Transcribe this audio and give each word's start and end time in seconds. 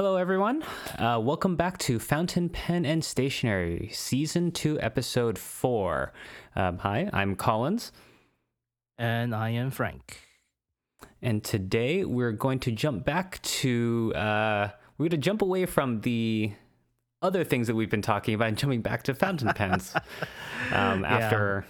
Hello, 0.00 0.16
everyone. 0.16 0.64
Uh, 0.98 1.20
welcome 1.22 1.56
back 1.56 1.76
to 1.76 1.98
Fountain 1.98 2.48
Pen 2.48 2.86
and 2.86 3.04
Stationery, 3.04 3.90
Season 3.92 4.50
2, 4.50 4.80
Episode 4.80 5.38
4. 5.38 6.10
Um, 6.56 6.78
hi, 6.78 7.10
I'm 7.12 7.36
Collins, 7.36 7.92
And 8.96 9.34
I 9.34 9.50
am 9.50 9.70
Frank. 9.70 10.22
and 11.20 11.44
today 11.44 12.06
we're 12.06 12.32
going 12.32 12.60
to 12.60 12.72
jump 12.72 13.04
back 13.04 13.42
to, 13.42 14.14
uh, 14.16 14.68
we're 14.96 15.10
going 15.10 15.10
to 15.10 15.16
jump 15.18 15.42
away 15.42 15.66
from 15.66 16.00
the 16.00 16.52
other 17.20 17.44
things 17.44 17.66
that 17.66 17.74
we've 17.74 17.90
been 17.90 18.00
talking 18.00 18.32
about 18.32 18.48
and 18.48 18.56
jumping 18.56 18.80
back 18.80 19.02
to 19.02 19.14
fountain 19.14 19.52
pens 19.52 19.94
um, 20.72 21.04
after. 21.04 21.66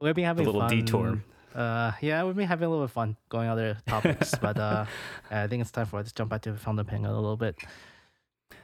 we'll 0.00 0.14
be 0.14 0.22
having 0.22 0.46
a 0.46 0.48
little 0.48 0.68
fun. 0.68 0.70
detour. 0.70 1.24
Uh, 1.54 1.92
yeah, 2.00 2.22
we've 2.24 2.36
been 2.36 2.46
having 2.46 2.66
a 2.66 2.68
little 2.70 2.84
bit 2.84 2.90
of 2.90 2.92
fun 2.92 3.16
going 3.28 3.48
other 3.48 3.76
topics, 3.86 4.34
but 4.36 4.56
uh, 4.58 4.86
I 5.30 5.46
think 5.46 5.62
it's 5.62 5.70
time 5.70 5.86
for 5.86 5.98
us 5.98 6.08
to 6.08 6.14
jump 6.14 6.30
back 6.30 6.42
to 6.42 6.54
fountain 6.54 6.86
pen 6.86 7.04
a 7.04 7.14
little 7.14 7.36
bit. 7.36 7.56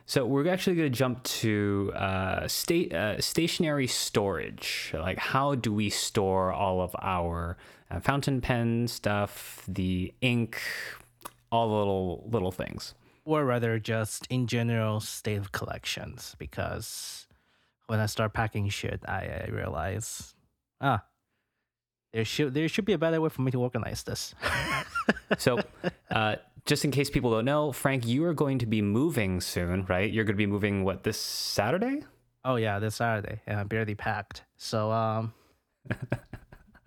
So 0.08 0.24
we're 0.24 0.48
actually 0.48 0.76
going 0.76 0.92
to 0.92 0.96
jump 0.96 1.24
to 1.24 1.92
uh, 1.96 2.46
state 2.46 2.94
uh, 2.94 3.20
stationary 3.20 3.88
storage. 3.88 4.92
Like, 4.94 5.18
how 5.18 5.56
do 5.56 5.72
we 5.72 5.90
store 5.90 6.52
all 6.52 6.80
of 6.80 6.94
our 7.02 7.56
uh, 7.90 7.98
fountain 7.98 8.40
pen 8.40 8.86
stuff, 8.86 9.64
the 9.66 10.14
ink, 10.20 10.60
all 11.50 11.68
the 11.70 11.74
little 11.74 12.28
little 12.30 12.52
things? 12.52 12.94
Or 13.24 13.44
rather, 13.44 13.80
just 13.80 14.28
in 14.30 14.46
general 14.46 15.00
state 15.00 15.38
of 15.38 15.50
collections. 15.50 16.36
Because 16.38 17.26
when 17.88 17.98
I 17.98 18.06
start 18.06 18.32
packing 18.32 18.68
shit, 18.68 19.00
I, 19.08 19.46
I 19.46 19.50
realize, 19.50 20.34
ah, 20.80 21.02
there 22.12 22.24
should 22.24 22.54
there 22.54 22.68
should 22.68 22.84
be 22.84 22.92
a 22.92 22.98
better 22.98 23.20
way 23.20 23.28
for 23.28 23.42
me 23.42 23.50
to 23.50 23.60
organize 23.60 24.02
this. 24.02 24.34
So, 25.38 25.58
uh, 26.10 26.36
just 26.66 26.84
in 26.84 26.90
case 26.90 27.10
people 27.10 27.30
don't 27.30 27.44
know, 27.44 27.72
Frank, 27.72 28.06
you 28.06 28.24
are 28.24 28.34
going 28.34 28.58
to 28.58 28.66
be 28.66 28.82
moving 28.82 29.40
soon, 29.40 29.84
right? 29.86 30.10
You're 30.10 30.24
going 30.24 30.34
to 30.34 30.38
be 30.38 30.46
moving 30.46 30.84
what 30.84 31.02
this 31.04 31.20
Saturday? 31.20 32.02
Oh 32.44 32.56
yeah, 32.56 32.78
this 32.78 32.96
Saturday, 32.96 33.40
Yeah, 33.46 33.60
I'm 33.60 33.66
barely 33.68 33.94
packed. 33.94 34.44
So 34.56 34.92
um, 34.92 35.34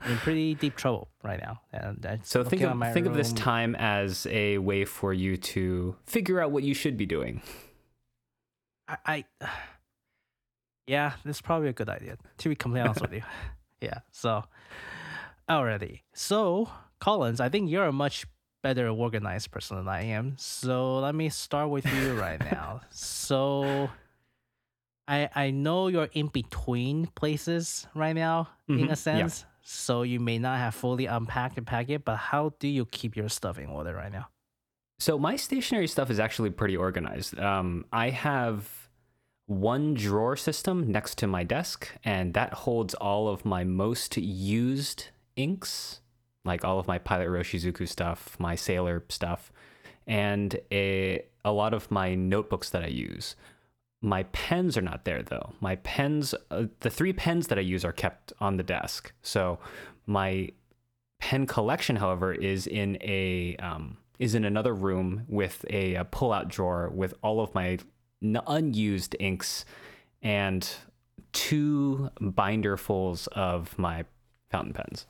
I'm 0.01 0.11
in 0.11 0.17
pretty 0.17 0.55
deep 0.55 0.77
trouble 0.77 1.09
right 1.21 1.39
now. 1.41 1.61
And 1.73 2.21
So 2.23 2.43
think 2.43 2.61
of 2.61 2.93
think 2.93 3.07
of 3.07 3.13
this 3.13 3.33
time 3.33 3.75
as 3.75 4.25
a 4.29 4.57
way 4.57 4.85
for 4.85 5.13
you 5.13 5.35
to 5.37 5.95
figure 6.05 6.39
out 6.41 6.51
what 6.51 6.63
you 6.63 6.73
should 6.73 6.95
be 6.95 7.05
doing. 7.05 7.41
I, 8.87 8.97
I 9.05 9.25
yeah, 10.87 11.13
this 11.25 11.37
is 11.37 11.41
probably 11.41 11.69
a 11.69 11.73
good 11.73 11.89
idea. 11.89 12.17
To 12.37 12.49
be 12.49 12.55
completely 12.55 12.87
honest 12.87 13.01
with 13.01 13.13
you, 13.13 13.23
yeah. 13.81 13.99
So 14.11 14.43
already, 15.49 16.03
so 16.13 16.69
Collins, 16.99 17.39
I 17.39 17.49
think 17.49 17.69
you're 17.69 17.85
a 17.85 17.91
much 17.91 18.25
better 18.61 18.87
organized 18.89 19.51
person 19.51 19.77
than 19.77 19.87
I 19.87 20.03
am. 20.03 20.35
So 20.37 20.99
let 20.99 21.15
me 21.15 21.29
start 21.29 21.69
with 21.69 21.85
you 21.85 22.13
right 22.13 22.39
now. 22.43 22.81
So. 22.91 23.91
I, 25.07 25.27
I 25.33 25.49
know 25.49 25.87
you're 25.87 26.09
in 26.13 26.27
between 26.27 27.07
places 27.15 27.87
right 27.95 28.13
now 28.13 28.49
in 28.67 28.81
Mhm, 28.81 28.85
a 28.85 28.89
yeah. 28.89 28.95
sense. 28.95 29.45
So 29.63 30.03
you 30.03 30.19
may 30.19 30.37
not 30.37 30.59
have 30.59 30.75
fully 30.75 31.07
unpacked 31.07 31.57
and 31.57 31.65
packed 31.65 31.89
it, 31.89 32.05
but 32.05 32.17
how 32.17 32.53
do 32.59 32.67
you 32.67 32.85
keep 32.85 33.15
your 33.17 33.27
stuff 33.29 33.57
in 33.57 33.65
order 33.67 33.95
right 33.95 34.11
now? 34.11 34.27
So 34.99 35.17
my 35.17 35.35
stationary 35.35 35.87
stuff 35.87 36.11
is 36.11 36.19
actually 36.19 36.51
pretty 36.51 36.77
organized. 36.77 37.39
Um, 37.39 37.85
I 37.91 38.11
have 38.11 38.89
one 39.47 39.95
drawer 39.95 40.35
system 40.35 40.91
next 40.91 41.17
to 41.19 41.27
my 41.27 41.43
desk, 41.43 41.89
and 42.03 42.35
that 42.35 42.53
holds 42.53 42.93
all 42.93 43.27
of 43.27 43.45
my 43.45 43.63
most 43.63 44.15
used 44.17 45.07
inks, 45.39 46.01
like 46.43 46.65
all 46.65 46.79
of 46.79 46.87
my 46.87 46.97
Pilot 46.97 47.27
Iroshizuku 47.27 47.87
stuff, 47.87 48.35
my 48.39 48.55
Sailor 48.55 49.03
stuff, 49.09 49.51
and 50.05 50.59
a 50.71 51.23
a 51.45 51.51
lot 51.51 51.73
of 51.73 51.89
my 51.89 52.15
notebooks 52.15 52.69
that 52.71 52.83
I 52.83 52.87
use. 52.87 53.35
My 54.01 54.23
pens 54.23 54.77
are 54.77 54.81
not 54.81 55.05
there 55.05 55.23
though. 55.23 55.53
My 55.61 55.75
pens, 55.77 56.35
uh, 56.51 56.65
the 56.81 56.89
three 56.89 57.13
pens 57.13 57.47
that 57.47 57.57
I 57.57 57.61
use 57.61 57.85
are 57.85 57.91
kept 57.91 58.33
on 58.39 58.57
the 58.57 58.63
desk. 58.63 59.13
So 59.21 59.59
my 60.05 60.51
pen 61.19 61.45
collection, 61.45 61.97
however, 61.97 62.33
is 62.33 62.67
in 62.67 62.97
a 63.01 63.55
um, 63.57 63.97
is 64.19 64.35
in 64.35 64.45
another 64.45 64.73
room 64.73 65.23
with 65.27 65.65
a, 65.69 65.95
a 65.95 66.05
pull-out 66.05 66.49
drawer 66.49 66.89
with 66.93 67.13
all 67.21 67.39
of 67.39 67.53
my 67.55 67.77
n- 68.21 68.41
unused 68.47 69.15
inks 69.19 69.65
and 70.21 70.69
two 71.31 72.09
binderfuls 72.19 73.27
of 73.29 73.77
my 73.77 74.03
fountain 74.49 74.73
pens. 74.73 75.05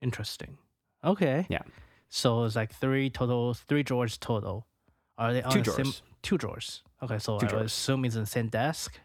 Interesting. 0.00 0.58
Okay. 1.04 1.46
Yeah. 1.48 1.62
So 2.08 2.44
it's 2.44 2.56
like 2.56 2.72
three 2.72 3.10
total, 3.10 3.54
three 3.54 3.82
drawers 3.82 4.16
total. 4.18 4.66
Are 5.18 5.32
they 5.32 5.42
on 5.42 5.50
Two 5.52 5.62
the 5.62 5.70
same- 5.72 5.82
drawers. 5.84 6.02
two 6.22 6.38
drawers. 6.38 6.82
Okay, 7.02 7.18
so 7.18 7.38
Two 7.38 7.46
I 7.46 7.48
drawers. 7.50 7.66
assume 7.72 8.04
it's 8.04 8.14
in 8.14 8.22
the 8.22 8.26
same 8.26 8.48
desk. 8.48 8.98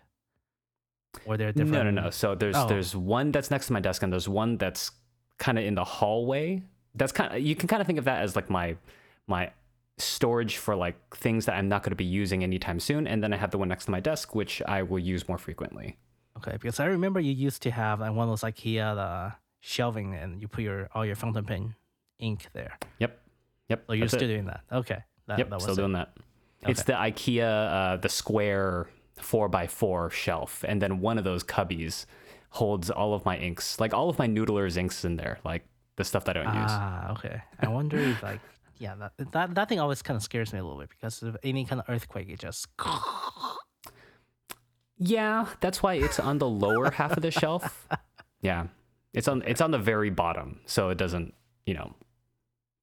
Or 1.25 1.37
they're 1.37 1.51
different. 1.51 1.71
No, 1.73 1.83
no, 1.91 2.01
no. 2.03 2.09
So 2.11 2.35
there's 2.35 2.55
Oh. 2.55 2.67
there's 2.67 2.95
one 2.95 3.31
that's 3.31 3.49
next 3.51 3.67
to 3.67 3.73
my 3.73 3.79
desk 3.79 4.03
and 4.03 4.13
there's 4.13 4.29
one 4.29 4.57
that's 4.57 4.91
kind 5.37 5.57
of 5.57 5.65
in 5.65 5.75
the 5.75 5.83
hallway. 5.83 6.61
That's 6.95 7.11
kind 7.11 7.33
of 7.33 7.41
you 7.41 7.55
can 7.55 7.67
kind 7.67 7.81
of 7.81 7.87
think 7.87 7.99
of 7.99 8.05
that 8.05 8.21
as 8.21 8.35
like 8.35 8.49
my 8.49 8.77
my 9.27 9.51
storage 9.97 10.57
for 10.57 10.75
like 10.75 10.95
things 11.15 11.45
that 11.45 11.55
I'm 11.55 11.67
not 11.67 11.83
going 11.83 11.91
to 11.91 11.95
be 11.95 12.05
using 12.05 12.43
anytime 12.43 12.79
soon. 12.79 13.05
And 13.07 13.21
then 13.23 13.33
I 13.33 13.37
have 13.37 13.51
the 13.51 13.57
one 13.57 13.67
next 13.67 13.85
to 13.85 13.91
my 13.91 13.99
desk, 13.99 14.33
which 14.35 14.61
I 14.67 14.83
will 14.83 14.99
use 14.99 15.27
more 15.27 15.37
frequently. 15.37 15.97
Okay, 16.37 16.53
because 16.53 16.79
I 16.79 16.85
remember 16.85 17.19
you 17.19 17.33
used 17.33 17.61
to 17.63 17.71
have 17.71 17.99
like 17.99 18.13
one 18.13 18.29
of 18.29 18.39
those 18.39 18.49
IKEA 18.49 18.97
uh, 18.97 19.31
shelving, 19.59 20.13
and 20.15 20.41
you 20.41 20.47
put 20.47 20.63
your 20.63 20.89
all 20.93 21.05
your 21.05 21.15
fountain 21.15 21.45
pen 21.45 21.75
ink 22.19 22.47
there. 22.53 22.77
Yep. 22.99 23.19
Yep. 23.69 23.83
So 23.87 23.93
you're 23.93 24.05
that's 24.05 24.13
it. 24.13 24.17
still 24.17 24.29
doing 24.29 24.45
that. 24.45 24.61
Okay. 24.71 24.99
That, 25.27 25.37
Yep, 25.39 25.49
that 25.49 25.55
was 25.55 25.63
still 25.63 25.73
it. 25.73 25.77
doing 25.77 25.93
that. 25.93 26.13
It's 26.63 26.83
the 26.83 26.93
IKEA, 26.93 27.43
uh, 27.93 27.97
the 27.97 28.09
square 28.09 28.89
four 29.17 29.47
by 29.47 29.67
four 29.67 30.09
shelf, 30.09 30.65
and 30.67 30.81
then 30.81 30.99
one 30.99 31.17
of 31.17 31.23
those 31.23 31.43
cubbies 31.43 32.05
holds 32.51 32.89
all 32.89 33.13
of 33.13 33.23
my 33.25 33.37
inks, 33.37 33.79
like 33.79 33.93
all 33.93 34.09
of 34.09 34.17
my 34.17 34.27
Noodler's 34.27 34.75
inks 34.75 35.05
in 35.05 35.15
there, 35.17 35.39
like 35.45 35.63
the 35.97 36.03
stuff 36.03 36.25
that 36.25 36.35
I 36.35 36.43
don't 36.43 36.53
use. 36.55 36.65
Ah, 36.71 37.11
okay. 37.13 37.41
I 37.59 37.67
wonder 37.69 37.97
if 37.97 38.21
like 38.29 38.39
yeah, 38.77 38.95
that 38.95 39.31
that 39.31 39.55
that 39.55 39.69
thing 39.69 39.79
always 39.79 40.01
kind 40.01 40.15
of 40.17 40.23
scares 40.23 40.51
me 40.51 40.59
a 40.59 40.63
little 40.63 40.79
bit 40.79 40.89
because 40.89 41.21
of 41.21 41.37
any 41.43 41.63
kind 41.63 41.79
of 41.81 41.89
earthquake, 41.93 42.27
it 42.29 42.39
just 42.39 42.67
Yeah, 44.97 45.45
that's 45.61 45.81
why 45.81 45.93
it's 45.95 46.19
on 46.19 46.39
the 46.39 46.49
lower 46.49 46.91
half 46.91 47.11
of 47.15 47.21
the 47.21 47.31
shelf. 47.31 47.87
Yeah, 48.41 48.67
it's 49.13 49.27
on 49.27 49.43
it's 49.45 49.61
on 49.61 49.71
the 49.71 49.79
very 49.79 50.09
bottom, 50.09 50.59
so 50.65 50.89
it 50.89 50.97
doesn't 50.97 51.33
you 51.65 51.73
know 51.73 51.93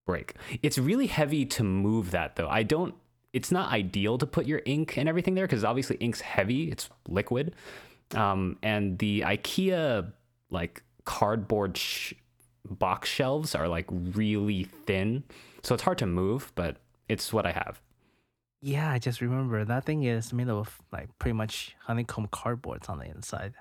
break. 0.07 0.35
It's 0.63 0.79
really 0.79 1.07
heavy 1.07 1.45
to 1.47 1.63
move 1.63 2.11
that 2.13 2.37
though. 2.37 2.49
I 2.49 2.63
don't. 2.63 2.95
It's 3.33 3.53
not 3.53 3.73
ideal 3.73 4.17
to 4.19 4.27
put 4.27 4.47
your 4.47 4.63
ink 4.65 4.97
and 4.97 5.09
everything 5.09 5.35
there 5.35 5.45
because 5.45 5.65
obviously 5.65 5.97
ink's 5.97 6.21
heavy. 6.21 6.71
It's 6.71 6.89
liquid, 7.09 7.55
um, 8.15 8.57
and 8.63 8.99
the 8.99 9.21
IKEA 9.23 10.13
like 10.51 10.83
cardboard 11.05 11.77
sh- 11.77 12.15
box 12.69 13.09
shelves 13.09 13.55
are 13.55 13.69
like 13.69 13.87
really 13.91 14.65
thin, 14.87 15.25
so 15.63 15.75
it's 15.75 15.83
hard 15.83 15.99
to 15.99 16.07
move. 16.07 16.53
But 16.55 16.77
it's 17.09 17.33
what 17.33 17.47
I 17.47 17.53
have. 17.53 17.81
Yeah, 18.63 18.91
I 18.91 18.99
just 18.99 19.21
remember 19.21 19.65
that 19.65 19.85
thing 19.85 20.05
is 20.05 20.33
made 20.33 20.49
of 20.49 20.81
like 20.91 21.17
pretty 21.19 21.35
much 21.35 21.77
honeycomb 21.81 22.29
cardboards 22.29 22.89
on 22.89 22.99
the 22.99 23.05
inside. 23.05 23.55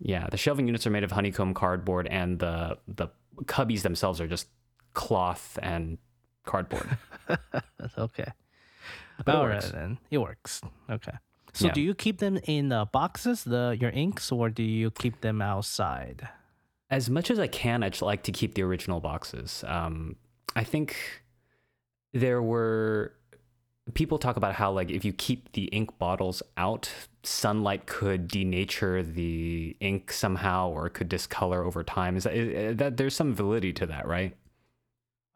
Yeah, 0.00 0.26
the 0.30 0.36
shelving 0.36 0.66
units 0.66 0.86
are 0.86 0.90
made 0.90 1.04
of 1.04 1.12
honeycomb 1.12 1.54
cardboard, 1.54 2.06
and 2.08 2.38
the 2.38 2.78
the 2.88 3.08
cubbies 3.44 3.82
themselves 3.82 4.20
are 4.20 4.26
just 4.26 4.48
cloth 4.94 5.58
and 5.62 5.98
cardboard. 6.44 6.88
That's 7.78 7.98
okay. 7.98 8.32
But 9.24 9.34
it 9.34 9.38
All 9.38 9.46
right 9.46 9.54
works. 9.56 9.70
then, 9.70 9.98
it 10.10 10.18
works. 10.18 10.60
Okay. 10.90 11.12
So 11.52 11.66
Yeah. 11.68 11.72
do 11.72 11.80
you 11.80 11.94
keep 11.94 12.18
them 12.18 12.38
in 12.44 12.72
uh, 12.72 12.84
boxes, 12.86 13.44
the 13.44 13.76
your 13.80 13.90
inks, 13.90 14.32
or 14.32 14.50
do 14.50 14.62
you 14.62 14.90
keep 14.90 15.20
them 15.20 15.40
outside? 15.42 16.28
as 16.90 17.08
much 17.10 17.28
as 17.30 17.38
I 17.40 17.48
can, 17.48 17.82
I'd 17.82 18.00
like 18.02 18.22
to 18.24 18.30
keep 18.32 18.54
the 18.54 18.62
original 18.62 19.00
boxes. 19.00 19.64
Um, 19.66 20.14
I 20.54 20.62
think 20.62 20.94
there 22.12 22.40
were 22.40 23.14
people 23.92 24.18
talk 24.18 24.36
about 24.36 24.54
how 24.54 24.72
like 24.72 24.90
if 24.90 25.04
you 25.04 25.12
keep 25.12 25.52
the 25.52 25.64
ink 25.64 25.98
bottles 25.98 26.42
out, 26.56 26.90
sunlight 27.22 27.86
could 27.86 28.28
denature 28.28 29.02
the 29.04 29.76
ink 29.80 30.10
somehow, 30.10 30.70
or 30.70 30.86
it 30.86 30.94
could 30.94 31.08
discolor 31.08 31.62
over 31.64 31.84
time. 31.84 32.16
Is 32.16 32.24
that, 32.24 32.34
is 32.34 32.76
that 32.78 32.96
there's 32.96 33.14
some 33.14 33.34
validity 33.34 33.72
to 33.74 33.86
that, 33.86 34.06
right? 34.06 34.34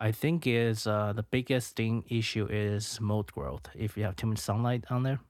I 0.00 0.12
think 0.12 0.46
is 0.46 0.86
uh, 0.86 1.12
the 1.12 1.24
biggest 1.24 1.76
thing 1.76 2.04
issue 2.08 2.46
is 2.48 3.00
mold 3.00 3.32
growth. 3.32 3.68
If 3.74 3.96
you 3.96 4.04
have 4.04 4.16
too 4.16 4.28
much 4.28 4.38
sunlight 4.38 4.84
on 4.90 5.02
there, 5.02 5.20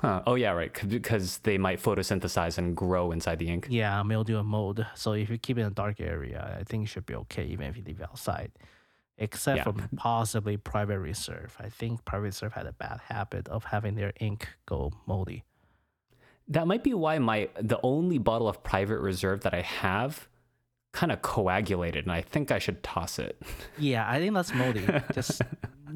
Huh. 0.00 0.22
Oh 0.26 0.36
yeah, 0.36 0.52
right 0.52 0.72
Because 0.88 1.38
they 1.38 1.58
might 1.58 1.80
photosynthesize 1.80 2.56
and 2.56 2.74
grow 2.74 3.12
inside 3.12 3.38
the 3.38 3.48
ink. 3.48 3.66
yeah, 3.68 4.02
mildew 4.02 4.38
and 4.38 4.48
mold. 4.48 4.84
So 4.94 5.12
if 5.12 5.28
you 5.28 5.36
keep 5.36 5.58
it 5.58 5.60
in 5.60 5.66
a 5.66 5.70
dark 5.70 6.00
area, 6.00 6.56
I 6.58 6.64
think 6.64 6.84
it 6.84 6.86
should 6.88 7.04
be 7.04 7.14
okay, 7.14 7.44
even 7.44 7.66
if 7.66 7.76
you 7.76 7.82
leave 7.84 8.00
it 8.00 8.04
outside. 8.04 8.52
Except 9.22 9.58
Yeah. 9.58 9.64
for 9.64 9.74
possibly 9.96 10.56
private 10.56 10.98
reserve. 10.98 11.56
I 11.60 11.68
think 11.68 12.04
private 12.04 12.24
reserve 12.34 12.52
had 12.54 12.66
a 12.66 12.72
bad 12.72 12.98
habit 13.08 13.48
of 13.48 13.64
having 13.64 13.94
their 13.94 14.12
ink 14.20 14.48
go 14.66 14.92
moldy. 15.06 15.44
That 16.48 16.66
might 16.66 16.82
be 16.82 16.92
why 16.92 17.18
my 17.18 17.48
the 17.60 17.78
only 17.82 18.18
bottle 18.18 18.48
of 18.48 18.62
private 18.64 18.98
reserve 18.98 19.42
that 19.42 19.54
I 19.54 19.62
have 19.62 20.28
kind 20.92 21.12
of 21.12 21.22
coagulated, 21.22 22.04
and 22.04 22.12
I 22.12 22.20
think 22.20 22.50
I 22.50 22.58
should 22.58 22.82
toss 22.82 23.18
it. 23.18 23.40
Yeah, 23.78 24.08
I 24.10 24.18
think 24.18 24.34
that's 24.34 24.52
moldy. 24.52 24.84
Just 25.14 25.40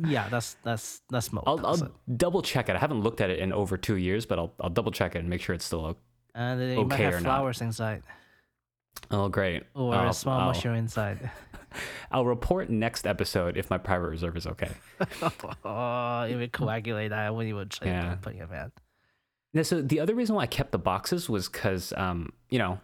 yeah, 0.07 0.29
that's 0.29 0.55
that's 0.63 1.03
that's 1.11 1.33
most. 1.33 1.45
I'll, 1.49 1.67
I'll 1.67 1.91
double 2.17 2.43
check 2.43 2.69
it. 2.69 2.77
I 2.77 2.79
haven't 2.79 3.01
looked 3.03 3.21
at 3.21 3.29
it 3.31 3.39
in 3.41 3.53
over 3.53 3.77
two 3.77 3.97
years, 3.97 4.25
but 4.25 4.39
I'll 4.39 4.53
I'll 4.61 4.71
double 4.71 4.93
check 4.93 5.17
it 5.17 5.19
and 5.19 5.29
make 5.29 5.41
sure 5.43 5.55
it's 5.55 5.65
still 5.65 5.85
okay. 5.87 5.99
And 6.37 6.61
it 6.63 6.87
might 6.87 7.01
have 7.01 7.15
or 7.15 7.21
not. 7.21 7.25
flowers 7.25 7.61
inside, 7.61 8.03
Oh, 9.11 9.29
great. 9.29 9.65
or 9.75 9.95
I'll, 9.95 10.11
a 10.11 10.15
small 10.15 10.41
I'll- 10.41 10.47
mushroom 10.49 10.75
inside. 10.77 11.31
I'll 12.11 12.25
report 12.25 12.71
next 12.71 13.07
episode 13.07 13.57
if 13.59 13.69
my 13.69 13.77
private 13.77 14.09
reserve 14.09 14.37
is 14.37 14.47
okay. 14.47 14.71
oh, 15.65 16.23
it 16.23 16.35
would 16.37 16.53
coagulate. 16.53 17.13
I 17.13 17.31
wouldn't 17.31 17.55
even 17.55 17.69
try 17.69 17.89
Yeah. 17.89 18.11
to 18.11 18.17
put 18.17 18.35
it 18.35 18.51
man. 18.51 18.73
Now, 19.53 19.63
so 19.63 19.83
the 19.83 20.01
other 20.01 20.15
reason 20.15 20.37
why 20.37 20.43
I 20.43 20.47
kept 20.47 20.73
the 20.73 20.79
boxes 20.79 21.29
was 21.29 21.49
because, 21.49 21.93
um, 21.97 22.33
you 22.49 22.59
know, 22.59 22.81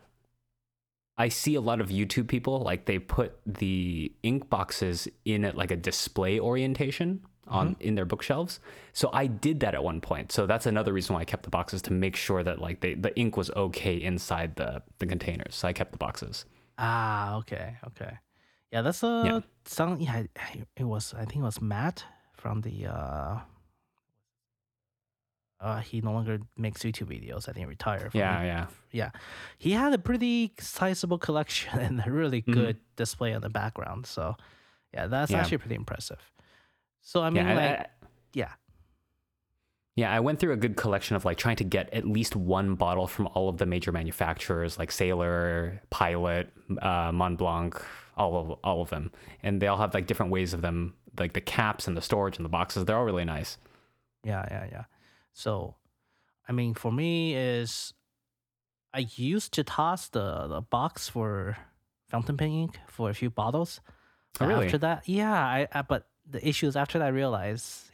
I 1.16 1.28
see 1.28 1.54
a 1.54 1.60
lot 1.60 1.80
of 1.80 1.88
YouTube 1.88 2.28
people 2.28 2.60
like 2.60 2.84
they 2.86 2.98
put 2.98 3.38
the 3.46 4.12
ink 4.22 4.50
boxes 4.50 5.08
in 5.24 5.44
it 5.44 5.56
like 5.56 5.70
a 5.70 5.76
display 5.76 6.38
orientation 6.40 7.20
on 7.48 7.76
in 7.80 7.94
their 7.96 8.04
bookshelves. 8.04 8.60
So 8.92 9.10
I 9.12 9.26
did 9.26 9.60
that 9.60 9.74
at 9.74 9.82
one 9.82 10.00
point. 10.00 10.30
So 10.32 10.46
that's 10.46 10.66
another 10.66 10.92
reason 10.92 11.14
why 11.14 11.20
I 11.22 11.24
kept 11.24 11.42
the 11.42 11.50
boxes 11.50 11.82
to 11.82 11.92
make 11.92 12.16
sure 12.16 12.42
that 12.42 12.60
like 12.60 12.80
they, 12.80 12.94
the 12.94 13.14
ink 13.18 13.36
was 13.36 13.50
okay 13.50 13.96
inside 14.00 14.56
the 14.56 14.82
the 14.98 15.06
containers. 15.06 15.54
So 15.54 15.68
I 15.68 15.72
kept 15.72 15.92
the 15.92 15.98
boxes. 15.98 16.44
Ah, 16.78 17.36
okay, 17.38 17.76
okay. 17.88 18.18
Yeah, 18.72 18.82
that's 18.82 19.02
a 19.02 19.22
Yeah. 19.24 19.40
some. 19.66 20.00
Yeah, 20.00 20.24
it- 20.76 20.84
was. 20.84 21.14
I 21.14 21.24
think 21.26 21.36
it 21.36 21.42
was 21.42 21.60
Matt 21.60 22.04
from 22.36 22.60
the. 22.62 22.86
uh 22.86 23.40
uh, 25.60 25.78
he 25.80 26.00
no 26.00 26.12
longer 26.12 26.40
makes 26.56 26.82
YouTube 26.82 27.06
videos. 27.06 27.48
I 27.48 27.52
think 27.52 27.58
he 27.58 27.64
retired. 27.66 28.10
From 28.10 28.18
Yeah, 28.18 28.40
it. 28.42 28.46
yeah. 28.46 28.66
yeah. 28.90 29.10
He 29.58 29.70
had 29.72 29.92
a 29.92 29.98
pretty 29.98 30.54
sizable 30.58 31.18
collection 31.18 31.78
and 31.78 32.02
a 32.04 32.10
really 32.10 32.42
Mhm. 32.42 32.52
good 32.52 32.76
display 32.96 33.32
on 33.32 33.42
the 33.42 33.48
background. 33.48 34.06
So, 34.06 34.34
yeah, 34.92 35.06
that's 35.06 35.30
Yeah. 35.30 35.38
actually 35.38 35.58
pretty 35.58 35.76
impressive. 35.76 36.31
So 37.02 37.22
I 37.22 37.30
mean, 37.30 37.44
yeah, 37.46 37.54
like, 37.54 37.78
I- 37.80 37.86
yeah, 38.34 38.52
Yeah, 39.96 40.10
I 40.10 40.20
went 40.20 40.38
through 40.38 40.52
a 40.52 40.56
good 40.56 40.76
collection 40.76 41.16
of 41.16 41.24
like 41.24 41.36
trying 41.36 41.56
to 41.56 41.64
get 41.64 41.92
at 41.92 42.06
least 42.06 42.34
one 42.34 42.76
bottle 42.76 43.06
from 43.06 43.26
all 43.34 43.48
of 43.50 43.58
the 43.58 43.66
major 43.66 43.92
manufacturers, 43.92 44.78
like 44.78 44.90
Sailor, 44.90 45.82
Pilot, 45.90 46.50
uh, 46.80 47.12
Mont 47.12 47.36
Blanc, 47.38 47.78
all 48.16 48.36
of 48.38 48.50
all 48.64 48.80
of 48.80 48.88
them, 48.90 49.10
and 49.42 49.60
they 49.60 49.66
all 49.66 49.76
have 49.78 49.92
like 49.92 50.06
different 50.06 50.32
ways 50.32 50.54
of 50.54 50.62
them, 50.62 50.94
like 51.18 51.34
the 51.34 51.40
caps 51.42 51.86
and 51.86 51.94
the 51.96 52.00
storage 52.02 52.36
and 52.38 52.44
the 52.44 52.48
boxes. 52.48 52.84
They're 52.86 52.96
all 52.96 53.04
really 53.04 53.24
nice. 53.26 53.58
Yeah, 54.24 54.46
yeah, 54.50 54.66
yeah. 54.70 54.84
So, 55.34 55.74
I 56.48 56.52
mean, 56.52 56.72
for 56.74 56.90
me 56.92 57.34
is 57.34 57.92
I 58.94 59.06
used 59.16 59.52
to 59.54 59.64
toss 59.64 60.08
the, 60.08 60.46
the 60.46 60.60
box 60.62 61.08
for 61.08 61.56
fountain 62.08 62.36
pen 62.36 62.50
ink 62.50 62.78
for 62.86 63.10
a 63.10 63.14
few 63.14 63.28
bottles. 63.30 63.80
Oh, 64.40 64.46
really? 64.46 64.66
After 64.66 64.78
that, 64.78 65.08
yeah, 65.08 65.32
I, 65.34 65.68
I 65.72 65.82
but 65.82 66.06
the 66.28 66.46
issue 66.46 66.66
is 66.66 66.76
after 66.76 66.98
that 66.98 67.04
I 67.06 67.08
realized 67.08 67.90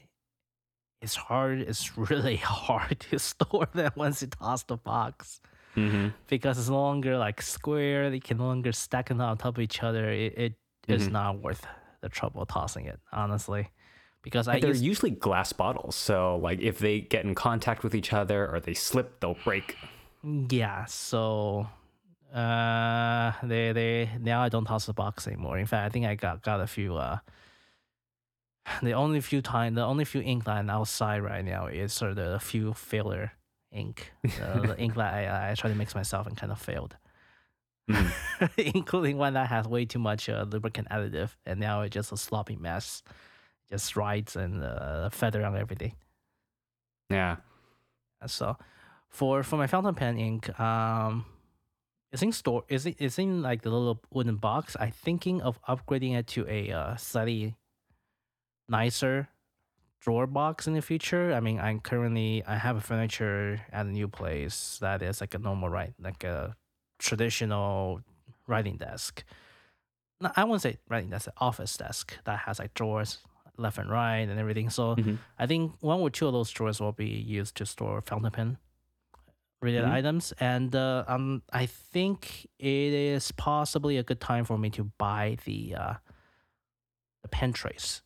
it's 1.00 1.14
hard. 1.16 1.60
It's 1.60 1.96
really 2.10 2.36
hard 2.36 3.00
to 3.10 3.18
store 3.18 3.68
them 3.74 3.92
once 3.96 4.22
you 4.22 4.28
toss 4.28 4.62
the 4.64 4.76
box 4.76 5.40
Mm-hmm. 5.76 6.08
because 6.28 6.58
it's 6.58 6.68
no 6.70 6.80
longer 6.80 7.16
like 7.18 7.40
square. 7.40 8.10
They 8.10 8.18
can 8.18 8.38
no 8.38 8.46
longer 8.46 8.72
stack 8.72 9.08
them 9.10 9.20
on 9.20 9.36
top 9.36 9.58
of 9.58 9.62
each 9.62 9.82
other. 9.82 10.10
It, 10.10 10.36
it 10.36 10.54
is 10.88 11.06
Mhm. 11.08 11.12
not 11.12 11.38
worth 11.40 11.64
the 12.00 12.08
trouble 12.08 12.44
tossing 12.46 12.86
it, 12.86 12.98
honestly. 13.12 13.70
Because 14.22 14.48
I 14.48 14.58
They're 14.58 14.70
used, 14.70 14.82
usually 14.82 15.10
glass 15.12 15.52
bottles, 15.52 15.94
so 15.94 16.36
like 16.42 16.58
if 16.60 16.78
they 16.80 17.00
get 17.00 17.24
in 17.24 17.34
contact 17.36 17.84
with 17.84 17.94
each 17.94 18.12
other 18.12 18.48
or 18.52 18.58
they 18.58 18.74
slip, 18.74 19.20
they'll 19.20 19.36
break. 19.44 19.76
Yeah, 20.24 20.86
so 20.86 21.68
uh 22.34 23.32
they 23.44 23.72
they 23.72 24.10
now 24.20 24.42
I 24.42 24.48
don't 24.48 24.64
toss 24.64 24.86
the 24.86 24.92
box 24.94 25.28
anymore. 25.28 25.58
In 25.58 25.66
fact, 25.66 25.86
I 25.86 25.90
think 25.90 26.06
I 26.06 26.14
got 26.16 26.42
got 26.42 26.60
a 26.60 26.66
few 26.66 26.96
uh 26.96 27.18
the 28.82 28.92
only 28.92 29.20
few 29.20 29.40
time 29.42 29.74
the 29.74 29.84
only 29.84 30.04
few 30.04 30.20
ink 30.20 30.46
line 30.46 30.70
outside 30.70 31.20
right 31.22 31.44
now 31.44 31.66
is 31.66 31.92
sort 31.92 32.10
of 32.12 32.16
the 32.16 32.38
few 32.40 32.74
filler 32.74 33.32
ink. 33.72 34.12
Uh, 34.42 34.60
the 34.60 34.78
ink 34.78 34.94
that 34.94 35.12
I 35.14 35.50
I 35.50 35.54
tried 35.54 35.70
to 35.70 35.76
mix 35.76 35.94
myself 35.94 36.26
and 36.26 36.36
kind 36.36 36.52
of 36.52 36.60
failed. 36.60 36.96
Mhm. 37.90 38.50
Including 38.74 39.16
one 39.16 39.34
that 39.34 39.48
has 39.48 39.66
way 39.66 39.84
too 39.86 39.98
much 39.98 40.28
uh, 40.28 40.44
lubricant 40.48 40.88
additive 40.90 41.30
and 41.46 41.58
now 41.60 41.82
it's 41.82 41.94
just 41.94 42.12
a 42.12 42.16
sloppy 42.16 42.56
mess. 42.56 43.02
Just 43.70 43.96
rides 43.96 44.36
and 44.36 44.62
uh, 44.64 45.10
feather 45.10 45.44
on 45.44 45.56
everything. 45.56 45.94
Yeah. 47.10 47.36
So 48.26 48.56
for 49.08 49.42
for 49.42 49.56
my 49.56 49.66
fountain 49.66 49.94
pen 49.94 50.18
ink, 50.18 50.58
um 50.60 51.24
it's 52.12 52.22
in 52.22 52.32
store 52.32 52.64
is 52.68 52.86
it 52.86 52.96
it's 52.98 53.18
in 53.18 53.42
like 53.42 53.62
the 53.62 53.70
little 53.70 54.00
wooden 54.12 54.36
box. 54.36 54.76
I'm 54.80 54.92
thinking 54.92 55.42
of 55.42 55.60
upgrading 55.68 56.16
it 56.18 56.26
to 56.28 56.46
a 56.48 56.72
uh, 56.72 56.96
slightly 56.96 57.54
nicer 58.68 59.28
drawer 60.00 60.26
box 60.26 60.66
in 60.66 60.74
the 60.74 60.82
future. 60.82 61.32
I 61.32 61.40
mean 61.40 61.58
I'm 61.58 61.80
currently 61.80 62.42
I 62.46 62.56
have 62.56 62.76
a 62.76 62.80
furniture 62.80 63.60
at 63.72 63.86
a 63.86 63.90
new 63.90 64.08
place 64.08 64.78
that 64.80 65.02
is 65.02 65.20
like 65.20 65.34
a 65.34 65.38
normal 65.38 65.68
right 65.68 65.94
like 65.98 66.24
a 66.24 66.56
traditional 66.98 68.00
writing 68.46 68.76
desk. 68.76 69.24
No, 70.20 70.30
I 70.36 70.44
won't 70.44 70.62
say 70.62 70.78
writing 70.88 71.10
desk, 71.10 71.28
office 71.38 71.76
desk 71.76 72.16
that 72.24 72.40
has 72.40 72.58
like 72.58 72.74
drawers 72.74 73.18
left 73.56 73.78
and 73.78 73.90
right 73.90 74.28
and 74.28 74.38
everything. 74.38 74.70
So 74.70 74.96
Mhm. 74.96 75.18
I 75.38 75.46
think 75.46 75.76
one 75.80 76.00
or 76.00 76.10
two 76.10 76.26
of 76.26 76.32
those 76.32 76.50
drawers 76.50 76.80
will 76.80 76.92
be 76.92 77.06
used 77.08 77.56
to 77.56 77.66
store 77.66 78.00
fountain 78.02 78.30
pen 78.32 78.58
related 79.60 79.86
Mhm. 79.86 79.92
items, 79.92 80.32
and 80.38 80.74
uh, 80.76 81.04
um, 81.08 81.42
I 81.52 81.66
think 81.66 82.46
it 82.58 82.92
is 82.92 83.32
possibly 83.32 83.96
a 83.96 84.02
good 84.04 84.20
time 84.20 84.44
for 84.44 84.56
me 84.58 84.70
to 84.70 84.84
buy 84.98 85.36
the 85.44 85.74
uh, 85.74 85.94
the 87.22 87.28
pen 87.28 87.52
trays. 87.52 88.02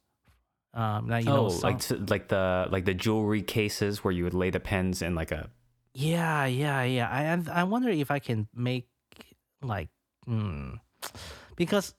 Um, 0.75 1.09
now 1.09 1.19
you 1.19 1.27
know, 1.27 1.47
oh, 1.47 1.49
some- 1.51 1.71
like 1.71 1.81
t- 1.81 1.97
like 1.97 2.29
the 2.29 2.67
like 2.71 2.85
the 2.85 2.95
jewelry 2.95 3.43
cases 3.43 4.03
where 4.03 4.13
you 4.13 4.25
would 4.25 4.35
lay 4.35 4.51
the 4.51 4.61
pens 4.61 5.03
in 5.03 5.15
like 5.15 5.31
a 5.31 5.51
yeah, 5.95 6.47
yeah, 6.47 6.83
yeah. 6.85 7.09
I 7.11 7.61
I 7.61 7.65
wonder 7.65 7.91
if 7.91 8.11
I 8.11 8.19
can 8.19 8.49
make 8.55 8.89
like, 9.63 9.91
hmm, 10.25 10.75
because 11.57 11.95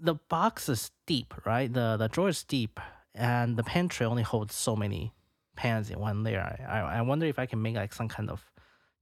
the 0.00 0.14
box 0.14 0.68
is 0.68 0.90
deep, 1.06 1.34
right? 1.44 1.70
The 1.72 1.96
the 1.98 2.08
drawer 2.08 2.30
is 2.30 2.42
deep, 2.44 2.80
and 3.14 3.56
the 3.56 3.62
pen 3.62 3.88
tray 3.88 4.06
only 4.06 4.22
holds 4.22 4.54
so 4.54 4.74
many 4.74 5.12
pens 5.56 5.90
in 5.90 6.00
one 6.00 6.24
layer. 6.24 6.40
I, 6.40 6.78
I 6.80 6.98
I 6.98 7.00
wonder 7.02 7.26
if 7.26 7.38
I 7.38 7.44
can 7.46 7.60
make 7.60 7.76
like 7.76 7.92
some 7.92 8.08
kind 8.08 8.30
of 8.30 8.42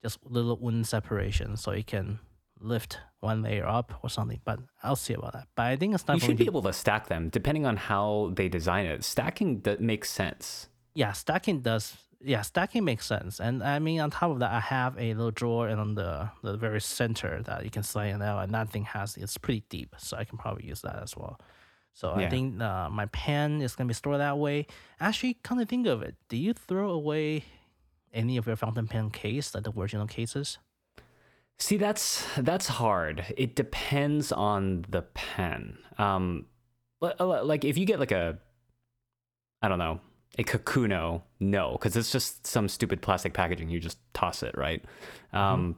just 0.02 0.19
little 0.26 0.56
wooden 0.58 0.82
separation 0.82 1.56
so 1.56 1.70
it 1.70 1.86
can 1.86 2.19
lift 2.62 2.98
one 3.20 3.42
layer 3.42 3.66
up 3.66 3.92
or 4.02 4.10
something. 4.10 4.40
But 4.44 4.60
I'll 4.82 4.96
see 4.96 5.14
about 5.14 5.32
that. 5.34 5.48
But 5.54 5.66
I 5.66 5.76
think 5.76 5.94
it's 5.94 6.06
not. 6.06 6.14
you 6.14 6.20
should 6.20 6.36
be 6.36 6.46
able 6.46 6.62
to 6.62 6.72
stack 6.72 7.08
them 7.08 7.28
depending 7.28 7.66
on 7.66 7.76
how 7.76 8.32
they 8.34 8.48
design 8.48 8.86
it. 8.86 9.04
Stacking 9.04 9.60
that 9.60 9.80
makes 9.80 10.10
sense. 10.10 10.68
yeah, 10.94 11.12
stacking 11.12 11.60
does 11.60 11.96
yeah, 12.24 12.42
stacking 12.42 12.84
makes 12.84 13.06
sense. 13.06 13.40
And 13.40 13.62
I 13.62 13.78
mean 13.78 14.00
on 14.00 14.10
top 14.10 14.31
of 14.31 14.38
that 14.40 14.52
I 14.52 14.60
have 14.60 14.96
a 14.98 15.14
little 15.14 15.31
drawer 15.31 15.69
and 15.69 15.81
on 15.81 15.94
the 15.94 16.31
the 16.42 16.56
very 16.56 16.81
center 16.81 17.42
that 17.42 17.64
you 17.64 17.70
can 17.70 17.82
slide 17.82 18.14
it 18.14 18.22
out 18.22 18.44
and 18.44 18.54
that 18.54 18.70
thing 18.70 18.84
has 18.84 19.16
it's 19.16 19.36
pretty 19.38 19.64
deep, 19.69 19.94
so 19.98 20.16
I 20.16 20.24
can 20.24 20.38
probably 20.38 20.66
use 20.66 20.82
that 20.82 21.02
as 21.02 21.16
well. 21.16 21.40
So 21.94 22.12
I 22.12 22.28
think 22.31 22.58
uh, 22.60 22.88
my 22.88 23.04
pen 23.06 23.60
is 23.60 23.74
gonna 23.76 23.88
be 23.88 23.94
stored 23.94 24.20
that 24.20 24.38
way. 24.38 24.66
Actually, 24.98 25.34
come 25.42 25.58
to 25.58 25.66
think 25.66 25.86
of 25.86 26.00
it, 26.02 26.14
do 26.28 26.36
you 26.36 26.54
throw 26.54 26.90
away 26.90 27.44
any 28.14 28.36
of 28.36 28.46
your 28.46 28.56
fountain 28.56 28.86
pen 28.86 29.10
case, 29.10 29.54
like 29.54 29.64
the 29.64 29.72
original 29.72 30.06
cases? 30.06 30.58
See, 31.62 31.76
that's 31.76 32.26
that's 32.38 32.66
hard. 32.66 33.24
It 33.36 33.54
depends 33.54 34.32
on 34.32 34.84
the 34.88 35.02
pen. 35.02 35.78
Um, 35.96 36.46
li- 37.00 37.12
like 37.20 37.64
if 37.64 37.78
you 37.78 37.86
get 37.86 38.00
like 38.00 38.10
a, 38.10 38.36
I 39.62 39.69
don't 39.69 39.78
know, 39.78 40.00
a 40.36 40.42
Kakuno, 40.42 41.22
no, 41.38 41.72
because 41.74 41.96
it's 41.96 42.10
just 42.10 42.48
some 42.48 42.66
stupid 42.66 43.00
plastic 43.00 43.32
packaging. 43.32 43.70
You 43.70 43.78
just 43.78 43.98
toss 44.12 44.42
it, 44.42 44.58
right? 44.58 44.84
Um, 45.32 45.76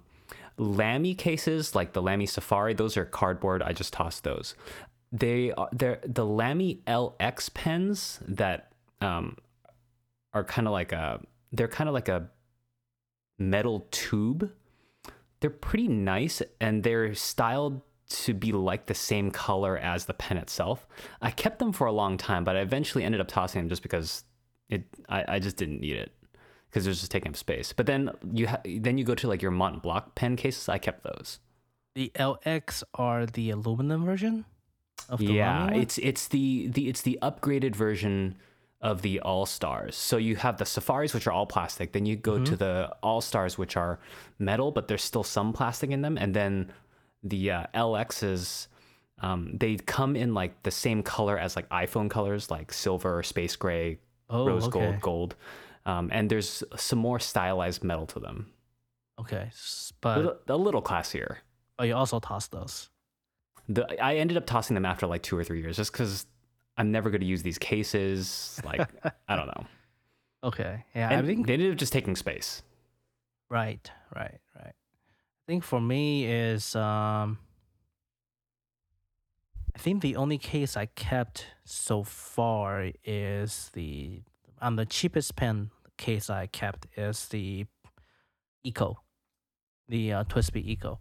Lamy 0.56 1.14
cases, 1.14 1.74
like 1.74 1.92
the 1.92 2.00
Lamy 2.00 2.24
Safari, 2.24 2.72
those 2.72 2.96
are 2.96 3.04
cardboard. 3.04 3.62
I 3.62 3.74
just 3.74 3.92
toss 3.92 4.20
those. 4.20 4.54
They 5.12 5.52
are 5.52 5.68
they're 5.70 6.00
the 6.02 6.24
Lamy 6.24 6.80
LX 6.86 7.52
pens 7.52 8.20
that 8.26 8.72
um, 9.02 9.36
are 10.32 10.44
kind 10.44 10.66
of 10.66 10.72
like 10.72 10.92
a 10.92 11.20
they're 11.52 11.68
kind 11.68 11.90
of 11.90 11.94
like 11.94 12.08
a 12.08 12.30
metal 13.38 13.86
tube 13.90 14.50
they're 15.44 15.50
pretty 15.50 15.88
nice 15.88 16.40
and 16.58 16.82
they're 16.82 17.14
styled 17.14 17.82
to 18.08 18.32
be 18.32 18.50
like 18.50 18.86
the 18.86 18.94
same 18.94 19.30
color 19.30 19.76
as 19.76 20.06
the 20.06 20.14
pen 20.14 20.38
itself. 20.38 20.88
I 21.20 21.30
kept 21.30 21.58
them 21.58 21.70
for 21.70 21.86
a 21.86 21.92
long 21.92 22.16
time, 22.16 22.44
but 22.44 22.56
I 22.56 22.60
eventually 22.60 23.04
ended 23.04 23.20
up 23.20 23.28
tossing 23.28 23.60
them 23.60 23.68
just 23.68 23.82
because 23.82 24.24
it 24.70 24.84
I, 25.06 25.24
I 25.28 25.38
just 25.40 25.58
didn't 25.58 25.82
need 25.82 25.96
it 25.96 26.12
because 26.70 26.86
it 26.86 26.88
was 26.88 27.00
just 27.00 27.12
taking 27.12 27.28
up 27.28 27.36
space. 27.36 27.74
But 27.74 27.84
then 27.84 28.10
you 28.32 28.48
ha- 28.48 28.62
then 28.64 28.96
you 28.96 29.04
go 29.04 29.14
to 29.16 29.28
like 29.28 29.42
your 29.42 29.50
Mont 29.50 29.82
Blanc 29.82 30.14
pen 30.14 30.36
cases. 30.36 30.66
I 30.66 30.78
kept 30.78 31.04
those. 31.04 31.40
The 31.94 32.10
LX 32.14 32.82
are 32.94 33.26
the 33.26 33.50
aluminum 33.50 34.06
version 34.06 34.46
of 35.10 35.18
the 35.18 35.26
yeah, 35.26 35.70
it's 35.72 35.98
it's 35.98 36.26
the 36.28 36.68
the 36.68 36.88
it's 36.88 37.02
the 37.02 37.18
upgraded 37.20 37.76
version 37.76 38.36
of 38.84 39.00
the 39.02 39.20
AL-Stars. 39.24 39.96
So 39.96 40.16
you 40.18 40.36
have 40.36 40.58
the 40.58 40.64
Safaris, 40.66 41.14
which 41.14 41.26
are 41.26 41.32
all 41.32 41.46
plastic. 41.46 41.92
Then 41.92 42.04
you 42.06 42.16
go 42.16 42.34
Mm-hmm. 42.34 42.44
to 42.44 42.56
the 42.56 42.94
AL-Stars, 43.02 43.56
which 43.58 43.76
are 43.76 43.98
metal, 44.38 44.70
but 44.70 44.86
there's 44.88 45.02
still 45.02 45.24
some 45.24 45.52
plastic 45.52 45.90
in 45.90 46.02
them. 46.02 46.18
And 46.18 46.34
then 46.34 46.70
the 47.22 47.50
uh, 47.50 47.66
LXs 47.74 48.68
Um, 49.20 49.56
they 49.56 49.76
come 49.76 50.16
in 50.16 50.34
like 50.34 50.52
the 50.64 50.70
same 50.70 51.02
color 51.02 51.38
as 51.38 51.56
like 51.56 51.68
iPhone 51.70 52.10
colors, 52.10 52.50
like 52.50 52.72
silver, 52.72 53.22
space 53.22 53.56
gray, 53.56 53.98
Oh, 54.28 54.44
rose 54.46 54.64
okay. 54.66 54.78
gold, 54.78 55.00
gold. 55.00 55.36
Um, 55.86 56.10
and 56.12 56.28
there's 56.30 56.62
some 56.76 56.98
more 56.98 57.20
stylized 57.20 57.84
metal 57.84 58.06
to 58.06 58.18
them, 58.20 58.50
Okay, 59.20 59.44
s- 59.48 59.92
a 59.92 59.96
but 60.00 60.16
little, 60.18 60.36
a 60.48 60.56
little 60.56 60.82
classier. 60.82 61.36
Oh, 61.78 61.84
you 61.84 61.94
also 61.94 62.18
toss 62.20 62.48
those. 62.48 62.90
The, 63.68 63.82
I 64.02 64.16
ended 64.16 64.36
up 64.36 64.46
tossing 64.46 64.74
them 64.74 64.84
after 64.84 65.06
like 65.06 65.22
two 65.22 65.36
or 65.38 65.44
three 65.44 65.60
years, 65.62 65.76
just 65.76 65.92
because 65.92 66.26
I'm 66.76 66.90
never 66.90 67.10
going 67.10 67.20
to 67.20 67.26
use 67.26 67.42
these 67.42 67.58
cases. 67.58 68.60
Like 68.64 68.88
I 69.28 69.36
don't 69.36 69.46
know. 69.46 69.66
Okay, 70.42 70.84
yeah, 70.94 71.08
And 71.10 71.24
I 71.24 71.26
think 71.26 71.46
they 71.46 71.54
ended 71.54 71.72
up 71.72 71.78
just 71.78 71.92
taking 71.92 72.16
space. 72.16 72.62
right, 73.48 73.90
right, 74.14 74.40
right. 74.56 74.74
I 74.74 75.44
think 75.46 75.64
for 75.64 75.80
me 75.80 76.26
is 76.26 76.76
um. 76.76 77.38
I 79.76 79.78
think 79.80 80.02
the 80.02 80.14
only 80.16 80.38
case 80.38 80.76
I 80.76 80.86
kept 80.86 81.46
so 81.64 82.04
far 82.04 82.90
is 83.04 83.70
the 83.72 84.22
on 84.60 84.76
the 84.76 84.86
cheapest 84.86 85.34
pen 85.34 85.70
case 85.96 86.30
I 86.30 86.46
kept 86.46 86.86
is 86.96 87.26
the 87.28 87.66
Eco, 88.62 88.98
the 89.88 90.12
uh, 90.12 90.24
TWSBI 90.24 90.64
Eco. 90.64 91.00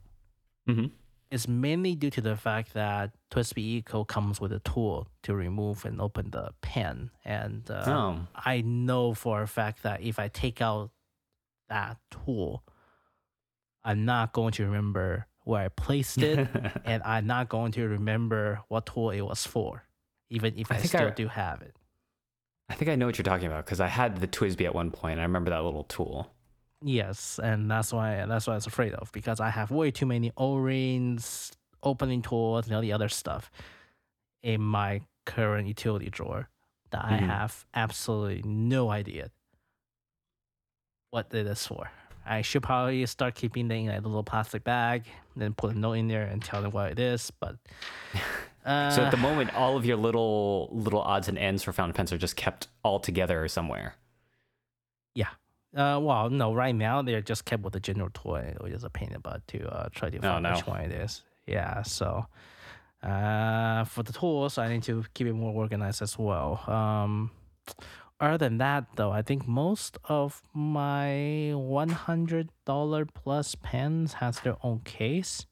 Mm-hmm. 0.68 0.86
It's 1.34 1.48
mainly 1.48 1.96
due 1.96 2.12
to 2.12 2.22
the 2.22 2.36
fact 2.36 2.76
that 2.76 3.10
TWSBI 3.32 3.58
Eco 3.58 4.04
comes 4.04 4.40
with 4.40 4.52
a 4.54 4.60
tool 4.60 5.08
to 5.24 5.34
remove 5.34 5.84
and 5.84 6.00
open 6.00 6.30
the 6.30 6.54
pen, 6.62 7.10
and 7.26 7.70
uh, 7.72 7.84
Oh, 7.88 8.28
I 8.36 8.62
know 8.62 9.16
for 9.16 9.42
a 9.42 9.48
fact 9.48 9.82
that 9.82 10.02
if 10.02 10.20
I 10.20 10.28
take 10.28 10.62
out 10.62 10.92
that 11.70 11.98
tool, 12.12 12.64
I'm 13.84 14.06
not 14.06 14.32
going 14.34 14.52
to 14.54 14.66
remember 14.66 15.26
where 15.44 15.64
I 15.66 15.70
placed 15.70 16.20
it, 16.20 16.48
and 16.86 17.02
I'm 17.04 17.26
not 17.26 17.50
going 17.50 17.72
to 17.72 17.88
remember 17.88 18.62
what 18.68 18.86
tool 18.86 19.10
it 19.10 19.22
was 19.22 19.46
for, 19.48 19.84
even 20.30 20.54
if 20.56 20.72
I 20.72 20.76
I, 20.76 20.80
still 20.82 21.08
I- 21.08 21.10
do 21.10 21.28
have 21.30 21.64
it. 21.64 21.76
I 22.70 22.76
think 22.76 22.90
I 22.90 22.96
know 22.96 23.08
what 23.08 23.18
you're 23.18 23.24
talking 23.24 23.48
about 23.48 23.66
because 23.66 23.82
I 23.82 23.88
had 23.88 24.18
the 24.22 24.28
TWSBI 24.28 24.66
at 24.66 24.76
one 24.76 24.92
point. 24.92 25.20
I 25.20 25.24
remember 25.24 25.50
that 25.50 25.64
little 25.64 25.84
tool. 25.84 26.32
Yes, 26.86 27.40
and 27.42 27.72
that's 27.72 27.94
why 27.94 28.26
that's 28.26 28.46
what 28.46 28.54
I 28.54 28.58
was 28.58 28.68
afraid 28.68 28.94
of 28.94 29.12
because 29.14 29.40
I 29.40 29.50
have 29.50 29.72
way 29.72 29.90
too 29.90 30.06
many 30.06 30.32
O-rings, 30.38 31.52
opening 31.82 32.22
tools, 32.22 32.66
and 32.68 32.76
all 32.76 32.82
the 32.82 32.92
other 32.94 33.10
stuff 33.10 33.50
in 34.42 34.60
my 34.62 35.02
current 35.26 35.68
utility 35.68 36.10
drawer 36.10 36.50
that 36.92 37.06
I 37.06 37.20
Mhm. 37.20 37.28
have 37.28 37.66
absolutely 37.74 38.44
no 38.44 38.90
idea 38.92 39.32
what 41.12 41.34
it 41.34 41.48
is 41.48 41.66
for. 41.66 41.90
I 42.26 42.42
should 42.42 42.64
probably 42.64 43.06
start 43.06 43.36
keeping 43.36 43.68
them 43.68 43.90
in 43.90 43.90
a 43.90 44.00
little 44.02 44.24
plastic 44.24 44.64
bag, 44.64 45.06
then 45.36 45.54
put 45.54 45.76
a 45.76 45.80
note 45.80 45.94
in 45.94 46.08
there 46.08 46.24
and 46.24 46.42
tell 46.44 46.62
them 46.62 46.72
what 46.72 46.92
it 46.92 47.00
is. 47.00 47.32
But 47.32 47.58
uh, 48.66 48.90
So 48.96 49.04
at 49.04 49.12
the 49.12 49.18
moment, 49.18 49.54
all 49.56 49.78
of 49.78 49.86
your 49.86 49.98
little 49.98 50.70
little 50.72 51.02
odds 51.02 51.28
and 51.28 51.38
ends 51.38 51.64
for 51.64 51.72
fountain 51.74 51.94
pens 51.94 52.12
are 52.14 52.18
just 52.18 52.36
kept 52.36 52.68
all 52.84 53.00
together 53.00 53.48
somewhere. 53.48 53.96
Uh, 55.76 56.00
well, 56.02 56.30
no, 56.30 56.54
right 56.54 56.76
now 56.76 57.02
they're 57.02 57.22
just 57.22 57.46
kept 57.46 57.64
with 57.64 57.74
the 57.74 57.80
general 57.80 58.10
toy, 58.14 58.54
which 58.62 58.74
is 58.74 58.84
a 58.84 58.90
pain 58.90 59.08
in 59.08 59.14
the 59.14 59.20
butt 59.20 59.48
to 59.48 59.68
uh, 59.68 59.90
try 59.92 60.10
to 60.10 60.20
find 60.20 60.44
no. 60.44 60.54
which 60.54 60.68
one 60.68 60.82
it 60.82 60.92
is. 60.92 61.24
Yeah, 61.48 61.82
so 61.82 62.28
uh, 63.02 63.84
for 63.86 64.04
the 64.04 64.14
tools, 64.14 64.58
I 64.58 64.70
need 64.70 64.84
to 64.84 65.04
keep 65.14 65.28
it 65.28 65.34
more 65.34 65.54
organized 65.54 66.02
as 66.02 66.18
well. 66.18 66.64
Um, 66.68 67.32
other 68.20 68.38
than 68.38 68.60
that, 68.60 68.86
though, 68.96 69.12
I 69.12 69.24
think 69.24 69.48
most 69.48 69.98
of 70.06 70.44
my 70.54 71.52
one 71.56 71.90
hundred 71.90 72.50
dollar 72.66 73.06
plus 73.06 73.56
pens 73.56 74.14
has 74.14 74.40
their 74.42 74.58
own 74.64 74.82
case, 74.86 75.46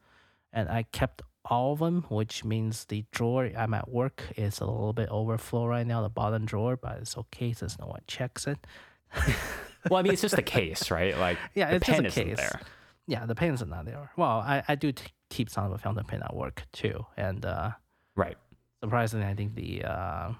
and 0.54 0.70
I 0.70 0.84
kept 0.84 1.24
all 1.46 1.74
of 1.74 1.80
them, 1.80 2.06
which 2.10 2.46
means 2.46 2.86
the 2.86 3.04
drawer 3.12 3.50
I'm 3.58 3.74
at 3.74 3.90
work 3.90 4.24
is 4.38 4.60
a 4.60 4.66
little 4.66 4.94
bit 4.94 5.10
overflow 5.10 5.66
right 5.66 5.86
now, 5.86 6.02
the 6.02 6.10
bottom 6.10 6.46
drawer, 6.46 6.78
but 6.78 7.00
it's 7.00 7.18
okay 7.18 7.52
since 7.54 7.80
no 7.80 7.88
one 7.88 8.02
checks 8.08 8.48
it. 8.48 8.66
Well, 9.90 10.00
I 10.00 10.04
mean, 10.04 10.14
it's 10.14 10.22
just 10.22 10.38
a 10.38 10.42
case, 10.44 10.92
right? 10.92 11.18
Like 11.18 11.38
Yeah, 11.56 11.70
the 11.72 11.76
it's 11.78 11.88
just 11.88 12.00
a 12.00 12.04
case. 12.24 12.38
there. 12.38 12.62
Yeah, 13.08 13.26
the 13.26 13.36
pens 13.36 13.62
are 13.62 13.66
not 13.66 13.86
there. 13.86 14.12
Well, 14.16 14.40
I, 14.46 14.64
I 14.68 14.76
do 14.76 14.92
t- 14.92 15.06
keep 15.30 15.50
some 15.50 15.66
of 15.66 15.72
the 15.72 15.78
fountain 15.78 16.06
pen 16.06 16.22
at 16.24 16.36
work 16.36 16.64
too, 16.72 17.06
and 17.18 17.46
uh, 17.46 17.72
Right. 18.16 18.38
surprisingly, 18.84 19.26
I 19.26 19.34
think 19.34 19.56
the 19.56 19.84
uh, 19.84 20.32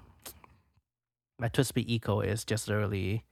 my 1.38 1.48
TWSBI 1.48 1.84
Eco 1.88 2.20
is 2.20 2.44
just 2.44 2.70
early. 2.70 3.24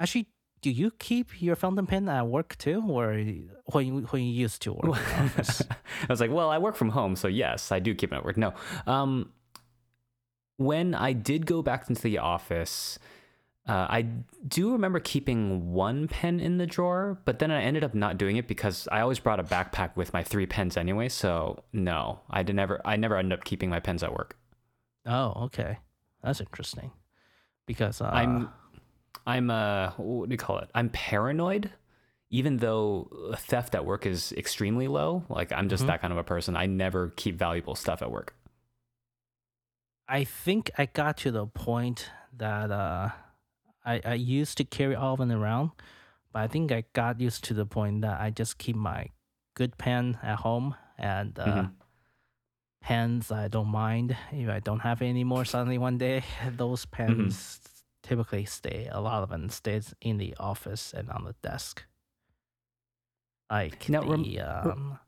Actually, 0.00 0.26
do 0.60 0.70
you 0.70 0.90
keep 0.98 1.40
your 1.40 1.54
fountain 1.56 1.86
pen 1.86 2.08
at 2.08 2.26
work 2.26 2.56
too, 2.58 2.82
or 2.88 3.12
when 3.66 3.86
you 3.86 4.00
when 4.10 4.22
you 4.22 4.32
used 4.32 4.60
to 4.62 4.72
work 4.72 4.84
in 4.84 4.90
the 4.92 4.96
office? 5.24 5.62
I 5.70 6.06
was 6.08 6.20
like, 6.20 6.32
well, 6.32 6.50
I 6.50 6.58
work 6.58 6.74
from 6.74 6.88
home, 6.90 7.14
so 7.16 7.28
yes, 7.28 7.70
I 7.70 7.78
do 7.78 7.94
keep 7.94 8.12
it 8.12 8.16
at 8.16 8.24
work. 8.24 8.36
No, 8.36 8.54
um, 8.86 9.30
when 10.56 10.94
I 10.94 11.12
did 11.12 11.46
go 11.46 11.62
back 11.62 11.88
into 11.88 12.02
the 12.02 12.18
office, 12.18 12.98
uh, 13.66 13.86
I 13.88 14.02
do 14.46 14.72
remember 14.72 15.00
keeping 15.00 15.72
one 15.72 16.06
pen 16.08 16.38
in 16.38 16.58
the 16.58 16.66
drawer, 16.66 17.18
but 17.24 17.38
then 17.38 17.50
I 17.50 17.62
ended 17.62 17.82
up 17.82 17.94
not 17.94 18.18
doing 18.18 18.36
it 18.36 18.46
because 18.46 18.86
I 18.92 19.00
always 19.00 19.18
brought 19.18 19.40
a 19.40 19.44
backpack 19.44 19.96
with 19.96 20.12
my 20.12 20.22
three 20.22 20.46
pens 20.46 20.76
anyway. 20.76 21.08
So 21.08 21.62
no, 21.72 22.20
I 22.28 22.42
did 22.42 22.56
never, 22.56 22.80
I 22.84 22.96
never 22.96 23.16
ended 23.16 23.38
up 23.38 23.44
keeping 23.44 23.70
my 23.70 23.80
pens 23.80 24.02
at 24.02 24.12
work. 24.12 24.36
Oh, 25.06 25.32
okay, 25.44 25.78
that's 26.22 26.40
interesting. 26.40 26.90
Because 27.66 28.00
uh, 28.02 28.10
I'm, 28.12 28.50
I'm, 29.26 29.50
uh, 29.50 29.92
what 29.96 30.28
do 30.28 30.34
you 30.34 30.38
call 30.38 30.58
it? 30.58 30.68
I'm 30.74 30.90
paranoid. 30.90 31.70
Even 32.30 32.56
though 32.56 33.08
theft 33.36 33.74
at 33.74 33.84
work 33.86 34.06
is 34.06 34.32
extremely 34.32 34.88
low, 34.88 35.24
like 35.28 35.52
I'm 35.52 35.68
just 35.68 35.84
Mhm. 35.84 35.86
that 35.86 36.00
kind 36.00 36.12
of 36.12 36.18
a 36.18 36.24
person. 36.24 36.56
I 36.56 36.66
never 36.66 37.10
keep 37.16 37.36
valuable 37.36 37.76
stuff 37.76 38.02
at 38.02 38.10
work. 38.10 38.34
I 40.08 40.24
think 40.24 40.70
I 40.76 40.86
got 40.86 41.16
to 41.18 41.30
the 41.30 41.46
point 41.46 42.10
that 42.36 42.70
uh, 42.70 43.10
I 43.84 44.00
I 44.04 44.14
used 44.14 44.56
to 44.58 44.64
carry 44.64 44.94
all 44.96 45.14
of 45.14 45.18
them 45.18 45.30
around, 45.32 45.70
but 46.32 46.40
I 46.42 46.48
think 46.48 46.72
I 46.72 46.84
got 46.92 47.20
used 47.20 47.44
to 47.44 47.54
the 47.54 47.66
point 47.66 48.02
that 48.02 48.20
I 48.20 48.30
just 48.30 48.58
keep 48.58 48.76
my 48.76 49.08
good 49.54 49.76
pen 49.78 50.18
at 50.22 50.40
home 50.40 50.74
and 50.98 51.38
uh, 51.38 51.44
Mhm. 51.46 51.72
pens 52.82 53.30
I 53.32 53.48
don't 53.48 53.68
mind 53.68 54.16
if 54.32 54.48
I 54.48 54.60
don't 54.60 54.80
have 54.80 55.00
it 55.02 55.08
anymore. 55.08 55.44
Suddenly 55.44 55.78
one 55.78 55.98
day, 55.98 56.22
those 56.56 56.84
pens 56.86 57.60
typically 58.02 58.44
stay. 58.44 58.88
A 58.90 59.00
lot 59.00 59.22
of 59.22 59.30
them 59.30 59.48
stays 59.48 59.94
in 60.00 60.18
the 60.18 60.34
office 60.38 60.92
and 60.92 61.08
on 61.10 61.24
the 61.24 61.34
desk. 61.42 61.84
Like 63.50 63.88
Now, 63.88 64.00
the 64.02 64.08
rem- 64.08 64.38
um, 64.66 64.98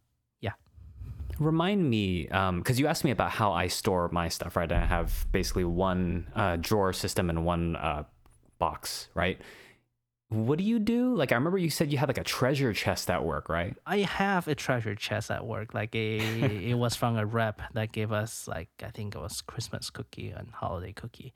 Remind 1.38 1.90
me, 1.90 2.25
because 2.25 2.80
you 2.80 2.87
asked 2.87 3.04
me 3.04 3.11
about 3.11 3.30
how 3.30 3.52
I 3.52 3.66
store 3.68 4.09
my 4.09 4.28
stuff, 4.28 4.56
right? 4.56 4.73
I 4.73 4.87
have 4.87 5.26
basically 5.33 5.64
one 5.64 6.33
uh, 6.35 6.56
drawer 6.56 6.95
system 6.95 7.28
and 7.28 7.45
one 7.45 7.76
uh, 7.76 8.04
box, 8.58 9.08
right? 9.14 9.40
What 10.28 10.58
do 10.58 10.64
you 10.64 10.80
do? 10.80 11.14
Like, 11.14 11.30
I 11.30 11.36
remember 11.36 11.56
you 11.56 11.70
said 11.70 11.92
you 11.92 11.98
had 11.98 12.08
like 12.08 12.18
a 12.18 12.25
treasure 12.25 12.72
chest 12.72 13.08
at 13.10 13.25
work, 13.25 13.48
right? 13.48 13.76
I 13.86 13.98
have 13.98 14.48
a 14.48 14.56
treasure 14.56 14.96
chest 14.96 15.30
at 15.30 15.46
work. 15.46 15.72
Like 15.72 15.94
a, 15.94 16.70
it 16.70 16.75
was 16.75 16.96
from 16.96 17.16
a 17.16 17.25
rep 17.25 17.62
that 17.75 17.92
gave 17.92 18.10
us 18.10 18.48
like 18.48 18.68
I 18.82 18.90
think 18.90 19.14
it 19.14 19.20
was 19.20 19.40
Christmas 19.40 19.88
cookie 19.88 20.30
and 20.30 20.50
holiday 20.50 20.92
cookie, 20.92 21.32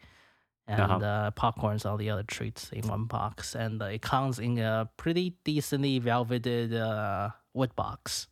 and 0.67 0.81
Uh-huh. 0.81 0.99
uh, 1.05 1.31
popcorns, 1.33 1.87
all 1.87 1.97
the 1.97 2.11
other 2.11 2.25
treats 2.25 2.71
in 2.73 2.89
one 2.89 3.05
box, 3.05 3.55
and 3.55 3.81
uh, 3.81 3.87
it 3.87 4.03
comes 4.03 4.41
in 4.41 4.59
a 4.59 4.91
pretty 4.97 5.37
decently 5.45 6.01
velveted 6.01 6.75
uh, 6.75 7.31
wood 7.55 7.77
box. 7.77 8.27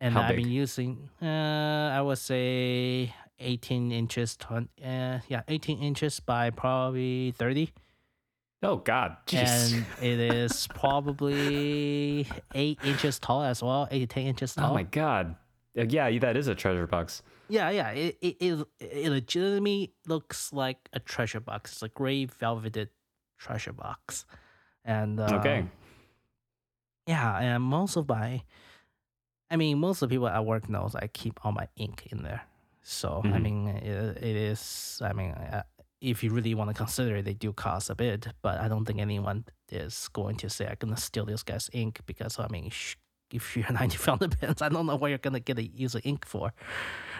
And 0.00 0.14
How 0.14 0.22
I've 0.22 0.28
big? 0.28 0.38
been 0.44 0.50
using, 0.50 1.08
uh, 1.22 1.90
I 1.94 2.02
would 2.02 2.18
say, 2.18 3.14
eighteen 3.38 3.92
inches. 3.92 4.36
20, 4.36 4.68
uh, 4.84 5.18
yeah, 5.28 5.42
eighteen 5.48 5.78
inches 5.80 6.20
by 6.20 6.50
probably 6.50 7.32
30 7.32 7.72
oh 8.62 8.76
God, 8.78 9.16
jeez. 9.26 9.74
and 9.74 9.86
it 10.02 10.18
is 10.34 10.66
probably 10.74 12.26
eight 12.54 12.78
inches 12.82 13.18
tall 13.18 13.42
as 13.42 13.62
well, 13.62 13.86
eight 13.90 14.00
to 14.00 14.06
ten 14.06 14.26
inches 14.26 14.54
tall. 14.54 14.70
oh 14.70 14.74
my 14.74 14.82
God, 14.82 15.36
Uh, 15.78 15.84
yeah, 15.88 16.10
that 16.18 16.36
is 16.36 16.48
a 16.48 16.54
treasure 16.54 16.86
box. 16.86 17.22
Yeah, 17.48 17.70
yeah, 17.70 17.90
it 17.90 18.18
it, 18.20 18.36
it 18.40 18.66
it 18.80 19.10
legitimately 19.10 19.92
looks 20.06 20.52
like 20.52 20.78
a 20.92 20.98
treasure 21.00 21.38
box. 21.40 21.72
It's 21.72 21.82
a 21.82 21.88
gray 21.88 22.24
velveted 22.24 22.88
treasure 23.38 23.72
box, 23.72 24.24
and 24.84 25.20
uh, 25.20 25.28
Okay, 25.38 25.66
yeah, 27.06 27.38
and 27.38 27.62
most 27.62 27.94
of 27.96 28.08
my, 28.08 28.42
I 29.50 29.56
mean, 29.56 29.78
most 29.78 30.02
of 30.02 30.08
the 30.08 30.14
people 30.14 30.26
at 30.28 30.44
work 30.44 30.68
knows 30.68 30.96
I 30.96 31.06
keep 31.06 31.44
all 31.44 31.52
my 31.52 31.68
ink 31.76 32.08
in 32.10 32.22
there. 32.24 32.42
So 32.88 33.20
I 33.24 33.28
Mhm. 33.28 33.42
mean, 33.42 33.68
it, 33.68 34.16
it 34.22 34.36
is. 34.36 35.00
I 35.02 35.12
mean, 35.12 35.32
uh, 35.32 35.64
if 36.00 36.22
you 36.22 36.30
really 36.30 36.54
want 36.54 36.70
to 36.70 36.74
consider 36.74 37.16
it, 37.16 37.24
they 37.24 37.34
do 37.34 37.52
cost 37.52 37.90
a 37.90 37.94
bit. 37.96 38.28
But 38.42 38.60
I 38.60 38.68
don't 38.68 38.84
think 38.86 39.00
anyone 39.00 39.44
is 39.72 40.08
going 40.12 40.36
to 40.36 40.48
say 40.48 40.66
I'm 40.68 40.76
gonna 40.78 40.96
steal 40.96 41.24
this 41.26 41.42
guy's 41.42 41.68
ink 41.72 42.00
because 42.06 42.38
I 42.38 42.46
mean, 42.48 42.70
sh- 42.70 42.94
if 43.32 43.56
you're 43.56 43.72
90 43.72 43.96
fountain 43.96 44.30
pens, 44.40 44.62
I 44.62 44.68
don't 44.68 44.86
know 44.86 44.94
what 44.96 45.08
you're 45.08 45.18
gonna 45.26 45.40
get 45.40 45.58
a 45.58 45.66
user 45.66 46.00
ink 46.04 46.24
for, 46.26 46.52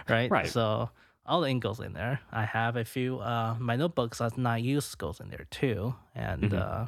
right? 0.08 0.30
Right. 0.30 0.46
So 0.49 0.90
all 1.26 1.40
the 1.40 1.49
ink 1.50 1.64
goes 1.64 1.80
in 1.80 1.94
there. 1.94 2.20
I 2.30 2.44
have 2.44 2.76
a 2.76 2.85
few. 2.85 3.18
Uh, 3.18 3.56
my 3.58 3.75
notebooks 3.75 4.18
that's 4.18 4.38
not 4.38 4.62
used 4.62 4.96
goes 4.99 5.18
in 5.20 5.30
there 5.30 5.46
too, 5.50 5.94
and. 6.14 6.42
Mhm. 6.52 6.58
uh 6.62 6.87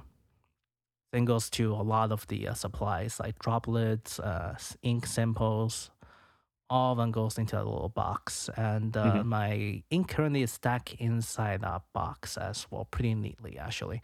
then 1.10 1.24
goes 1.24 1.48
to 1.48 1.72
a 1.72 1.80
lot 1.82 2.12
of 2.12 2.26
the 2.26 2.46
uh, 2.48 2.52
supplies 2.52 3.18
like 3.18 3.38
droplets, 3.38 4.20
uh, 4.20 4.54
ink 4.82 5.06
samples, 5.06 5.90
all 6.70 6.92
of 6.92 6.98
them 6.98 7.10
goes 7.10 7.38
into 7.38 7.56
a 7.56 7.64
little 7.64 7.88
box, 7.88 8.48
and 8.56 8.96
uh, 8.96 9.04
Mhm. 9.22 9.24
my 9.24 9.82
ink 9.90 10.08
currently 10.08 10.42
is 10.42 10.52
stacked 10.52 10.94
inside 10.98 11.62
that 11.62 11.82
box 11.92 12.36
as 12.36 12.66
well, 12.70 12.84
pretty 12.84 13.14
neatly 13.14 13.58
actually. 13.58 14.02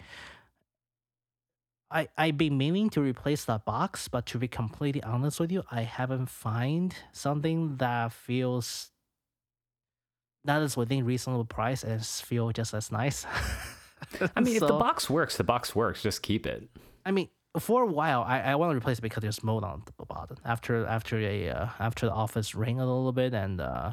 I 1.90 2.08
I've 2.16 2.36
been 2.38 2.56
meaning 2.58 2.90
to 2.90 3.00
replace 3.02 3.44
that 3.44 3.64
box, 3.64 4.08
but 4.08 4.26
to 4.26 4.38
be 4.38 4.48
completely 4.48 5.02
honest 5.02 5.38
with 5.40 5.52
you, 5.52 5.62
I 5.70 5.82
haven't 5.82 6.26
find 6.30 6.94
something 7.12 7.76
that 7.76 8.12
feels 8.12 8.90
that 10.44 10.60
is 10.62 10.76
within 10.76 11.04
reasonable 11.04 11.44
price 11.44 11.82
and 11.84 12.04
feel 12.04 12.50
just 12.52 12.74
as 12.74 12.90
nice. 12.92 13.24
I 14.36 14.40
mean, 14.40 14.54
if 14.56 14.60
the 14.60 14.68
box 14.68 15.08
works, 15.08 15.36
the 15.36 15.44
box 15.44 15.74
works. 15.74 16.02
Just 16.02 16.22
keep 16.22 16.46
it. 16.46 16.68
I 17.06 17.10
mean, 17.10 17.28
for 17.58 17.82
a 17.82 17.86
while, 17.86 18.22
I, 18.26 18.40
I 18.40 18.54
want 18.56 18.72
to 18.72 18.76
replace 18.76 18.98
it 18.98 19.02
because 19.02 19.22
there's 19.22 19.42
mold 19.42 19.64
on 19.64 19.82
the 19.98 20.04
bottom. 20.06 20.36
After 20.44 20.86
after 20.86 21.18
a 21.18 21.48
uh, 21.48 21.68
after 21.78 22.06
the 22.06 22.12
office 22.12 22.54
rain 22.54 22.78
a 22.78 22.86
little 22.86 23.12
bit 23.12 23.34
and 23.34 23.60
uh, 23.60 23.92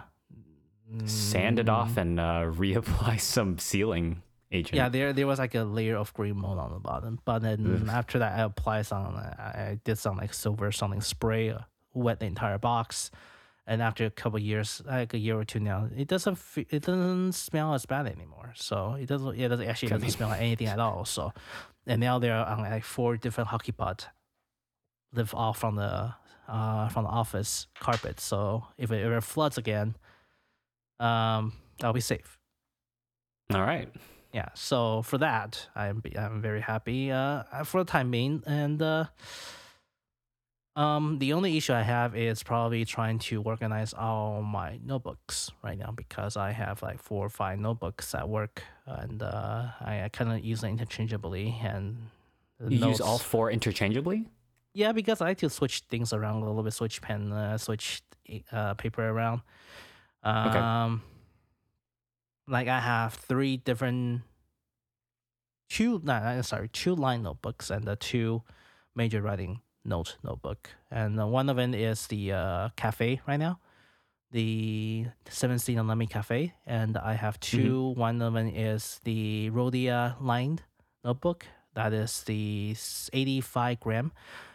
Sand 1.05 1.59
it 1.59 1.69
off 1.69 1.93
mm, 1.93 1.97
and 1.97 2.19
uh, 2.19 2.23
reapply 2.51 3.19
some 3.19 3.57
sealing 3.57 4.21
agent. 4.51 4.75
Yeah, 4.75 4.89
there 4.89 5.13
there 5.13 5.25
was 5.25 5.39
like 5.39 5.55
a 5.55 5.63
layer 5.63 5.95
of 5.95 6.13
green 6.13 6.37
mold 6.37 6.59
on 6.59 6.71
the 6.73 6.79
bottom, 6.79 7.19
but 7.23 7.39
then 7.39 7.81
Ugh. 7.83 7.89
after 7.89 8.19
that, 8.19 8.37
I 8.37 8.43
applied 8.43 8.85
some. 8.85 9.15
I, 9.15 9.21
I 9.21 9.79
did 9.83 9.97
some 9.97 10.17
like 10.17 10.33
silver 10.33 10.71
something 10.71 11.01
spray, 11.01 11.51
uh, 11.51 11.59
wet 11.93 12.19
the 12.19 12.25
entire 12.25 12.57
box, 12.57 13.09
and 13.65 13.81
after 13.81 14.05
a 14.05 14.09
couple 14.09 14.37
years, 14.39 14.81
like 14.85 15.13
a 15.13 15.17
year 15.17 15.39
or 15.39 15.45
two 15.45 15.61
now, 15.61 15.87
it 15.95 16.09
doesn't 16.09 16.37
fe- 16.37 16.67
it 16.69 16.83
doesn't 16.83 17.33
smell 17.33 17.73
as 17.73 17.85
bad 17.85 18.05
anymore. 18.05 18.51
So 18.55 18.95
it 18.99 19.05
doesn't 19.05 19.39
it 19.39 19.47
doesn't 19.47 19.67
actually 19.67 19.89
doesn't 19.89 20.09
smell 20.11 20.29
like 20.29 20.41
anything 20.41 20.67
at 20.67 20.79
all. 20.79 21.05
So, 21.05 21.31
and 21.87 21.99
now 21.99 22.19
they're 22.19 22.35
on 22.35 22.59
like 22.59 22.83
four 22.83 23.17
different 23.17 23.49
hockey 23.49 23.71
pot 23.71 24.07
live 25.13 25.33
off 25.33 25.59
from 25.59 25.75
the 25.75 26.13
uh 26.47 26.87
from 26.89 27.03
the 27.03 27.09
office 27.09 27.67
carpet. 27.79 28.19
So 28.19 28.65
if 28.77 28.91
it 28.91 29.03
ever 29.03 29.21
floods 29.21 29.57
again, 29.57 29.95
um, 30.99 31.53
I'll 31.83 31.93
be 31.93 32.01
safe 32.01 32.37
All 33.53 33.61
right. 33.61 33.89
yeah 34.33 34.49
so 34.53 35.01
for 35.01 35.17
that 35.17 35.67
i'm 35.75 36.01
i'm 36.17 36.41
very 36.41 36.61
happy 36.61 37.11
uh 37.11 37.43
for 37.65 37.83
the 37.83 37.91
time 37.91 38.11
being 38.11 38.43
and 38.45 38.81
uh 38.81 39.05
um 40.77 41.19
the 41.19 41.33
only 41.33 41.57
issue 41.57 41.73
i 41.73 41.81
have 41.81 42.15
is 42.15 42.43
probably 42.43 42.85
trying 42.85 43.19
to 43.19 43.41
organize 43.41 43.93
all 43.93 44.41
my 44.41 44.79
notebooks 44.85 45.51
right 45.63 45.77
now 45.77 45.91
because 45.91 46.37
i 46.37 46.51
have 46.51 46.81
like 46.81 46.97
four 47.01 47.25
or 47.25 47.29
five 47.29 47.59
notebooks 47.59 48.15
at 48.15 48.27
work 48.29 48.63
and 48.85 49.21
uh 49.21 49.65
i, 49.81 50.03
I 50.03 50.09
kind 50.09 50.31
of 50.31 50.39
use 50.45 50.61
them 50.61 50.71
interchangeably 50.71 51.59
and 51.61 51.97
You 52.67 52.87
use 52.87 53.01
all 53.01 53.17
four 53.17 53.51
interchangeably? 53.51 54.27
yeah, 54.73 54.93
because 54.93 55.19
I 55.19 55.25
like 55.25 55.39
to 55.39 55.49
switch 55.49 55.81
things 55.89 56.13
around 56.13 56.35
a 56.43 56.45
little 56.47 56.63
bit, 56.63 56.71
switch 56.73 57.01
pen, 57.01 57.33
uh, 57.33 57.57
switch 57.57 58.03
uh, 58.53 58.73
paper 58.75 59.03
around. 59.09 59.41
Um, 60.23 61.01
like 62.47 62.67
I 62.69 62.79
have 62.79 63.15
three 63.15 63.57
different, 63.57 64.21
two, 65.69 65.99
no, 66.05 66.19
no, 66.23 66.41
sorry, 66.41 66.69
two 66.69 66.95
line 66.95 67.23
notebooks 67.23 67.69
and 67.69 67.83
the 67.83 67.95
two 67.97 68.43
major 68.95 69.21
writing 69.21 69.59
note 69.83 70.17
notebook, 70.23 70.69
and 70.89 71.19
uh, 71.19 71.27
one 71.27 71.49
of 71.49 71.57
them 71.57 71.73
is 71.73 72.07
the 72.07 72.31
uh, 72.31 72.69
cafe 72.75 73.21
right 73.27 73.37
now, 73.37 73.59
the 74.31 75.05
17 75.29 75.77
Alumni 75.77 76.05
Cafe, 76.05 76.53
and 76.65 76.97
I 76.97 77.13
have 77.13 77.39
2 77.39 77.89
One 77.95 78.21
of 78.21 78.33
them 78.33 78.47
is 78.47 78.99
the 79.03 79.49
Rhodia 79.51 80.15
lined 80.21 80.63
notebook. 81.03 81.45
That 81.73 81.93
is 81.93 82.23
the 82.23 82.75
85 83.13 83.79
gram 83.79 84.11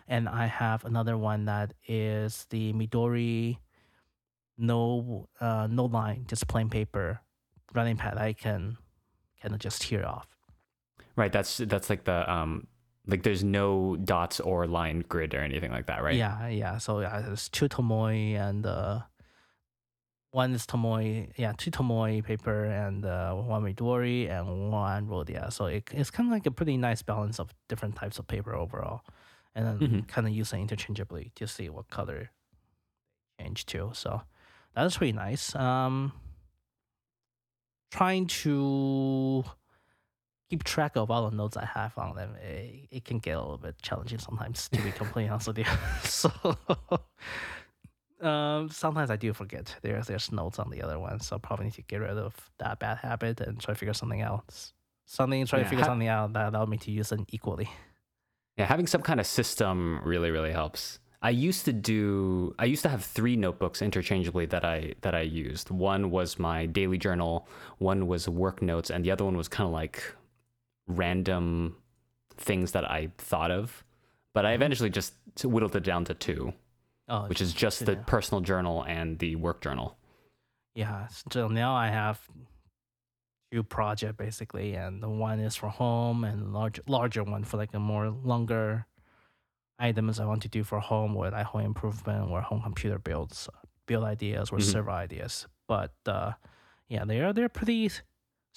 and 0.09 0.29
I 0.29 0.47
have 0.47 0.85
another 0.85 1.17
one 1.17 1.47
that 1.47 1.75
is 1.87 2.47
the 2.51 2.73
Midori 2.73 3.59
no 4.59 5.29
uh 5.41 5.67
no 5.71 5.85
line, 5.85 6.25
just 6.29 6.49
plain 6.49 6.71
paper 6.71 7.21
running 7.75 7.97
pad 7.97 8.17
I 8.17 8.33
can 8.33 8.79
kind 9.43 9.55
of 9.55 9.61
just 9.61 9.83
tear 9.83 10.07
off. 10.07 10.29
Right. 11.15 11.33
That's 11.33 11.59
that's 11.59 11.91
like 11.91 12.05
the 12.05 12.31
um 12.31 12.67
like 13.07 13.23
there's 13.23 13.45
no 13.45 13.97
dots 13.97 14.41
or 14.41 14.67
line 14.67 15.05
grid 15.09 15.35
or 15.35 15.41
anything 15.41 15.71
like 15.71 15.87
that, 15.87 16.03
right? 16.03 16.17
Yeah, 16.17 16.49
yeah. 16.49 16.79
So 16.79 17.01
yeah, 17.01 17.21
there's 17.21 17.49
two 17.49 17.69
Tomoe 17.69 18.35
and 18.37 18.67
uh 18.67 19.01
one 20.33 20.53
is 20.53 20.67
Tomoe, 20.67 21.31
yeah, 21.37 21.53
two 21.57 21.71
Tomoe 21.71 22.23
paper 22.23 22.65
and 22.67 23.07
uh, 23.07 23.33
one 23.33 23.63
Midori 23.63 24.29
and 24.29 24.71
one 24.71 25.07
Rhodia. 25.07 25.51
So 25.51 25.65
it, 25.67 25.89
it's 25.93 26.11
kind 26.11 26.29
of 26.29 26.33
like 26.33 26.45
a 26.45 26.51
pretty 26.51 26.77
nice 26.77 27.01
balance 27.01 27.41
of 27.41 27.55
different 27.69 27.97
types 27.97 28.19
of 28.19 28.27
paper 28.27 28.55
overall. 28.55 29.01
And 29.55 29.65
then 29.67 29.79
Mhm. 29.79 30.09
kind 30.09 30.27
of 30.27 30.35
use 30.35 30.53
it 30.53 30.59
interchangeably 30.59 31.33
to 31.37 31.47
see 31.47 31.71
what 31.71 31.89
color 31.89 32.33
change 33.41 33.65
to. 33.67 33.93
So 33.95 34.23
that's 34.75 34.99
pretty 34.99 35.15
nice. 35.15 35.55
Um, 35.55 36.13
trying 37.91 38.27
to 38.27 39.45
keep 40.49 40.65
track 40.65 40.97
of 40.97 41.11
all 41.11 41.29
the 41.31 41.37
notes 41.37 41.57
I 41.57 41.65
have 41.65 41.97
on 41.99 42.17
them, 42.17 42.35
it, 42.37 42.89
it 42.91 43.05
can 43.05 43.19
get 43.19 43.37
a 43.37 43.41
little 43.41 43.59
bit 43.59 43.77
challenging 43.83 44.19
sometimes, 44.19 44.69
to 44.71 44.81
be 44.83 44.93
completely 44.93 45.29
honest 45.29 45.49
with 45.49 45.59
you. 45.59 45.65
so 46.05 46.31
um, 48.21 48.71
sometimes 48.71 49.11
I 49.11 49.17
do 49.17 49.33
forget 49.33 49.75
there's 49.83 50.07
there's 50.07 50.33
notes 50.33 50.59
on 50.59 50.71
the 50.71 50.83
other 50.83 50.99
one, 50.99 51.21
so 51.21 51.37
I 51.37 51.39
probably 51.39 51.67
need 51.67 51.75
to 51.75 51.83
get 51.83 51.99
rid 51.99 52.17
of 52.17 52.35
that 52.59 52.79
bad 52.79 52.99
habit 52.99 53.41
and 53.41 53.61
try 53.61 53.75
to 53.75 53.79
figure 53.79 53.93
something 53.95 54.23
else. 54.23 54.73
Something 55.05 55.45
try 55.47 55.59
Yeah, 55.59 55.65
to 55.65 55.69
figure 55.69 55.85
ha- 55.85 55.91
something 55.91 56.09
out 56.09 56.33
that 56.33 56.49
allowed 56.55 56.69
me 56.69 56.79
to 56.79 56.91
use 56.91 57.11
them 57.11 57.27
equally. 57.31 57.69
Yeah, 58.57 58.65
having 58.67 58.87
some 58.87 59.03
kind 59.03 59.21
of 59.21 59.27
system 59.27 60.01
really 60.05 60.31
really 60.31 60.53
helps. 60.53 60.99
I 61.23 61.31
used 61.31 61.65
to 61.65 61.73
do 61.73 62.55
I 62.59 62.65
used 62.65 62.83
to 62.83 62.89
have 62.89 63.05
three 63.05 63.37
notebooks 63.37 63.83
interchangeably 63.83 64.47
that 64.47 64.65
I 64.65 64.95
that 65.03 65.15
I 65.15 65.21
used. 65.23 65.71
One 65.71 66.11
was 66.11 66.39
my 66.39 66.67
daily 66.67 66.99
journal, 66.99 67.47
one 67.79 68.07
was 68.07 68.29
work 68.29 68.63
notes, 68.63 68.91
and 68.91 69.05
the 69.05 69.11
other 69.11 69.25
one 69.25 69.37
was 69.37 69.49
kind 69.49 69.67
of 69.67 69.73
like 69.73 70.03
random 70.87 71.77
things 72.37 72.73
that 72.73 72.85
I 72.91 73.11
thought 73.19 73.51
of. 73.51 73.85
But 74.35 74.45
I 74.47 74.53
eventually 74.53 74.91
just 74.91 75.15
whittled 75.43 75.75
it 75.77 75.83
down 75.85 76.05
to 76.07 76.15
two, 76.15 76.53
Oh, 77.09 77.27
which 77.29 77.41
is 77.41 77.53
just 77.55 77.87
the 77.87 77.93
yeah. 77.95 78.03
personal 78.07 78.41
journal 78.43 78.83
and 78.83 79.19
the 79.19 79.37
work 79.37 79.61
journal. 79.63 79.97
Yeah, 80.75 81.09
so 81.33 81.49
now 81.49 81.75
I 81.75 81.89
have 81.89 82.21
two 83.53 83.63
project 83.63 84.19
basically, 84.19 84.75
and 84.75 85.03
the 85.03 85.09
one 85.09 85.41
is 85.41 85.57
for 85.57 85.69
home, 85.69 86.25
and 86.25 86.53
large 86.53 86.81
larger 86.87 87.23
one 87.25 87.45
for 87.45 87.57
like 87.57 87.73
a 87.75 87.79
more 87.79 88.11
longer 88.11 88.87
items 89.79 90.21
I 90.21 90.27
want 90.27 90.43
to 90.43 90.49
do 90.49 90.65
for 90.65 90.81
home, 90.81 91.17
or 91.17 91.31
like 91.31 91.47
home 91.47 91.63
improvement, 91.65 92.31
or 92.31 92.43
home 92.43 92.61
computer 92.63 92.99
builds, 92.99 93.49
build 93.87 94.05
ideas, 94.05 94.51
or 94.51 94.59
Mhm. 94.59 94.63
server 94.73 94.91
ideas. 94.91 95.47
But 95.69 95.95
uh, 96.07 96.33
yeah, 96.89 97.05
they 97.07 97.21
are 97.21 97.33
they're 97.33 97.49
pretty 97.49 97.91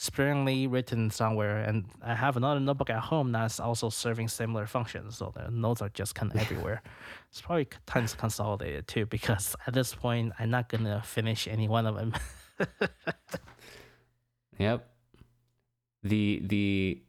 sparingly 0.01 0.65
written 0.65 1.11
somewhere, 1.11 1.57
and 1.57 1.85
I 2.01 2.15
have 2.15 2.37
another 2.37 2.61
notebook 2.61 2.89
at 2.89 2.99
home 2.99 3.33
that's 3.33 3.59
also 3.59 3.89
serving 3.89 4.29
similar 4.29 4.65
functions. 4.65 5.17
So 5.17 5.33
the 5.35 5.51
notes 5.51 5.81
are 5.81 5.89
just 5.89 6.15
kind 6.15 6.31
of 6.31 6.39
everywhere. 6.39 6.81
It's 7.29 7.41
probably 7.41 7.65
c- 7.65 7.79
time 7.85 8.07
to 8.07 8.15
consolidate 8.15 8.87
too, 8.87 9.05
because 9.05 9.57
at 9.67 9.73
this 9.73 9.93
point 9.93 10.31
I'm 10.39 10.49
not 10.49 10.69
gonna 10.69 11.01
finish 11.03 11.49
any 11.49 11.67
one 11.67 11.85
of 11.85 11.95
them. 11.95 12.13
Yep. 14.59 14.89
The 16.03 16.41
the 16.43 17.01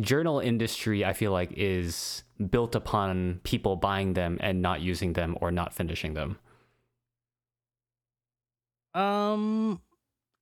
journal 0.00 0.40
industry 0.40 1.04
I 1.04 1.12
feel 1.12 1.32
like 1.32 1.52
is 1.54 2.24
built 2.50 2.74
upon 2.74 3.40
people 3.44 3.76
buying 3.76 4.14
them 4.14 4.38
and 4.40 4.62
not 4.62 4.80
using 4.80 5.12
them 5.12 5.36
or 5.40 5.50
not 5.50 5.74
finishing 5.74 6.14
them. 6.14 6.38
Um, 8.94 9.82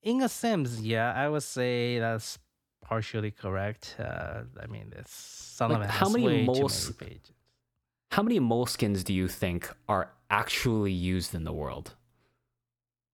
in 0.02 0.22
a 0.22 0.28
sense, 0.28 0.80
yeah, 0.80 1.12
I 1.14 1.28
would 1.28 1.42
say 1.42 1.98
that's 1.98 2.38
partially 2.82 3.30
correct. 3.30 3.96
Uh, 3.98 4.42
I 4.62 4.66
mean, 4.66 4.92
it's 4.96 5.12
some 5.14 5.72
Like, 5.72 5.80
of 5.82 5.84
it 5.86 5.90
how 5.90 6.08
many 6.08 6.44
moles- 6.44 6.92
many. 7.00 7.20
How 8.12 8.22
many 8.22 8.38
Moleskines 8.40 9.02
do 9.04 9.12
you 9.12 9.28
think 9.28 9.68
are 9.88 10.12
actually 10.30 10.92
used 10.92 11.34
in 11.34 11.44
the 11.44 11.52
world? 11.52 11.94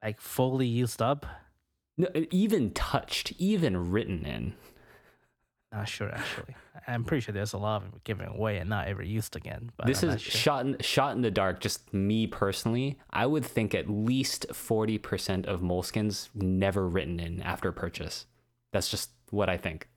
Like 0.02 0.20
fully 0.20 0.66
used 0.66 1.00
up. 1.00 1.24
No, 1.96 2.08
even 2.30 2.70
touched, 2.72 3.32
even 3.38 3.90
written 3.90 4.24
in. 4.24 4.54
Not 5.72 5.88
sure 5.88 6.10
actually. 6.12 6.54
I'm 6.86 7.02
pretty 7.04 7.22
sure 7.22 7.32
there's 7.32 7.54
a 7.54 7.58
lot 7.58 7.82
of 7.82 7.90
them 7.90 8.00
given 8.04 8.26
away 8.28 8.58
and 8.58 8.68
not 8.68 8.88
ever 8.88 9.02
used 9.02 9.36
again. 9.36 9.70
But 9.76 9.86
this 9.86 10.02
I'm 10.02 10.10
is 10.10 10.20
sure. 10.20 10.30
shot 10.38 10.66
in, 10.66 10.76
shot 10.80 11.16
in 11.16 11.22
the 11.22 11.30
dark. 11.30 11.60
Just 11.60 11.92
me 11.94 12.26
personally, 12.26 12.98
I 13.10 13.24
would 13.26 13.44
think 13.44 13.74
at 13.74 13.88
least 13.88 14.46
forty 14.52 14.98
percent 14.98 15.46
of 15.46 15.60
Moleskines 15.62 16.28
never 16.34 16.86
written 16.86 17.18
in 17.20 17.40
after 17.42 17.72
purchase. 17.72 18.26
That's 18.72 18.90
just 18.90 19.10
what 19.30 19.48
I 19.48 19.56
think. 19.56 19.88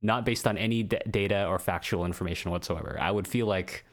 Not 0.00 0.24
based 0.24 0.46
on 0.46 0.56
any 0.56 0.82
d- 0.82 0.98
data 1.10 1.46
or 1.46 1.58
factual 1.58 2.04
information 2.06 2.50
whatsoever. 2.50 2.96
I 3.00 3.10
would 3.10 3.26
feel 3.28 3.46
like 3.46 3.84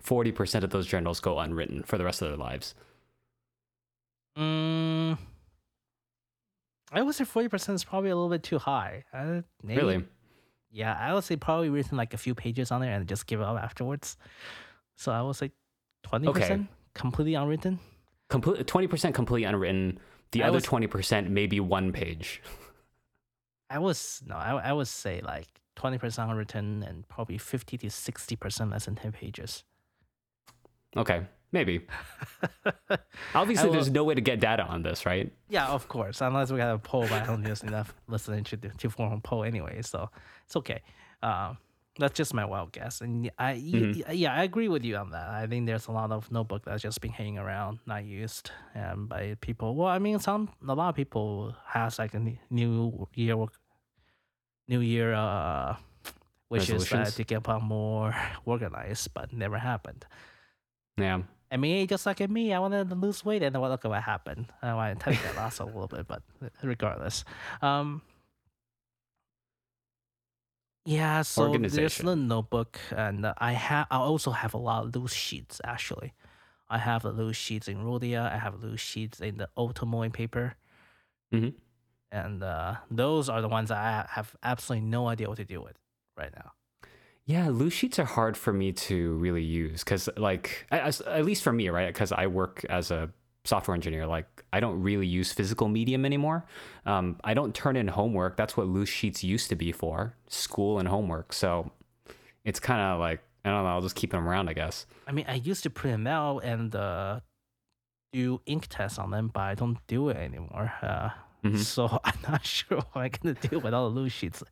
forty 0.00 0.30
percent 0.30 0.62
of 0.64 0.70
those 0.70 0.86
journals 0.86 1.18
go 1.18 1.38
unwritten 1.40 1.82
for 1.82 1.98
the 1.98 2.04
rest 2.04 2.22
of 2.22 2.28
their 2.28 2.36
lives. 2.36 2.74
Mm, 4.36 5.18
I 6.92 7.02
would 7.02 7.14
say 7.14 7.24
forty 7.24 7.48
percent 7.48 7.74
is 7.76 7.84
probably 7.84 8.10
a 8.10 8.14
little 8.14 8.30
bit 8.30 8.42
too 8.44 8.58
high. 8.58 9.04
Uh, 9.12 9.40
Really? 9.64 10.04
Yeah, 10.70 10.96
I 10.98 11.14
would 11.14 11.24
say 11.24 11.36
probably 11.36 11.70
written 11.70 11.96
like 11.96 12.14
a 12.14 12.18
few 12.18 12.34
pages 12.34 12.70
on 12.70 12.80
there 12.80 12.92
and 12.92 13.08
just 13.08 13.26
give 13.26 13.40
up 13.40 13.58
afterwards. 13.58 14.16
So 14.96 15.12
I 15.12 15.22
would 15.22 15.36
say 15.36 15.50
twenty 16.02 16.30
percent 16.32 16.68
completely 16.94 17.34
unwritten. 17.34 17.78
Complete 18.28 18.66
twenty 18.66 18.86
percent 18.86 19.14
completely 19.14 19.44
unwritten. 19.44 19.98
The 20.32 20.42
I 20.42 20.48
other 20.48 20.60
twenty 20.60 20.86
percent 20.86 21.30
maybe 21.30 21.60
one 21.60 21.92
page. 21.92 22.42
I 23.70 23.78
was 23.78 24.22
no, 24.26 24.34
I, 24.34 24.56
I 24.56 24.72
would 24.72 24.88
say 24.88 25.20
like 25.24 25.48
twenty 25.76 25.98
percent 25.98 26.30
unwritten 26.30 26.82
and 26.82 27.08
probably 27.08 27.38
fifty 27.38 27.78
to 27.78 27.90
sixty 27.90 28.36
percent 28.36 28.70
less 28.70 28.84
than 28.84 28.96
ten 28.96 29.12
pages. 29.12 29.64
Okay, 30.96 31.26
maybe. 31.52 31.86
Obviously, 33.34 33.66
will- 33.68 33.72
there's 33.74 33.90
no 33.90 34.04
way 34.04 34.14
to 34.14 34.20
get 34.20 34.40
data 34.40 34.64
on 34.64 34.82
this, 34.82 35.04
right? 35.06 35.32
Yeah, 35.48 35.66
of 35.68 35.88
course. 35.88 36.20
Unless 36.20 36.50
we 36.52 36.60
have 36.60 36.76
a 36.76 36.78
poll, 36.78 37.02
but 37.02 37.12
I 37.22 37.26
don't 37.26 37.44
use 37.46 37.62
enough 37.62 37.94
listening 38.08 38.44
to 38.44 38.56
to 38.56 38.90
form 38.90 39.12
a 39.12 39.20
poll 39.20 39.44
anyway, 39.44 39.82
so 39.82 40.10
it's 40.46 40.56
okay. 40.56 40.82
Um, 41.22 41.58
that's 41.98 42.14
just 42.16 42.32
my 42.32 42.44
wild 42.44 42.70
guess, 42.70 43.00
and 43.00 43.28
I 43.38 43.54
Mhm. 43.56 44.04
yeah, 44.12 44.32
I 44.32 44.44
agree 44.44 44.68
with 44.68 44.84
you 44.84 44.96
on 44.96 45.10
that. 45.10 45.28
I 45.30 45.48
think 45.48 45.66
there's 45.66 45.88
a 45.88 45.92
lot 45.92 46.12
of 46.12 46.30
notebook 46.30 46.64
that's 46.64 46.80
just 46.82 47.00
been 47.00 47.10
hanging 47.10 47.38
around, 47.38 47.80
not 47.86 48.04
used, 48.04 48.52
um, 48.76 49.08
by 49.08 49.34
people. 49.40 49.74
Well, 49.74 49.88
I 49.88 49.98
mean, 49.98 50.20
some 50.20 50.48
a 50.66 50.74
lot 50.74 50.90
of 50.90 50.94
people 50.94 51.56
has 51.66 51.98
like 51.98 52.14
a 52.14 52.20
new 52.50 53.08
year, 53.14 53.36
work- 53.36 53.58
new 54.68 54.78
year, 54.80 55.12
uh, 55.12 55.74
wishes 56.50 56.92
uh, 56.92 57.04
to 57.16 57.24
get 57.24 57.42
more 57.62 58.14
organized, 58.44 59.12
but 59.12 59.32
never 59.32 59.58
happened. 59.58 60.06
Yeah. 60.96 61.22
I 61.50 61.56
mean, 61.56 61.86
just 61.86 62.04
like 62.06 62.20
at 62.20 62.30
me, 62.30 62.52
I 62.52 62.58
wanted 62.58 62.88
to 62.90 62.94
lose 62.94 63.24
weight, 63.24 63.42
and 63.42 63.58
well, 63.60 63.70
look 63.70 63.84
at 63.84 63.90
what 63.90 64.02
happened. 64.02 64.46
I 64.62 64.74
want 64.74 64.98
to 64.98 65.04
tell 65.04 65.12
you 65.14 65.20
that 65.22 65.36
lost 65.36 65.60
a 65.60 65.64
little 65.64 65.88
bit, 65.88 66.06
but 66.06 66.22
regardless, 66.62 67.24
um, 67.62 68.02
yeah. 70.84 71.22
So 71.22 71.42
there's 71.76 71.96
the 71.98 72.16
notebook, 72.16 72.78
and 72.94 73.26
I 73.38 73.52
have. 73.52 73.86
I 73.90 73.96
also 73.98 74.30
have 74.30 74.54
a 74.54 74.58
lot 74.58 74.84
of 74.86 74.96
loose 74.96 75.12
sheets. 75.14 75.60
Actually, 75.64 76.12
I 76.68 76.78
have 76.78 77.02
the 77.02 77.12
loose 77.12 77.36
sheets 77.36 77.68
in 77.68 77.78
Rhodia. 77.78 78.30
I 78.32 78.38
have 78.38 78.62
loose 78.62 78.80
sheets 78.80 79.20
in 79.20 79.38
the 79.38 79.48
Otomoy 79.56 80.12
paper, 80.12 80.54
Mhm. 81.32 81.54
and 82.12 82.42
uh, 82.42 82.76
those 82.90 83.28
are 83.28 83.40
the 83.40 83.48
ones 83.48 83.70
I 83.70 84.06
have 84.10 84.36
absolutely 84.42 84.86
no 84.86 85.08
idea 85.08 85.28
what 85.28 85.36
to 85.38 85.44
do 85.44 85.60
with 85.62 85.78
right 86.16 86.32
now. 86.34 86.52
Yeah, 87.28 87.50
loose 87.50 87.74
sheets 87.74 87.98
are 87.98 88.06
hard 88.06 88.38
for 88.38 88.54
me 88.54 88.72
to 88.72 89.12
really 89.16 89.42
use 89.42 89.84
because, 89.84 90.08
like, 90.16 90.66
as, 90.70 91.02
at 91.02 91.26
least 91.26 91.42
for 91.42 91.52
me, 91.52 91.68
right? 91.68 91.88
Because 91.92 92.10
I 92.10 92.26
work 92.26 92.64
as 92.70 92.90
a 92.90 93.10
software 93.44 93.74
engineer, 93.74 94.06
like, 94.06 94.24
I 94.50 94.60
don't 94.60 94.80
really 94.80 95.06
use 95.06 95.30
physical 95.30 95.68
medium 95.68 96.06
anymore. 96.06 96.46
Um, 96.86 97.20
I 97.22 97.34
don't 97.34 97.54
turn 97.54 97.76
in 97.76 97.86
homework. 97.86 98.38
That's 98.38 98.56
what 98.56 98.66
loose 98.66 98.88
sheets 98.88 99.22
used 99.22 99.50
to 99.50 99.56
be 99.56 99.72
for 99.72 100.14
school 100.28 100.78
and 100.78 100.88
homework. 100.88 101.34
So 101.34 101.70
it's 102.46 102.60
kind 102.60 102.80
of 102.80 102.98
like, 102.98 103.20
I 103.44 103.50
don't 103.50 103.62
know, 103.62 103.68
I'll 103.68 103.82
just 103.82 103.94
keep 103.94 104.12
them 104.12 104.26
around, 104.26 104.48
I 104.48 104.54
guess. 104.54 104.86
I 105.06 105.12
mean, 105.12 105.26
I 105.28 105.34
used 105.34 105.64
to 105.64 105.70
print 105.70 105.92
them 105.98 106.06
out 106.06 106.44
and 106.44 106.74
uh, 106.74 107.20
do 108.14 108.40
ink 108.46 108.68
tests 108.70 108.98
on 108.98 109.10
them, 109.10 109.30
but 109.34 109.40
I 109.40 109.54
don't 109.54 109.86
do 109.86 110.08
it 110.08 110.16
anymore. 110.16 110.72
Uh, 110.80 111.10
Mhm. 111.44 111.58
So 111.58 112.00
I'm 112.04 112.18
not 112.26 112.44
sure 112.44 112.78
what 112.78 113.02
I'm 113.02 113.10
gonna 113.22 113.34
do 113.34 113.60
with 113.60 113.72
all 113.74 113.90
the 113.90 113.94
loose 114.00 114.12
sheets. 114.12 114.42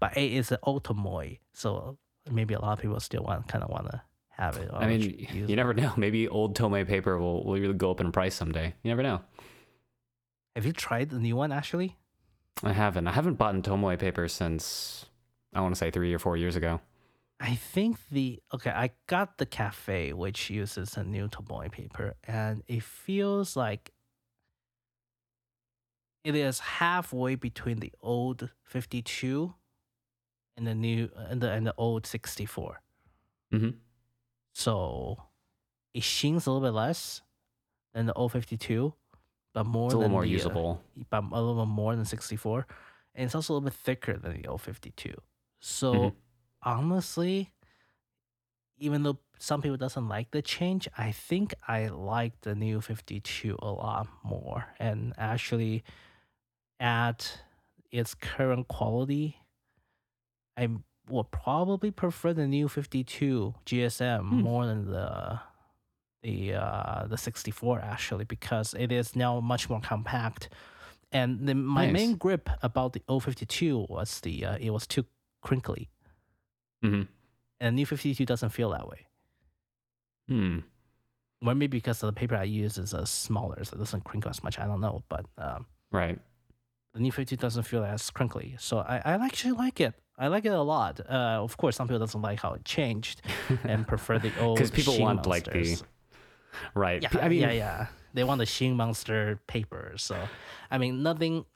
But 0.00 0.16
A 0.16 0.26
is 0.26 0.50
an 0.50 0.58
Ultimoy, 0.66 1.38
so 1.52 1.98
maybe 2.30 2.54
a 2.54 2.60
lot 2.60 2.72
of 2.72 2.80
people 2.80 3.00
still 3.00 3.22
want 3.22 3.48
kind 3.48 3.64
of 3.64 3.70
want 3.70 3.90
to 3.90 4.02
have 4.30 4.56
it. 4.56 4.70
I 4.72 4.84
oh, 4.84 4.88
mean, 4.88 5.00
use 5.00 5.30
you 5.32 5.44
it. 5.44 5.56
never 5.56 5.74
know. 5.74 5.92
Maybe 5.96 6.28
old 6.28 6.56
Tomoe 6.56 6.86
paper 6.86 7.18
will, 7.18 7.44
will 7.44 7.54
really 7.54 7.74
go 7.74 7.90
up 7.90 8.00
in 8.00 8.12
price 8.12 8.34
someday. 8.34 8.74
You 8.82 8.90
never 8.90 9.02
know. 9.02 9.20
Have 10.56 10.66
you 10.66 10.72
tried 10.72 11.10
the 11.10 11.18
new 11.18 11.36
one 11.36 11.52
actually? 11.52 11.96
I 12.62 12.72
haven't. 12.72 13.06
I 13.06 13.12
haven't 13.12 13.34
bought 13.34 13.54
Tomoe 13.56 13.98
paper 13.98 14.28
since, 14.28 15.06
I 15.54 15.60
want 15.60 15.74
to 15.74 15.78
say 15.78 15.90
three 15.90 16.12
or 16.14 16.18
four 16.18 16.36
years 16.36 16.56
ago. 16.56 16.80
I 17.40 17.56
think 17.56 17.96
the 18.10 18.40
okay, 18.54 18.70
I 18.70 18.90
got 19.08 19.38
the 19.38 19.46
cafe 19.46 20.12
which 20.12 20.48
uses 20.48 20.96
a 20.96 21.02
new 21.02 21.28
Tomoe 21.28 21.70
paper, 21.72 22.14
and 22.24 22.62
it 22.68 22.84
feels 22.84 23.56
like 23.56 23.90
it 26.22 26.36
is 26.36 26.60
halfway 26.60 27.34
between 27.34 27.78
the 27.80 27.92
old 28.00 28.50
52 28.62 29.54
and 30.56 30.66
the 30.66 30.74
new 30.74 31.10
and 31.16 31.40
the 31.42 31.50
and 31.50 31.66
the 31.66 31.74
old 31.78 32.06
64. 32.06 32.82
hmm 33.52 33.82
So 34.54 35.22
it 35.94 36.02
shines 36.02 36.46
a 36.46 36.52
little 36.52 36.66
bit 36.66 36.74
less 36.74 37.22
than 37.94 38.06
the 38.06 38.14
old 38.14 38.32
52, 38.32 38.94
but 39.54 39.64
more 39.66 39.88
It's 39.88 39.94
a 39.94 39.98
little 39.98 40.08
than 40.08 40.12
more 40.12 40.24
the, 40.24 40.42
uh, 40.42 40.56
usable. 40.58 40.80
but 41.10 41.24
a 41.24 41.40
little 41.40 41.64
bit 41.66 41.70
more 41.70 41.96
than 41.96 42.04
64 42.04 42.66
and 43.14 43.26
it's 43.26 43.34
also 43.34 43.52
a 43.52 43.56
little 43.56 43.66
bit 43.70 43.74
thicker 43.74 44.18
than 44.18 44.40
the 44.40 44.48
old 44.48 44.62
52 44.62 45.14
so 45.60 46.12
Mhm. 46.12 46.16
honestly 46.62 47.52
even 48.78 49.02
though 49.02 49.18
some 49.38 49.62
people 49.62 49.76
doesn't 49.76 50.08
like 50.08 50.30
the 50.30 50.42
change 50.42 50.88
i 50.96 51.10
think 51.12 51.54
i 51.68 51.88
like 51.88 52.40
the 52.42 52.54
new 52.54 52.80
52 52.80 53.56
a 53.60 53.70
lot 53.70 54.08
more 54.24 54.66
and 54.78 55.12
actually 55.18 55.82
at 56.80 57.42
its 57.90 58.14
current 58.14 58.68
quality 58.68 59.36
i 60.56 60.68
will 61.08 61.24
probably 61.24 61.90
prefer 61.90 62.32
the 62.32 62.46
new 62.46 62.68
52 62.68 63.54
gsm 63.66 64.22
Hmm. 64.24 64.40
more 64.42 64.66
than 64.66 64.90
the 64.90 65.40
the 66.22 66.54
uh 66.54 67.06
the 67.08 67.16
64 67.18 67.80
actually 67.80 68.24
because 68.24 68.74
it 68.74 68.92
is 68.92 69.16
now 69.16 69.40
much 69.40 69.68
more 69.68 69.80
compact 69.80 70.48
and 71.10 71.46
the, 71.48 71.54
my 71.54 71.84
Nice. 71.86 71.92
main 71.92 72.14
grip 72.16 72.48
about 72.62 72.92
the 72.94 73.02
O52 73.08 73.88
was 73.90 74.20
the 74.20 74.44
uh, 74.46 74.56
it 74.60 74.70
was 74.70 74.86
too 74.86 75.04
crinkly 75.42 75.90
hmm 76.82 77.02
and 77.60 77.74
the 77.74 77.80
new 77.80 77.86
52 77.86 78.24
doesn't 78.24 78.50
feel 78.50 78.70
that 78.70 78.88
way 78.88 79.06
Hmm. 80.28 80.58
well 81.42 81.54
maybe 81.56 81.76
because 81.78 81.98
the 81.98 82.12
paper 82.12 82.36
i 82.36 82.44
use 82.44 82.78
is 82.78 82.94
uh, 82.94 83.04
smaller 83.04 83.62
so 83.64 83.74
it 83.74 83.78
doesn't 83.78 84.04
crinkle 84.04 84.30
as 84.30 84.42
much 84.44 84.58
i 84.58 84.64
don't 84.66 84.80
know 84.80 85.02
but 85.08 85.26
um, 85.38 85.66
Right. 85.90 86.18
the 86.94 87.00
new 87.00 87.10
52 87.12 87.36
doesn't 87.40 87.64
feel 87.64 87.84
as 87.84 88.08
crinkly 88.10 88.54
so 88.58 88.78
i, 88.78 88.96
I 89.04 89.12
actually 89.14 89.52
like 89.52 89.80
it 89.80 89.94
i 90.18 90.26
like 90.28 90.44
it 90.44 90.52
a 90.52 90.60
lot 90.60 91.00
uh, 91.08 91.42
of 91.42 91.56
course 91.56 91.76
some 91.76 91.88
people 91.88 91.98
doesn't 91.98 92.22
like 92.22 92.40
how 92.40 92.52
it 92.52 92.64
changed 92.64 93.22
and 93.64 93.86
prefer 93.86 94.18
the 94.18 94.32
old 94.40 94.56
Because 94.56 94.70
people 94.70 94.92
Sheen 94.94 95.02
want 95.02 95.26
like 95.26 95.44
the 95.44 95.54
monsters. 95.54 95.84
right. 96.74 97.02
yeah, 97.02 97.08
I 97.20 97.28
mean, 97.28 97.40
yeah, 97.40 97.52
yeah. 97.52 97.86
They 98.14 98.24
want 98.24 98.38
the 98.40 98.46
Sheen 98.46 98.76
Monster 98.76 99.40
paper. 99.46 99.94
So, 99.96 100.14
I 100.70 100.76
mean, 100.76 101.02
nothing. 101.02 101.46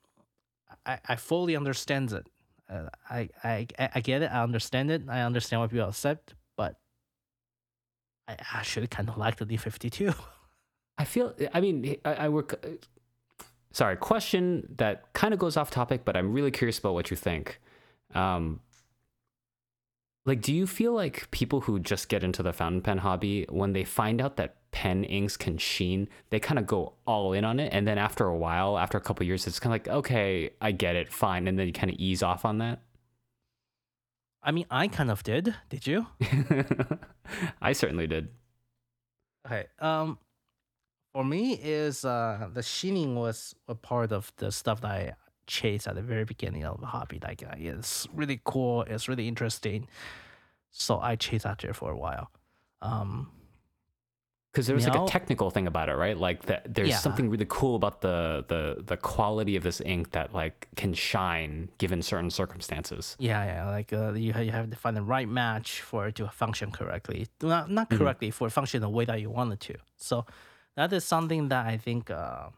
I, 0.87 0.99
I 1.07 1.17
fully 1.17 1.55
understand 1.55 2.13
it. 2.13 2.27
Uh, 2.67 2.89
I, 3.11 3.29
I 3.45 3.67
I 3.95 4.01
get 4.01 4.23
it. 4.23 4.31
I 4.33 4.43
understand 4.43 4.91
it. 4.91 5.03
I 5.07 5.21
understand 5.21 5.61
why 5.61 5.67
people 5.67 5.87
accept, 5.87 6.33
but 6.57 6.77
I 8.27 8.37
actually 8.55 8.87
kind 8.87 9.11
of 9.11 9.19
like 9.19 9.37
the 9.37 9.45
D 9.45 9.59
fifty 9.59 9.91
two. 9.91 10.15
I 10.99 11.05
feel. 11.05 11.35
I 11.53 11.61
mean, 11.61 11.97
I, 12.07 12.15
I 12.15 12.29
work. 12.31 12.65
Sorry, 13.73 13.97
question 13.97 14.67
that 14.79 15.13
kind 15.13 15.35
of 15.35 15.39
goes 15.39 15.59
off 15.59 15.71
topic, 15.71 16.07
but 16.07 16.17
I'm 16.17 16.33
really 16.33 16.51
curious 16.51 16.79
about 16.79 16.95
what 16.95 17.11
you 17.11 17.19
think. 17.19 17.61
Um, 18.15 18.61
like, 20.25 20.41
do 20.41 20.53
you 20.53 20.67
feel 20.67 20.93
like 20.93 21.31
people 21.31 21.63
who 21.63 21.79
just 21.79 22.09
get 22.09 22.25
into 22.25 22.43
the 22.43 22.53
fountain 22.53 22.81
pen 22.81 22.99
hobby, 22.99 23.47
when 23.49 23.73
they 23.73 23.85
find 23.85 24.21
out 24.21 24.37
that 24.37 24.57
pen 24.73 25.05
inks 25.05 25.37
can 25.37 25.57
sheen, 25.57 26.09
they 26.31 26.41
kind 26.41 26.59
of 26.59 26.67
go 26.67 26.95
all 27.07 27.33
in 27.33 27.45
on 27.45 27.61
it, 27.61 27.73
and 27.73 27.87
then 27.87 27.97
after 27.97 28.27
a 28.27 28.37
while, 28.37 28.77
after 28.77 28.99
a 28.99 29.01
couple 29.01 29.25
years, 29.25 29.47
it's 29.47 29.61
kind 29.61 29.73
of 29.75 29.87
like, 29.87 29.97
okay, 29.97 30.51
I 30.61 30.73
get 30.73 30.97
it, 30.97 31.13
fine, 31.13 31.47
and 31.47 31.59
then 31.59 31.69
you 31.69 31.73
kind 31.73 31.91
of 31.93 31.99
ease 31.99 32.23
off 32.23 32.45
on 32.45 32.59
that. 32.59 32.81
I 34.43 34.53
mean, 34.53 34.67
I 34.71 34.89
kind 34.89 35.11
of 35.11 35.23
did. 35.23 35.55
Did 35.69 35.87
you? 35.87 36.07
I 37.61 37.73
certainly 37.73 38.07
did. 38.07 38.29
Okay. 39.47 39.67
Um, 39.81 40.19
for 41.13 41.25
me, 41.25 41.55
is 41.55 42.05
uh 42.05 42.49
the 42.53 42.63
sheening 42.63 43.15
was 43.15 43.55
a 43.69 43.75
part 43.75 44.13
of 44.13 44.33
the 44.37 44.53
stuff 44.53 44.81
that 44.83 44.91
I 44.91 45.15
chased 45.47 45.87
at 45.89 45.95
the 45.95 46.03
very 46.03 46.25
beginning 46.25 46.65
of 46.65 46.81
the 46.81 46.87
hobby. 46.87 47.19
Like, 47.23 47.43
it's 47.43 48.07
really 48.13 48.41
cool. 48.45 48.83
It's 48.83 49.09
really 49.09 49.29
interesting. 49.29 49.89
So 50.71 50.99
I 51.01 51.17
chased 51.17 51.47
after 51.47 51.69
it 51.71 51.77
for 51.77 51.91
a 51.91 51.97
while. 51.97 52.31
Um, 52.83 53.31
because 54.53 54.69
there 54.69 54.75
was 54.75 54.87
like 54.87 54.95
a 55.03 55.05
technical 55.07 55.51
thing 55.51 55.67
about 55.67 55.91
it, 55.91 55.97
right? 55.97 56.17
Like 56.17 56.47
that, 56.47 56.73
there's 56.75 56.89
Yeah. 56.89 56.97
something 56.97 57.29
really 57.29 57.45
cool 57.47 57.77
about 57.77 58.01
the 58.01 58.43
the 58.49 58.83
the 58.83 58.97
quality 58.97 59.55
of 59.57 59.63
this 59.63 59.83
ink 59.83 60.13
that 60.13 60.33
like 60.33 60.69
can 60.77 60.95
shine 60.95 61.69
given 61.77 62.01
certain 62.01 62.31
circumstances. 62.31 63.17
yeah, 63.19 63.45
yeah. 63.45 63.69
Like, 63.69 63.93
uh, 63.93 64.13
you 64.15 64.33
you 64.33 64.53
have 64.53 64.71
to 64.71 64.77
find 64.77 64.97
the 64.97 65.03
right 65.03 65.29
match 65.29 65.83
for 65.83 66.07
it 66.09 66.15
to 66.15 66.29
function 66.29 66.71
correctly. 66.73 67.27
Not 67.43 67.71
not 67.71 67.91
Mhm. 67.91 67.99
correctly 67.99 68.31
for 68.31 68.47
it 68.49 68.51
function 68.53 68.81
the 68.81 68.89
way 68.89 69.05
that 69.05 69.21
you 69.21 69.29
want 69.29 69.53
it 69.53 69.61
to. 69.61 69.75
So 69.99 70.25
that 70.75 70.91
is 70.91 71.05
something 71.05 71.49
that 71.49 71.67
I 71.67 71.77
think 71.77 72.11
uh, 72.11 72.49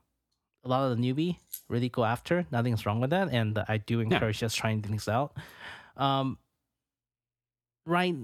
a 0.64 0.68
lot 0.68 0.90
of 0.90 0.96
the 0.96 1.02
newbie 1.02 1.38
really 1.68 1.88
go 1.88 2.04
after. 2.04 2.46
Nothing's 2.50 2.84
wrong 2.86 3.00
with 3.00 3.10
that, 3.10 3.28
and 3.32 3.58
I 3.68 3.78
do 3.78 4.00
encourage 4.00 4.38
just 4.40 4.56
trying 4.56 4.82
things 4.82 5.08
out. 5.08 5.36
Um, 5.96 6.38
right, 7.86 8.14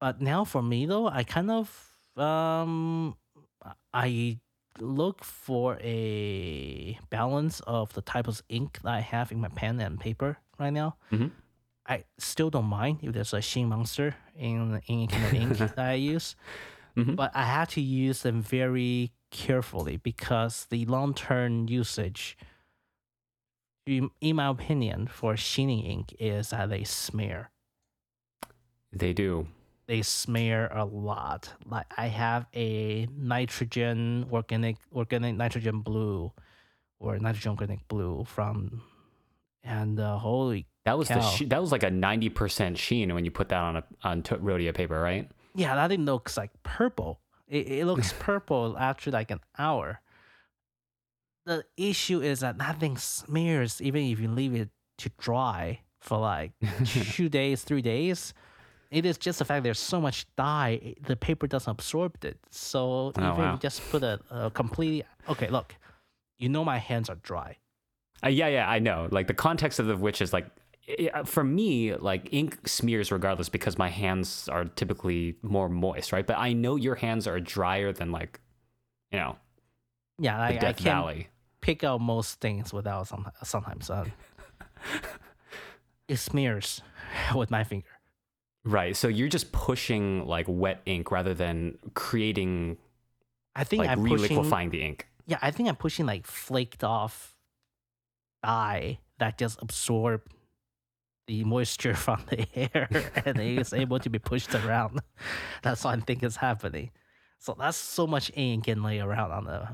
but 0.00 0.20
now 0.20 0.44
for 0.44 0.62
me 0.62 0.86
though, 0.86 1.08
I 1.08 1.24
kind 1.24 1.50
of 1.50 1.92
um, 2.16 3.16
I 3.92 4.38
look 4.80 5.24
for 5.24 5.76
a 5.80 6.98
balance 7.10 7.60
of 7.60 7.92
the 7.94 8.02
type 8.02 8.28
of 8.28 8.42
ink 8.48 8.78
that 8.82 8.92
I 8.92 9.00
have 9.00 9.32
in 9.32 9.40
my 9.40 9.48
pen 9.48 9.80
and 9.80 9.98
paper 9.98 10.38
right 10.58 10.72
now. 10.72 10.96
Mhm. 11.10 11.32
I 11.86 12.04
still 12.18 12.50
don't 12.50 12.66
mind 12.66 12.98
if 13.02 13.12
there's 13.14 13.32
a 13.32 13.40
Sheen 13.40 13.68
Monster 13.68 14.14
in 14.36 14.80
in 14.86 15.08
kind 15.08 15.24
of 15.24 15.34
ink 15.34 15.58
that 15.58 15.78
I 15.78 15.94
use 15.94 16.36
Mhm. 16.96 17.14
but 17.16 17.30
I 17.34 17.44
have 17.44 17.68
to 17.70 17.80
use 17.80 18.22
them 18.22 18.42
very 18.42 19.12
carefully 19.30 19.96
because 19.96 20.66
the 20.70 20.84
long 20.86 21.14
term 21.14 21.68
usage, 21.68 22.36
in, 23.86 24.10
in 24.20 24.36
my 24.36 24.48
opinion, 24.48 25.06
for 25.06 25.36
sheening 25.36 25.84
ink 25.84 26.14
is 26.18 26.50
that 26.50 26.70
they 26.70 26.84
smear. 26.84 27.50
They 28.92 29.12
do. 29.12 29.48
They 29.86 30.02
smear 30.02 30.68
a 30.72 30.84
lot. 30.84 31.50
Like 31.64 31.86
I 31.96 32.08
have 32.08 32.46
a 32.54 33.06
nitrogen 33.16 34.26
organic 34.30 34.76
organic 34.94 35.36
nitrogen 35.36 35.80
blue 35.80 36.32
or 37.00 37.18
nitrogen 37.18 37.52
organic 37.52 37.86
blue 37.88 38.24
from 38.26 38.82
and 39.64 39.98
uh, 39.98 40.18
holy 40.18 40.66
That 40.84 40.98
was 40.98 41.08
the 41.08 41.20
she- 41.22 41.46
that 41.46 41.60
was 41.60 41.72
like 41.72 41.82
a 41.82 41.90
ninety 41.90 42.28
percent 42.28 42.76
sheen 42.78 43.14
when 43.14 43.24
you 43.24 43.30
put 43.30 43.48
that 43.48 43.60
on 43.60 43.76
a 43.76 43.84
on 44.04 44.22
to- 44.24 44.36
rhodia 44.38 44.74
paper, 44.74 45.00
right? 45.00 45.30
Yeah, 45.54 45.74
that 45.74 45.88
thing 45.88 46.04
looks 46.04 46.36
like 46.36 46.50
purple. 46.62 47.20
It, 47.48 47.68
it 47.68 47.86
looks 47.86 48.12
purple 48.18 48.76
after 48.78 49.10
like 49.10 49.30
an 49.30 49.40
hour. 49.58 50.00
The 51.46 51.64
issue 51.76 52.20
is 52.20 52.40
that 52.40 52.56
nothing 52.58 52.96
smears 52.98 53.80
even 53.80 54.02
if 54.04 54.20
you 54.20 54.28
leave 54.28 54.54
it 54.54 54.68
to 54.98 55.10
dry 55.18 55.80
for 56.00 56.18
like 56.18 56.52
two 56.84 57.28
days, 57.28 57.62
three 57.64 57.82
days. 57.82 58.34
It 58.90 59.04
is 59.04 59.18
just 59.18 59.38
the 59.38 59.44
fact 59.44 59.64
there's 59.64 59.78
so 59.78 60.00
much 60.00 60.26
dye, 60.36 60.94
the 61.06 61.16
paper 61.16 61.46
doesn't 61.46 61.70
absorb 61.70 62.24
it. 62.24 62.38
So 62.50 63.12
even 63.18 63.32
if 63.32 63.38
you 63.52 63.58
just 63.58 63.82
put 63.90 64.02
a, 64.02 64.18
a 64.30 64.50
completely 64.50 65.04
okay, 65.28 65.48
look, 65.48 65.74
you 66.38 66.48
know 66.48 66.64
my 66.64 66.78
hands 66.78 67.10
are 67.10 67.16
dry. 67.16 67.56
Uh, 68.24 68.28
yeah, 68.28 68.48
yeah, 68.48 68.68
I 68.68 68.78
know. 68.78 69.08
Like 69.10 69.26
the 69.26 69.34
context 69.34 69.78
of 69.78 69.86
the 69.86 69.96
which 69.96 70.22
is 70.22 70.32
like 70.32 70.46
for 71.24 71.44
me, 71.44 71.94
like 71.94 72.28
ink 72.32 72.66
smears 72.68 73.12
regardless 73.12 73.48
because 73.48 73.76
my 73.78 73.88
hands 73.88 74.48
are 74.48 74.64
typically 74.64 75.36
more 75.42 75.68
moist, 75.68 76.12
right? 76.12 76.26
But 76.26 76.38
I 76.38 76.52
know 76.52 76.76
your 76.76 76.94
hands 76.94 77.26
are 77.26 77.38
drier 77.40 77.92
than 77.92 78.10
like, 78.12 78.40
you 79.12 79.18
know, 79.18 79.36
Yeah, 80.18 80.38
I, 80.40 80.48
I 80.48 80.56
can't 80.58 80.78
Valley. 80.80 81.28
pick 81.60 81.84
out 81.84 82.00
most 82.00 82.40
things 82.40 82.72
without 82.72 83.06
some, 83.08 83.30
sometimes. 83.42 83.90
Uh, 83.90 84.06
it 86.08 86.16
smears 86.16 86.80
with 87.34 87.50
my 87.50 87.64
finger. 87.64 87.86
Right. 88.64 88.96
So 88.96 89.08
you're 89.08 89.28
just 89.28 89.52
pushing 89.52 90.26
like 90.26 90.46
wet 90.48 90.80
ink 90.86 91.10
rather 91.10 91.34
than 91.34 91.78
creating 91.94 92.76
I 93.54 93.64
think 93.64 93.80
like 93.80 93.90
I'm 93.90 94.04
pushing. 94.04 94.36
reliquifying 94.38 94.70
the 94.70 94.82
ink. 94.82 95.06
Yeah, 95.26 95.38
I 95.42 95.50
think 95.50 95.68
I'm 95.68 95.76
pushing 95.76 96.06
like 96.06 96.26
flaked 96.26 96.82
off 96.84 97.34
dye 98.42 98.98
that 99.18 99.36
just 99.38 99.58
absorb 99.60 100.22
the 101.28 101.44
moisture 101.44 101.94
from 102.06 102.24
the 102.30 102.48
air 102.56 102.90
and 103.26 103.40
it 103.40 103.58
is 103.60 103.74
able 103.74 104.00
to 104.00 104.10
be 104.10 104.18
pushed 104.18 104.54
around. 104.56 105.00
That's 105.62 105.84
what 105.84 105.98
I 105.98 106.02
think 106.02 106.24
is 106.24 106.36
happening. 106.36 106.90
So 107.40 107.56
that's 107.58 107.78
so 107.78 108.06
much 108.08 108.32
ink 108.34 108.64
can 108.66 108.82
lay 108.82 109.00
around 109.00 109.32
on 109.32 109.44
the 109.44 109.68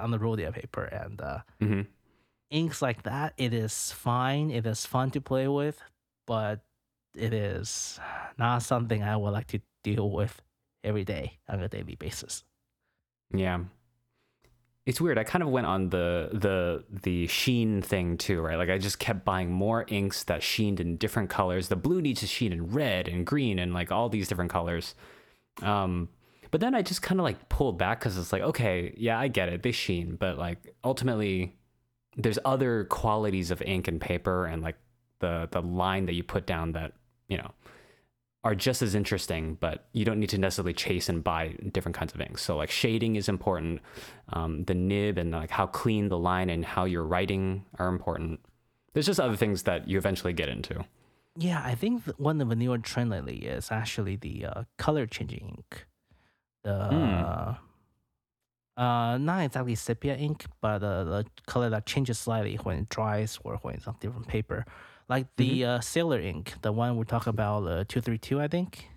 on 0.00 0.12
the 0.12 0.18
rhodia 0.18 0.52
paper 0.54 0.84
and 0.84 1.20
uh, 1.20 1.40
hmm 1.60 1.82
inks 2.50 2.82
like 2.82 3.02
that. 3.04 3.34
It 3.38 3.54
is 3.54 3.92
fine. 3.92 4.50
It 4.50 4.66
is 4.66 4.86
fun 4.86 5.10
to 5.12 5.20
play 5.20 5.48
with, 5.48 5.82
but 6.26 6.60
it 7.16 7.34
is 7.34 8.00
not 8.38 8.62
something 8.62 9.02
I 9.02 9.16
would 9.16 9.32
like 9.32 9.48
to 9.48 9.60
deal 9.82 10.10
with 10.10 10.42
every 10.84 11.04
day 11.04 11.40
on 11.48 11.60
a 11.62 11.68
daily 11.68 11.96
basis. 11.96 12.44
Yeah. 13.34 13.64
It's 14.88 15.02
weird. 15.02 15.18
I 15.18 15.24
kind 15.24 15.42
of 15.42 15.50
went 15.50 15.66
on 15.66 15.90
the 15.90 16.30
the 16.32 16.82
the 17.02 17.26
sheen 17.26 17.82
thing 17.82 18.16
too, 18.16 18.40
right? 18.40 18.56
Like 18.56 18.70
I 18.70 18.78
just 18.78 18.98
kept 18.98 19.22
buying 19.22 19.52
more 19.52 19.84
inks 19.86 20.24
that 20.24 20.42
sheened 20.42 20.80
in 20.80 20.96
different 20.96 21.28
colors. 21.28 21.68
The 21.68 21.76
blue 21.76 22.00
needs 22.00 22.20
to 22.20 22.26
sheen 22.26 22.54
in 22.54 22.70
red 22.70 23.06
and 23.06 23.26
green 23.26 23.58
and 23.58 23.74
like 23.74 23.92
all 23.92 24.08
these 24.08 24.28
different 24.28 24.50
colors. 24.50 24.94
Um, 25.60 26.08
but 26.50 26.62
then 26.62 26.74
I 26.74 26.80
just 26.80 27.02
kind 27.02 27.20
of 27.20 27.24
like 27.24 27.50
pulled 27.50 27.76
back 27.76 28.00
because 28.00 28.16
it's 28.16 28.32
like, 28.32 28.40
okay, 28.40 28.94
yeah, 28.96 29.20
I 29.20 29.28
get 29.28 29.50
it. 29.50 29.62
They 29.62 29.72
sheen, 29.72 30.16
but 30.16 30.38
like 30.38 30.74
ultimately, 30.82 31.58
there's 32.16 32.38
other 32.46 32.84
qualities 32.84 33.50
of 33.50 33.60
ink 33.60 33.88
and 33.88 34.00
paper 34.00 34.46
and 34.46 34.62
like 34.62 34.76
the 35.18 35.50
the 35.50 35.60
line 35.60 36.06
that 36.06 36.14
you 36.14 36.22
put 36.22 36.46
down 36.46 36.72
that 36.72 36.94
you 37.28 37.36
know 37.36 37.50
are 38.44 38.54
just 38.54 38.82
as 38.82 38.94
interesting, 38.94 39.56
but 39.60 39.88
you 39.92 40.04
don't 40.04 40.20
need 40.20 40.30
to 40.30 40.38
necessarily 40.38 40.72
chase 40.72 41.08
and 41.08 41.24
buy 41.24 41.56
different 41.72 41.96
kinds 41.96 42.14
of 42.14 42.20
inks. 42.20 42.42
So 42.42 42.56
like 42.56 42.70
shading 42.70 43.16
is 43.16 43.28
important, 43.28 43.80
um, 44.32 44.64
the 44.64 44.74
nib 44.74 45.18
and 45.18 45.32
like 45.32 45.50
how 45.50 45.66
clean 45.66 46.08
the 46.08 46.18
line 46.18 46.48
and 46.48 46.64
how 46.64 46.84
you're 46.84 47.04
writing 47.04 47.64
are 47.78 47.88
important. 47.88 48.40
There's 48.94 49.06
just 49.06 49.20
other 49.20 49.36
things 49.36 49.64
that 49.64 49.88
you 49.88 49.98
eventually 49.98 50.32
get 50.32 50.48
into. 50.48 50.84
Yeah, 51.36 51.62
I 51.64 51.74
think 51.74 52.04
one 52.16 52.40
of 52.40 52.48
the 52.48 52.56
newer 52.56 52.78
trend 52.78 53.10
lately 53.10 53.38
is 53.44 53.70
actually 53.70 54.16
the 54.16 54.46
uh, 54.46 54.64
color 54.76 55.06
changing 55.06 55.54
ink. 55.56 55.86
The 56.64 57.56
Hmm. 58.76 58.82
uh, 58.82 59.18
not 59.18 59.44
exactly 59.44 59.74
sepia 59.74 60.16
ink, 60.16 60.46
but 60.60 60.82
uh, 60.82 61.04
the 61.04 61.26
color 61.46 61.68
that 61.70 61.86
changes 61.86 62.18
slightly 62.18 62.56
when 62.56 62.78
it 62.78 62.88
dries 62.88 63.38
or 63.42 63.56
when 63.62 63.74
it's 63.74 63.86
on 63.88 63.96
different 64.00 64.28
paper. 64.28 64.64
Like 65.08 65.26
the 65.36 65.62
Mm-hmm. 65.62 65.70
uh, 65.70 65.80
sailor 65.80 66.20
ink, 66.20 66.54
the 66.62 66.70
one 66.72 66.96
we 66.96 67.04
talk 67.04 67.26
about, 67.26 67.66
uh, 67.66 67.84
two 67.88 68.00
three 68.00 68.18
two, 68.18 68.40
I 68.40 68.48
think. 68.48 68.88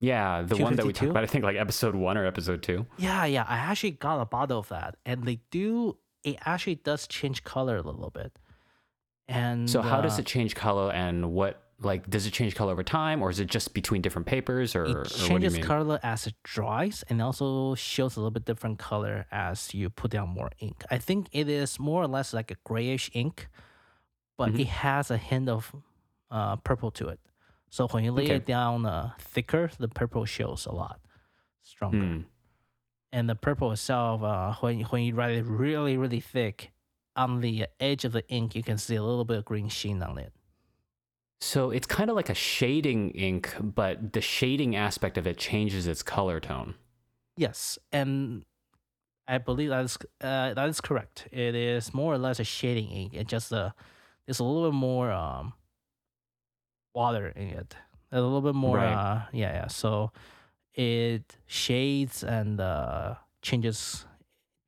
Yeah, 0.00 0.42
the 0.42 0.56
one 0.56 0.76
that 0.76 0.84
we 0.84 0.92
252? 0.92 0.92
talked 0.92 1.10
about, 1.10 1.24
I 1.24 1.26
think 1.26 1.44
like 1.44 1.56
episode 1.56 1.94
one 1.94 2.16
or 2.18 2.26
episode 2.26 2.62
two. 2.62 2.86
Yeah, 2.98 3.24
yeah. 3.24 3.44
I 3.48 3.56
actually 3.56 3.92
got 3.92 4.20
a 4.20 4.26
bottle 4.26 4.58
of 4.58 4.68
that, 4.68 4.96
and 5.06 5.24
they 5.24 5.40
do. 5.50 5.96
It 6.22 6.36
actually 6.44 6.74
does 6.76 7.06
change 7.06 7.44
color 7.44 7.76
a 7.76 7.82
little 7.82 8.10
bit. 8.10 8.32
And 9.28 9.68
So 9.68 9.82
how 9.82 10.00
does 10.00 10.18
uh, 10.18 10.20
it 10.20 10.26
change 10.26 10.54
color 10.54 10.92
and 10.92 11.32
what 11.32 11.62
like 11.80 12.08
does 12.08 12.26
it 12.26 12.30
change 12.32 12.54
color 12.54 12.72
over 12.72 12.82
time 12.82 13.20
or 13.22 13.28
is 13.28 13.38
it 13.38 13.48
just 13.48 13.74
between 13.74 14.00
different 14.00 14.26
papers 14.26 14.74
or, 14.74 14.84
or 14.84 14.86
It 14.86 14.96
what 14.96 15.08
do 15.10 15.22
you 15.22 15.28
changes 15.28 15.52
mean? 15.54 15.62
color 15.62 16.00
as 16.02 16.26
it 16.26 16.34
dries 16.42 17.04
and 17.10 17.20
also 17.20 17.74
shows 17.74 18.16
a 18.16 18.20
little 18.20 18.30
bit 18.30 18.44
different 18.44 18.78
color 18.78 19.26
as 19.32 19.74
you 19.74 19.90
put 19.90 20.12
down 20.12 20.28
more 20.30 20.50
ink. 20.60 20.84
I 20.90 20.98
think 20.98 21.26
it 21.32 21.48
is 21.48 21.78
more 21.78 22.02
or 22.02 22.06
less 22.06 22.32
like 22.32 22.50
a 22.52 22.56
grayish 22.64 23.10
ink, 23.14 23.48
but 24.36 24.52
Mhm. 24.52 24.60
it 24.60 24.66
has 24.68 25.10
a 25.10 25.16
hint 25.16 25.48
of 25.48 25.74
uh, 26.30 26.56
purple 26.56 26.90
to 26.90 27.08
it. 27.08 27.20
So 27.70 27.86
when 27.88 28.02
you 28.04 28.12
lay 28.12 28.24
Okay. 28.24 28.36
it 28.36 28.46
down 28.46 28.84
uh, 28.86 29.12
thicker, 29.18 29.70
the 29.78 29.88
purple 29.88 30.24
shows 30.24 30.66
a 30.66 30.72
lot 30.72 31.00
stronger. 31.62 31.98
Hmm. 32.06 32.20
And 33.12 33.28
the 33.30 33.34
purple 33.36 33.70
itself, 33.72 34.22
uh, 34.22 34.54
when 34.60 34.80
when 34.82 35.02
you 35.04 35.14
write 35.14 35.36
it 35.36 35.44
really 35.44 35.96
really 35.96 36.20
thick, 36.20 36.72
on 37.14 37.40
the 37.40 37.66
edge 37.80 38.04
of 38.04 38.12
the 38.12 38.28
ink, 38.28 38.54
you 38.54 38.62
can 38.62 38.76
see 38.76 38.94
a 38.96 39.02
little 39.02 39.24
bit 39.24 39.38
of 39.38 39.44
green 39.44 39.68
sheen 39.68 40.02
on 40.02 40.18
it. 40.18 40.32
So 41.40 41.70
it's 41.70 41.86
kind 41.86 42.10
of 42.10 42.16
like 42.16 42.28
a 42.28 42.34
shading 42.34 43.10
ink, 43.12 43.54
but 43.60 44.12
the 44.12 44.20
shading 44.20 44.74
aspect 44.74 45.16
of 45.18 45.26
it 45.26 45.36
changes 45.38 45.86
its 45.86 46.02
color 46.02 46.40
tone. 46.40 46.74
Yes, 47.36 47.78
and 47.92 48.44
I 49.28 49.38
believe 49.38 49.68
that 49.70 49.84
is 49.84 49.96
uh, 50.20 50.54
that 50.54 50.68
is 50.68 50.80
correct. 50.80 51.28
It 51.30 51.54
is 51.54 51.92
more 51.94 52.14
or 52.14 52.18
less 52.18 52.40
a 52.40 52.44
shading 52.44 52.88
ink. 52.90 53.14
It 53.14 53.28
just 53.28 53.52
uh, 53.52 53.70
there's 54.26 54.40
a 54.40 54.44
little 54.44 54.70
bit 54.70 54.76
more 54.76 55.10
um, 55.10 55.52
water 56.94 57.28
in 57.28 57.48
it. 57.48 57.76
A 58.12 58.20
little 58.20 58.40
bit 58.40 58.54
more, 58.54 58.76
Right. 58.76 58.94
uh, 58.94 59.22
yeah, 59.32 59.52
yeah. 59.52 59.66
So 59.66 60.12
it 60.74 61.36
shades 61.46 62.22
and 62.22 62.60
uh, 62.60 63.16
changes 63.42 64.06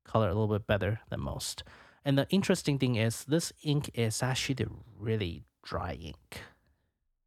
color 0.04 0.28
a 0.28 0.34
little 0.34 0.48
bit 0.48 0.66
better 0.66 1.00
than 1.10 1.20
most. 1.20 1.62
And 2.04 2.18
the 2.18 2.26
interesting 2.30 2.78
thing 2.78 2.96
is, 2.96 3.24
this 3.24 3.52
ink 3.62 3.90
is 3.94 4.22
actually 4.22 4.54
the 4.56 4.68
really 4.98 5.44
dry 5.62 5.92
ink. 5.94 6.40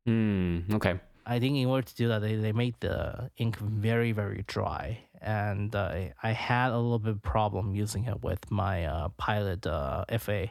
Hmm. 0.05 0.59
Okay. 0.73 0.99
I 1.25 1.39
think 1.39 1.55
in 1.57 1.67
order 1.67 1.87
to 1.87 1.95
do 1.95 2.07
that, 2.07 2.19
they, 2.19 2.35
they 2.35 2.51
made 2.51 2.75
the 2.79 3.29
ink 3.37 3.57
very, 3.57 4.11
very 4.11 4.43
dry. 4.47 4.99
And 5.21 5.75
uh, 5.75 6.09
I 6.23 6.31
had 6.31 6.71
a 6.71 6.77
little 6.79 6.97
bit 6.97 7.11
of 7.11 7.21
problem 7.21 7.75
using 7.75 8.05
it 8.05 8.23
with 8.23 8.49
my 8.49 8.85
uh, 8.85 9.09
Pilot 9.17 9.65
uh, 9.67 10.05
FA. 10.17 10.49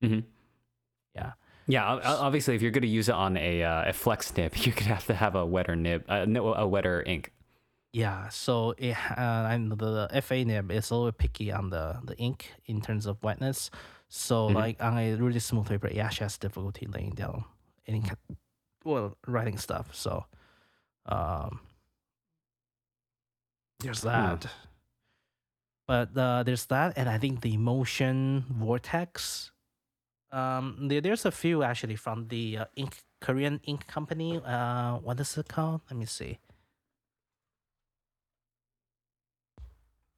hmm 0.00 0.20
Yeah. 1.18 1.32
Yeah. 1.66 2.00
Obviously, 2.26 2.54
if 2.54 2.62
you're 2.62 2.70
going 2.70 2.82
to 2.82 2.88
use 2.88 3.08
it 3.08 3.14
on 3.14 3.36
a 3.36 3.62
uh, 3.62 3.90
a 3.90 3.92
flex 3.92 4.34
nib, 4.36 4.56
you're 4.62 4.74
gonna 4.74 4.94
have 4.94 5.06
to 5.06 5.14
have 5.14 5.34
a 5.34 5.44
wetter 5.44 5.76
nib, 5.76 6.04
uh, 6.08 6.24
a 6.28 6.66
wetter 6.66 7.02
ink. 7.02 7.32
Yeah, 7.92 8.28
so 8.28 8.74
it 8.78 8.96
uh, 9.16 9.48
and 9.50 9.72
the, 9.72 10.08
FA 10.22 10.44
nib 10.44 10.70
is 10.70 10.90
a 10.90 10.94
little 10.94 11.10
bit 11.10 11.18
picky 11.18 11.50
on 11.52 11.70
the, 11.70 11.98
the 12.04 12.16
ink 12.18 12.52
in 12.66 12.80
terms 12.80 13.06
of 13.06 13.16
wetness. 13.22 13.70
So 14.08 14.48
Mhm. 14.48 14.54
like 14.54 14.82
on 14.82 14.98
a 14.98 15.14
really 15.16 15.40
smooth 15.40 15.68
paper, 15.68 15.88
it 15.88 15.98
actually 15.98 16.24
has 16.26 16.38
difficulty 16.38 16.86
laying 16.86 17.14
down 17.14 17.44
any 17.86 18.00
kind, 18.00 18.16
well 18.84 19.16
writing 19.26 19.58
stuff. 19.58 19.88
So 19.94 20.24
um, 21.06 21.60
there's 23.80 24.02
that. 24.02 24.46
But 25.86 26.16
uh, 26.16 26.42
there's 26.42 26.66
that, 26.66 26.92
and 26.96 27.08
I 27.08 27.16
think 27.18 27.40
the 27.40 27.56
motion 27.56 28.44
vortex. 28.50 29.50
Um, 30.30 30.88
there, 30.88 31.00
there's 31.00 31.24
a 31.24 31.30
few 31.30 31.62
actually 31.62 31.96
from 31.96 32.28
the 32.28 32.58
uh, 32.58 32.64
ink 32.76 33.02
Korean 33.20 33.60
ink 33.64 33.86
company. 33.86 34.40
Uh, 34.44 34.96
what 34.96 35.18
is 35.20 35.36
it 35.36 35.48
called? 35.48 35.80
Let 35.90 35.98
me 35.98 36.06
see. 36.06 36.38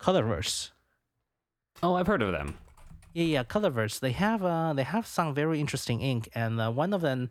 Colorverse. 0.00 0.70
Oh, 1.82 1.94
I've 1.94 2.06
heard 2.06 2.22
of 2.22 2.32
them. 2.32 2.56
Yeah, 3.12 3.24
yeah, 3.24 3.44
Colorverse. 3.44 4.00
They 4.00 4.12
have 4.12 4.44
uh 4.44 4.72
they 4.72 4.84
have 4.84 5.06
some 5.06 5.34
very 5.34 5.60
interesting 5.60 6.00
ink, 6.00 6.28
and 6.34 6.60
uh, 6.60 6.70
one 6.70 6.92
of 6.92 7.00
them 7.00 7.30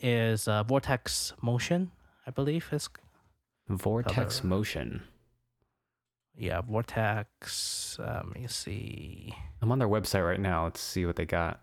is 0.00 0.48
uh, 0.48 0.62
Vortex 0.64 1.32
Motion, 1.40 1.90
I 2.26 2.30
believe 2.30 2.68
is. 2.72 2.88
Vortex 3.68 4.40
Color. 4.40 4.48
motion. 4.48 5.02
Yeah, 6.36 6.60
Vortex. 6.62 7.98
Uh, 7.98 8.22
let 8.24 8.40
me 8.40 8.46
see. 8.48 9.34
I'm 9.60 9.70
on 9.70 9.78
their 9.78 9.88
website 9.88 10.26
right 10.26 10.40
now. 10.40 10.64
Let's 10.64 10.80
see 10.80 11.06
what 11.06 11.16
they 11.16 11.24
got. 11.24 11.60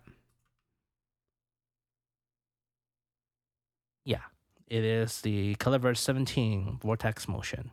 Yeah, 4.04 4.22
it 4.66 4.84
is 4.84 5.20
the 5.20 5.54
Colorverse 5.56 5.98
17 5.98 6.78
Vortex 6.82 7.28
Motion. 7.28 7.70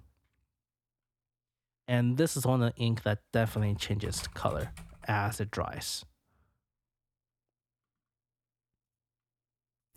And 1.88 2.18
this 2.18 2.36
is 2.36 2.46
one 2.46 2.62
of 2.62 2.74
the 2.74 2.82
ink 2.82 3.04
that 3.04 3.20
definitely 3.32 3.76
changes 3.76 4.28
color 4.34 4.72
as 5.08 5.40
it 5.40 5.52
dries. 5.52 6.04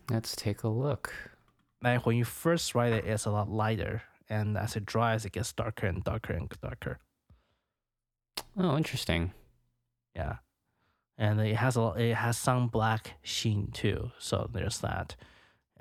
Let's 0.09 0.35
take 0.35 0.63
a 0.63 0.67
look. 0.69 1.13
Like 1.83 2.05
when 2.05 2.15
you 2.15 2.25
first 2.25 2.75
write 2.75 2.93
it, 2.93 3.05
it's 3.05 3.25
a 3.25 3.31
lot 3.31 3.49
lighter, 3.49 4.03
and 4.29 4.57
as 4.57 4.75
it 4.75 4.85
dries, 4.85 5.25
it 5.25 5.31
gets 5.31 5.51
darker 5.51 5.87
and 5.87 6.03
darker 6.03 6.33
and 6.33 6.49
darker. 6.61 6.99
Oh, 8.57 8.77
interesting. 8.77 9.33
Yeah, 10.15 10.37
and 11.17 11.39
it 11.39 11.55
has 11.55 11.77
a 11.77 11.93
it 11.97 12.15
has 12.15 12.37
some 12.37 12.67
black 12.67 13.13
sheen 13.23 13.71
too. 13.71 14.11
So 14.19 14.49
there's 14.51 14.79
that. 14.79 15.15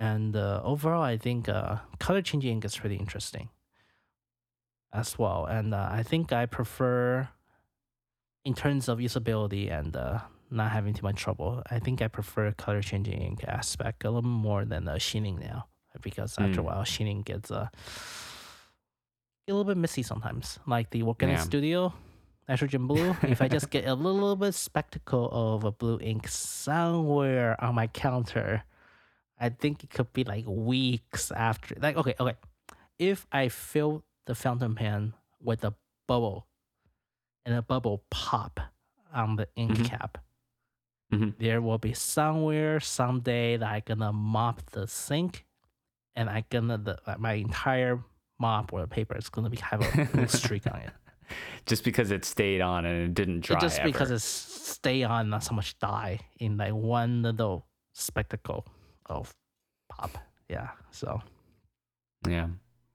And 0.00 0.34
uh, 0.34 0.62
overall, 0.64 1.02
I 1.02 1.18
think 1.18 1.46
uh, 1.48 1.76
color 1.98 2.22
changing 2.22 2.52
ink 2.52 2.64
is 2.64 2.74
pretty 2.76 2.96
interesting 2.96 3.50
as 4.92 5.18
well. 5.18 5.44
And 5.44 5.74
uh, 5.74 5.88
I 5.92 6.02
think 6.02 6.32
I 6.32 6.46
prefer, 6.46 7.28
in 8.44 8.54
terms 8.54 8.88
of 8.88 8.98
usability 8.98 9.70
and 9.70 9.94
uh, 9.94 10.20
not 10.50 10.72
having 10.72 10.94
too 10.94 11.02
much 11.02 11.20
trouble, 11.20 11.62
I 11.70 11.78
think 11.80 12.00
I 12.00 12.08
prefer 12.08 12.50
color 12.52 12.80
changing 12.80 13.20
ink 13.20 13.44
aspect 13.46 14.04
a 14.04 14.10
little 14.10 14.22
more 14.28 14.64
than 14.64 14.86
the 14.86 14.98
sheening 14.98 15.38
now. 15.38 15.66
Because 16.02 16.38
after 16.38 16.60
a 16.60 16.62
Mm. 16.62 16.66
while, 16.66 16.84
sheening 16.84 17.20
gets 17.22 17.50
uh, 17.50 17.68
a 19.48 19.52
little 19.52 19.64
bit 19.64 19.76
messy 19.76 20.02
sometimes. 20.02 20.58
Like 20.66 20.88
the 20.90 21.02
work 21.02 21.22
in 21.22 21.28
the 21.28 21.36
studio, 21.38 21.92
nitrogen 22.48 22.86
blue. 22.86 23.14
if 23.22 23.42
I 23.42 23.48
just 23.48 23.68
get 23.74 23.86
a 23.86 23.94
little 23.94 24.36
bit 24.36 24.54
spectacle 24.54 25.28
of 25.32 25.64
a 25.64 25.72
blue 25.72 25.98
ink 26.00 26.26
somewhere 26.28 27.62
on 27.62 27.74
my 27.74 27.86
counter, 27.88 28.62
I 29.40 29.48
think 29.48 29.82
it 29.82 29.90
could 29.90 30.12
be 30.12 30.22
like 30.24 30.44
weeks 30.46 31.32
after. 31.32 31.74
Like, 31.80 31.96
okay, 31.96 32.14
okay. 32.20 32.34
If 32.98 33.26
I 33.32 33.48
fill 33.48 34.04
the 34.26 34.34
fountain 34.34 34.74
pen 34.74 35.14
with 35.42 35.64
a 35.64 35.74
bubble 36.06 36.46
and 37.46 37.54
a 37.54 37.62
bubble 37.62 38.04
pop 38.10 38.60
on 39.14 39.36
the 39.36 39.48
ink 39.56 39.78
Mhm. 39.78 39.84
cap, 39.86 40.18
Mhm. 41.12 41.38
there 41.38 41.60
will 41.62 41.78
be 41.78 41.94
somewhere 41.94 42.78
someday 42.80 43.56
that 43.56 43.68
I 43.68 43.80
gonna 43.80 44.12
mop 44.12 44.62
the 44.72 44.86
sink 44.86 45.46
and 46.14 46.28
I 46.28 46.44
gonna 46.50 46.76
the 46.78 46.98
like, 47.06 47.18
my 47.18 47.32
entire 47.32 48.04
mop 48.38 48.72
or 48.72 48.86
paper 48.86 49.16
is 49.16 49.28
gonna 49.30 49.50
be 49.50 49.56
have 49.58 49.80
a 49.80 50.28
streak 50.28 50.66
on 50.66 50.80
it. 50.80 50.92
Just 51.64 51.84
because 51.84 52.10
it 52.10 52.24
stayed 52.24 52.60
on 52.60 52.84
and 52.84 53.04
it 53.08 53.14
didn't 53.14 53.40
dry. 53.40 53.56
It 53.56 53.60
just 53.60 53.82
because 53.82 54.10
it 54.10 54.14
it's 54.16 54.24
stay 54.24 55.02
on 55.02 55.30
not 55.30 55.42
so 55.44 55.54
much 55.54 55.78
dye 55.78 56.20
in 56.38 56.56
like 56.58 56.74
one 56.74 57.22
little 57.22 57.66
spectacle 57.92 58.66
of 59.10 59.34
pop. 59.90 60.16
Yeah. 60.48 60.68
So 60.90 61.20
yeah. 62.26 62.48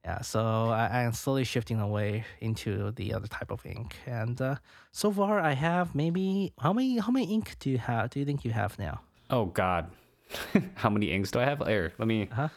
yeah. 0.04 0.22
So 0.22 0.42
I, 0.70 1.04
I'm 1.04 1.14
slowly 1.14 1.44
shifting 1.44 1.80
away 1.80 2.26
into 2.42 2.92
the 2.92 3.14
other 3.14 3.28
type 3.28 3.52
of 3.52 3.64
ink. 3.66 3.96
And 4.08 4.42
uh, 4.42 4.56
so 4.92 5.12
far 5.12 5.40
I 5.40 5.54
have 5.54 5.94
maybe 5.94 6.54
how 6.60 6.74
many 6.74 6.98
how 6.98 7.12
many 7.12 7.32
ink 7.32 7.58
do 7.60 7.70
you 7.70 7.78
have 7.78 8.10
do 8.10 8.20
you 8.20 8.26
think 8.26 8.44
you 8.44 8.52
have 8.52 8.80
now? 8.80 9.02
Oh 9.30 9.46
God. 9.46 9.92
How 10.76 10.90
many 10.90 11.12
inks 11.12 11.32
do 11.32 11.40
I 11.40 11.46
have? 11.46 11.66
Here, 11.66 11.94
let 11.98 12.08
me. 12.08 12.28
Uh-huh. 12.32 12.50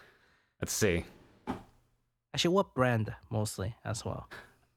Let's 0.61 0.73
see. 0.73 1.05
Actually 2.35 2.55
what 2.55 2.75
brand 2.75 3.15
mostly 3.31 3.75
as 3.85 4.05
well? 4.05 4.29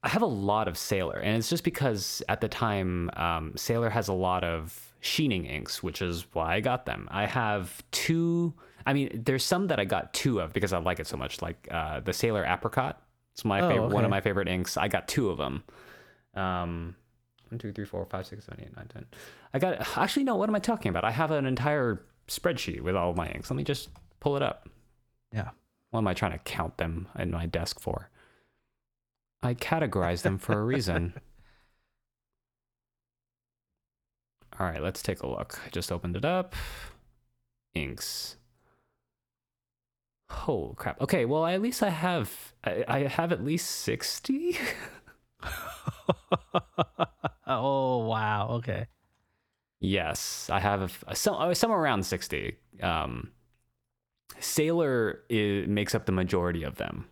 I 0.02 0.08
have 0.08 0.22
a 0.22 0.26
lot 0.26 0.66
of 0.66 0.76
Sailor, 0.76 1.18
and 1.18 1.36
it's 1.36 1.48
just 1.48 1.62
because 1.62 2.22
at 2.28 2.40
the 2.40 2.48
time, 2.48 3.08
um, 3.14 3.52
Sailor 3.56 3.88
has 3.88 4.08
a 4.08 4.12
lot 4.12 4.42
of 4.42 4.92
sheening 5.00 5.44
inks, 5.46 5.82
which 5.82 6.02
is 6.02 6.26
why 6.32 6.54
I 6.56 6.60
got 6.60 6.86
them. 6.86 7.08
I 7.10 7.26
have 7.26 7.82
two. 7.92 8.54
I 8.86 8.92
mean, 8.92 9.22
there's 9.24 9.44
some 9.44 9.68
that 9.68 9.78
I 9.80 9.84
got 9.84 10.12
two 10.14 10.40
of 10.40 10.52
because 10.52 10.72
I 10.72 10.78
like 10.78 11.00
it 11.00 11.06
so 11.06 11.16
much, 11.16 11.40
like 11.42 11.68
uh, 11.70 12.00
the 12.00 12.12
Sailor 12.12 12.44
Apricot. 12.44 13.00
It's 13.34 13.44
my 13.44 13.60
Oh, 13.60 13.68
favorite, 13.68 13.88
one 13.92 14.04
of 14.04 14.10
my 14.10 14.20
favorite 14.20 14.48
inks. 14.48 14.76
I 14.76 14.88
got 14.88 15.08
two 15.08 15.30
of 15.30 15.38
them. 15.38 15.62
Um, 16.34 16.96
one, 17.48 17.58
two, 17.58 17.72
three, 17.72 17.84
four, 17.84 18.04
five, 18.06 18.26
six, 18.26 18.44
seven, 18.46 18.64
eight, 18.64 18.76
nine, 18.76 18.88
ten. 18.92 19.06
I 19.54 19.58
got 19.58 19.96
actually 19.98 20.24
no. 20.24 20.36
What 20.36 20.48
am 20.48 20.54
I 20.54 20.58
talking 20.58 20.90
about? 20.90 21.04
I 21.04 21.10
have 21.10 21.30
an 21.30 21.46
entire 21.46 22.02
spreadsheet 22.28 22.80
with 22.80 22.96
all 22.96 23.10
of 23.10 23.16
my 23.16 23.28
inks. 23.28 23.50
Let 23.50 23.56
me 23.56 23.64
just 23.64 23.88
pull 24.20 24.36
it 24.36 24.42
up. 24.42 24.68
Yeah. 25.32 25.50
What 25.90 26.00
am 26.00 26.08
I 26.08 26.14
trying 26.14 26.32
to 26.32 26.38
count 26.38 26.78
them 26.78 27.08
in 27.18 27.30
my 27.30 27.46
desk 27.46 27.80
for? 27.80 28.10
I 29.42 29.54
categorize 29.54 30.22
them 30.22 30.38
for 30.38 30.58
a 30.58 30.64
reason. 30.64 31.14
All 34.60 34.66
right, 34.66 34.82
let's 34.82 35.02
take 35.02 35.22
a 35.22 35.26
look. 35.26 35.58
I 35.66 35.70
just 35.70 35.90
opened 35.90 36.16
it 36.16 36.24
up. 36.24 36.54
Inks. 37.74 38.36
Holy 40.32 40.74
crap. 40.76 41.00
Okay, 41.00 41.24
well, 41.24 41.46
at 41.46 41.60
least 41.62 41.82
I 41.82 41.90
have 41.90 42.54
I, 42.64 42.84
I 42.88 42.98
have 43.06 43.32
at 43.32 43.44
least 43.44 43.70
60. 43.70 44.56
oh 47.46 47.98
wow, 48.06 48.48
okay. 48.52 48.86
yes, 49.80 50.48
I 50.50 50.60
have 50.60 51.02
a, 51.06 51.14
some 51.14 51.34
uh, 51.36 51.54
somewhere 51.54 51.80
around 51.80 52.04
60. 52.04 52.56
Um 52.82 53.32
Sailor 54.40 55.22
is, 55.28 55.68
makes 55.68 55.94
up 55.94 56.06
the 56.06 56.12
majority 56.12 56.62
of 56.64 56.76
them. 56.76 57.06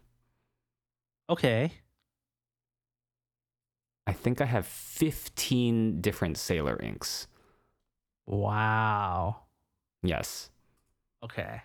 Okay. 1.29 1.73
I 4.07 4.13
think 4.13 4.41
I 4.41 4.47
have 4.47 4.67
15 4.67 6.01
different 6.01 6.37
Sailor 6.39 6.81
inks. 6.83 7.29
Wow. 8.27 9.43
Yes. 10.03 10.51
Okay. 11.23 11.63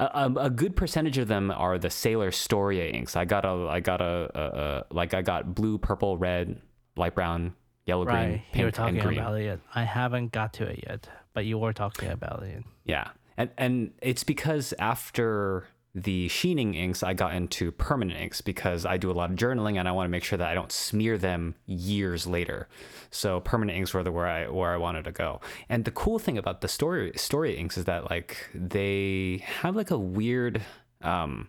A, 0.00 0.04
a, 0.04 0.34
a 0.46 0.50
good 0.50 0.74
percentage 0.76 1.18
of 1.18 1.28
them 1.28 1.50
are 1.50 1.78
the 1.78 1.90
Sailor 1.90 2.30
Storia 2.30 2.88
inks. 2.90 3.16
I 3.16 3.26
got 3.26 3.44
a, 3.44 3.68
I 3.68 3.80
got 3.80 4.00
a, 4.00 4.30
a, 4.34 4.40
a 4.40 4.94
like 4.94 5.12
I 5.12 5.20
got 5.20 5.54
blue, 5.54 5.76
purple, 5.76 6.16
red, 6.16 6.60
light 6.96 7.14
brown, 7.14 7.52
yellow, 7.84 8.06
green, 8.06 8.16
Right. 8.16 8.42
You 8.54 8.64
were 8.64 8.70
talking 8.70 8.96
and 8.96 9.06
green. 9.06 9.18
about 9.18 9.34
it. 9.38 9.60
I 9.74 9.84
haven't 9.84 10.32
got 10.32 10.54
to 10.54 10.64
it 10.64 10.84
yet, 10.88 11.06
but 11.34 11.44
you 11.44 11.58
were 11.58 11.74
talking 11.74 12.10
about 12.10 12.42
it. 12.44 12.64
Yeah, 12.84 13.08
and 13.36 13.50
and 13.58 13.92
it's 14.00 14.24
because 14.24 14.72
after 14.78 15.66
the 15.94 16.28
sheening 16.28 16.74
inks, 16.74 17.02
I 17.02 17.14
got 17.14 17.34
into 17.34 17.72
permanent 17.72 18.20
inks 18.20 18.40
because 18.40 18.86
I 18.86 18.96
do 18.96 19.10
a 19.10 19.12
lot 19.12 19.30
of 19.30 19.36
journaling 19.36 19.78
and 19.78 19.88
I 19.88 19.92
want 19.92 20.06
to 20.06 20.10
make 20.10 20.22
sure 20.22 20.38
that 20.38 20.48
I 20.48 20.54
don't 20.54 20.70
smear 20.70 21.18
them 21.18 21.56
years 21.66 22.26
later. 22.26 22.68
So 23.10 23.40
permanent 23.40 23.76
inks 23.76 23.92
were 23.92 24.02
the 24.02 24.12
where 24.12 24.26
I 24.26 24.48
where 24.48 24.72
I 24.72 24.76
wanted 24.76 25.04
to 25.04 25.12
go. 25.12 25.40
And 25.68 25.84
the 25.84 25.90
cool 25.90 26.18
thing 26.18 26.38
about 26.38 26.60
the 26.60 26.68
story 26.68 27.12
story 27.16 27.56
inks 27.56 27.76
is 27.76 27.86
that 27.86 28.08
like 28.08 28.48
they 28.54 29.44
have 29.44 29.74
like 29.74 29.90
a 29.90 29.98
weird 29.98 30.62
um, 31.02 31.48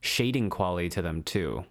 shading 0.00 0.48
quality 0.48 0.88
to 0.90 1.02
them 1.02 1.22
too. 1.22 1.64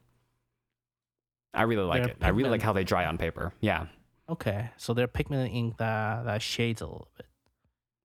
I 1.53 1.63
really 1.63 1.83
like 1.83 2.03
They're 2.03 2.11
it. 2.11 2.17
I 2.21 2.29
really 2.29 2.49
like 2.49 2.61
how 2.61 2.73
they 2.73 2.83
dry 2.83 3.05
on 3.05 3.17
paper. 3.17 3.53
Yeah. 3.61 3.87
Okay. 4.29 4.69
So 4.77 4.93
they're 4.93 5.07
pigmented 5.07 5.51
ink 5.51 5.77
that, 5.77 6.25
that 6.25 6.41
shades 6.41 6.81
a 6.81 6.85
little 6.85 7.09
bit. 7.17 7.25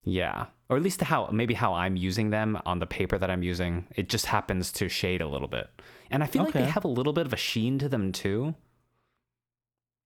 Yeah. 0.05 0.47
Or 0.69 0.77
at 0.77 0.83
least 0.83 1.01
how 1.01 1.29
maybe 1.33 1.55
how 1.55 1.75
I'm 1.75 1.97
using 1.97 2.31
them 2.31 2.59
on 2.67 2.81
the 2.81 2.87
paper 2.87 3.19
that 3.19 3.31
I'm 3.31 3.43
using. 3.43 3.87
It 3.95 4.09
just 4.09 4.27
happens 4.27 4.73
to 4.73 4.89
shade 4.89 5.21
a 5.21 5.29
little 5.29 5.47
bit. 5.49 5.69
And 6.11 6.23
I 6.23 6.27
feel 6.27 6.43
like 6.45 6.55
they 6.55 6.65
have 6.65 6.85
a 6.85 6.89
little 6.89 7.13
bit 7.13 7.27
of 7.27 7.33
a 7.33 7.37
sheen 7.37 7.79
to 7.79 7.89
them 7.89 8.11
too. 8.13 8.55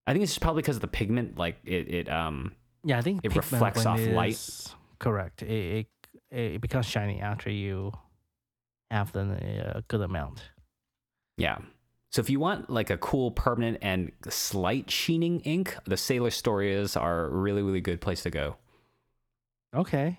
I 0.07 0.13
think 0.13 0.23
it's 0.23 0.33
just 0.33 0.41
probably 0.41 0.63
because 0.63 0.77
of 0.77 0.83
the 0.83 0.89
pigment, 0.89 1.39
like 1.39 1.57
it, 1.65 1.89
it 1.89 2.09
um 2.11 2.55
Yeah, 2.85 2.99
I 2.99 3.03
think 3.03 3.21
It 3.25 3.35
reflects 3.35 3.87
off 3.87 4.01
light. 4.01 4.39
Correct. 4.99 5.43
It, 5.43 5.87
it 6.31 6.37
it 6.39 6.61
becomes 6.61 6.87
shiny 6.87 7.21
after 7.21 7.51
you 7.51 7.93
have 8.91 9.13
the 9.13 9.77
uh, 9.77 9.81
good 9.89 10.01
amount. 10.01 10.43
yeah. 11.37 11.59
So 12.13 12.19
if 12.21 12.29
you 12.29 12.41
want 12.41 12.69
like 12.69 12.91
a 12.91 12.97
cool 12.99 13.31
permanent 13.31 13.79
and 13.83 14.11
slight 14.29 14.91
sheening 14.91 15.41
ink, 15.41 15.77
the 15.87 15.97
Sailor 15.97 16.31
Storias 16.31 17.01
are 17.01 17.27
a 17.27 17.29
really, 17.31 17.63
really 17.63 17.81
good 17.81 18.01
place 18.01 18.25
to 18.25 18.31
go. 18.31 18.57
Okay. 19.73 20.19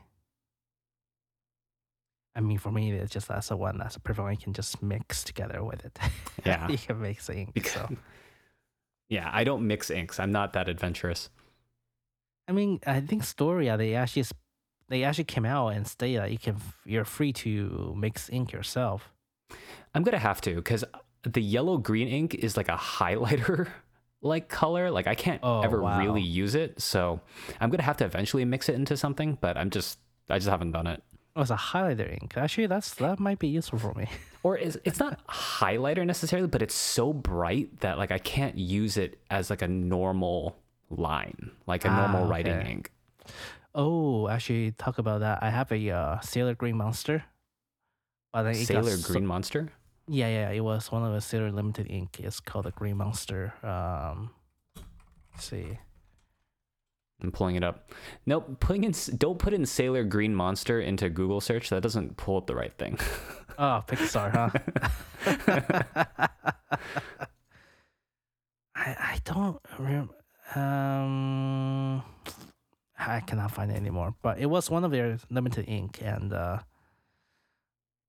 I 2.36 2.40
mean, 2.40 2.58
for 2.60 2.72
me, 2.72 2.92
it's 2.92 3.12
just 3.12 3.28
that's 3.28 3.50
the 3.50 3.58
one 3.58 3.78
that's 3.78 3.96
a 3.98 4.00
perfect 4.00 4.24
one 4.24 4.32
you 4.32 4.38
can 4.38 4.54
just 4.54 4.82
mix 4.82 5.24
together 5.24 5.64
with 5.64 5.84
it. 5.86 5.98
Yeah. 6.46 6.68
you 6.70 6.78
can 6.78 7.02
mix 7.02 7.30
ink. 7.30 7.54
Because, 7.54 7.74
So. 7.74 7.98
yeah, 9.10 9.30
I 9.32 9.44
don't 9.44 9.68
mix 9.68 9.90
inks. 9.92 10.20
I'm 10.20 10.32
not 10.32 10.54
that 10.54 10.70
adventurous. 10.70 11.30
I 12.48 12.54
mean, 12.54 12.80
I 12.88 13.00
think 13.02 13.24
Storia 13.24 13.78
they 13.78 13.96
actually 13.96 14.26
they 14.90 15.04
actually 15.04 15.26
came 15.26 15.46
out 15.46 15.70
and 15.70 15.88
say 15.88 16.16
that 16.18 16.32
you 16.32 16.38
can 16.38 16.58
you're 16.86 17.06
free 17.06 17.32
to 17.34 17.94
mix 17.98 18.30
ink 18.30 18.52
yourself. 18.52 19.12
I'm 19.94 20.04
gonna 20.04 20.18
have 20.20 20.42
to 20.42 20.56
because 20.56 20.84
the 21.24 21.42
yellow 21.42 21.78
green 21.78 22.08
ink 22.08 22.34
is 22.36 22.56
like 22.58 22.70
a 22.70 22.78
highlighter 22.78 23.68
like 24.22 24.48
color. 24.50 24.90
Like 24.90 25.08
I 25.08 25.16
can't 25.16 25.40
Oh, 25.44 25.62
ever 25.62 25.82
wow. 25.82 26.00
really 26.00 26.22
use 26.22 26.56
it, 26.56 26.82
so 26.82 27.20
I'm 27.60 27.70
gonna 27.70 27.84
have 27.84 27.98
to 27.98 28.06
eventually 28.06 28.46
mix 28.46 28.70
it 28.70 28.76
into 28.76 28.96
something. 28.98 29.38
But 29.40 29.58
I'm 29.58 29.70
just 29.70 30.00
I 30.30 30.38
just 30.38 30.50
haven't 30.50 30.72
done 30.72 30.88
it. 30.88 31.04
Oh, 31.36 31.42
it's 31.42 31.52
a 31.52 31.56
highlighter 31.56 32.12
ink. 32.22 32.34
Actually, 32.36 32.68
that's 32.68 32.94
that 32.96 33.20
might 33.20 33.40
be 33.40 33.48
useful 33.48 33.80
for 33.80 33.94
me. 33.94 34.08
Or 34.44 34.58
is 34.58 34.80
it's 34.84 35.00
not 35.00 35.20
highlighter 35.28 36.04
necessarily, 36.04 36.48
but 36.48 36.64
it's 36.64 36.74
so 36.74 37.14
bright 37.14 37.82
that 37.82 38.00
like 38.00 38.10
I 38.10 38.18
can't 38.18 38.58
use 38.58 38.98
it 38.98 39.20
as 39.30 39.52
like 39.52 39.62
a 39.62 39.68
normal 39.68 40.58
line, 40.90 41.52
like 41.68 41.86
a 41.86 41.90
normal 41.92 42.24
Ah, 42.26 42.28
writing 42.28 42.60
ink. 42.66 42.92
Oh, 43.76 44.28
actually, 44.28 44.72
talk 44.72 44.98
about 44.98 45.20
that. 45.20 45.44
I 45.44 45.52
have 45.52 45.72
a 45.72 45.92
uh, 45.92 46.20
Sailor 46.22 46.56
Green 46.56 46.76
Monster. 46.76 47.24
But 48.34 48.44
then 48.44 48.56
Sailor 48.56 48.98
so- 48.98 49.14
Green 49.14 49.28
Monster. 49.28 49.70
Yeah, 50.08 50.28
yeah, 50.28 50.50
it 50.50 50.62
was 50.62 50.92
one 50.92 51.04
of 51.06 51.14
the 51.14 51.22
Sailor 51.22 51.52
Limited 51.52 51.86
ink. 51.90 52.20
It's 52.20 52.40
called 52.40 52.66
the 52.66 52.72
Green 52.72 52.98
Monster. 52.98 53.54
Um, 53.64 54.32
let's 55.34 55.46
see. 55.46 55.78
I'm 57.24 57.32
pulling 57.32 57.56
it 57.56 57.64
up. 57.64 57.90
Nope, 58.26 58.60
putting 58.60 58.84
in 58.84 58.94
don't 59.18 59.38
put 59.40 59.54
in 59.54 59.66
Sailor 59.66 60.04
Green 60.04 60.34
Monster 60.36 60.80
into 60.82 61.10
Google 61.10 61.40
search. 61.42 61.70
That 61.70 61.82
doesn't 61.84 62.18
pull 62.18 62.38
up 62.38 62.48
the 62.48 62.56
right 62.56 62.74
thing. 62.74 63.00
Oh, 63.60 63.84
Pixar, 63.86 64.32
huh? 64.32 64.50
I 68.76 68.86
I 68.86 69.18
don't 69.26 69.60
remember. 69.78 70.16
Um, 70.56 72.02
I 72.98 73.20
cannot 73.22 73.52
find 73.52 73.72
it 73.72 73.76
anymore. 73.76 74.16
But 74.22 74.40
it 74.40 74.48
was 74.48 74.70
one 74.70 74.84
of 74.84 74.92
their 74.92 75.18
limited 75.30 75.66
ink, 75.68 76.00
and 76.02 76.34
uh, 76.34 76.60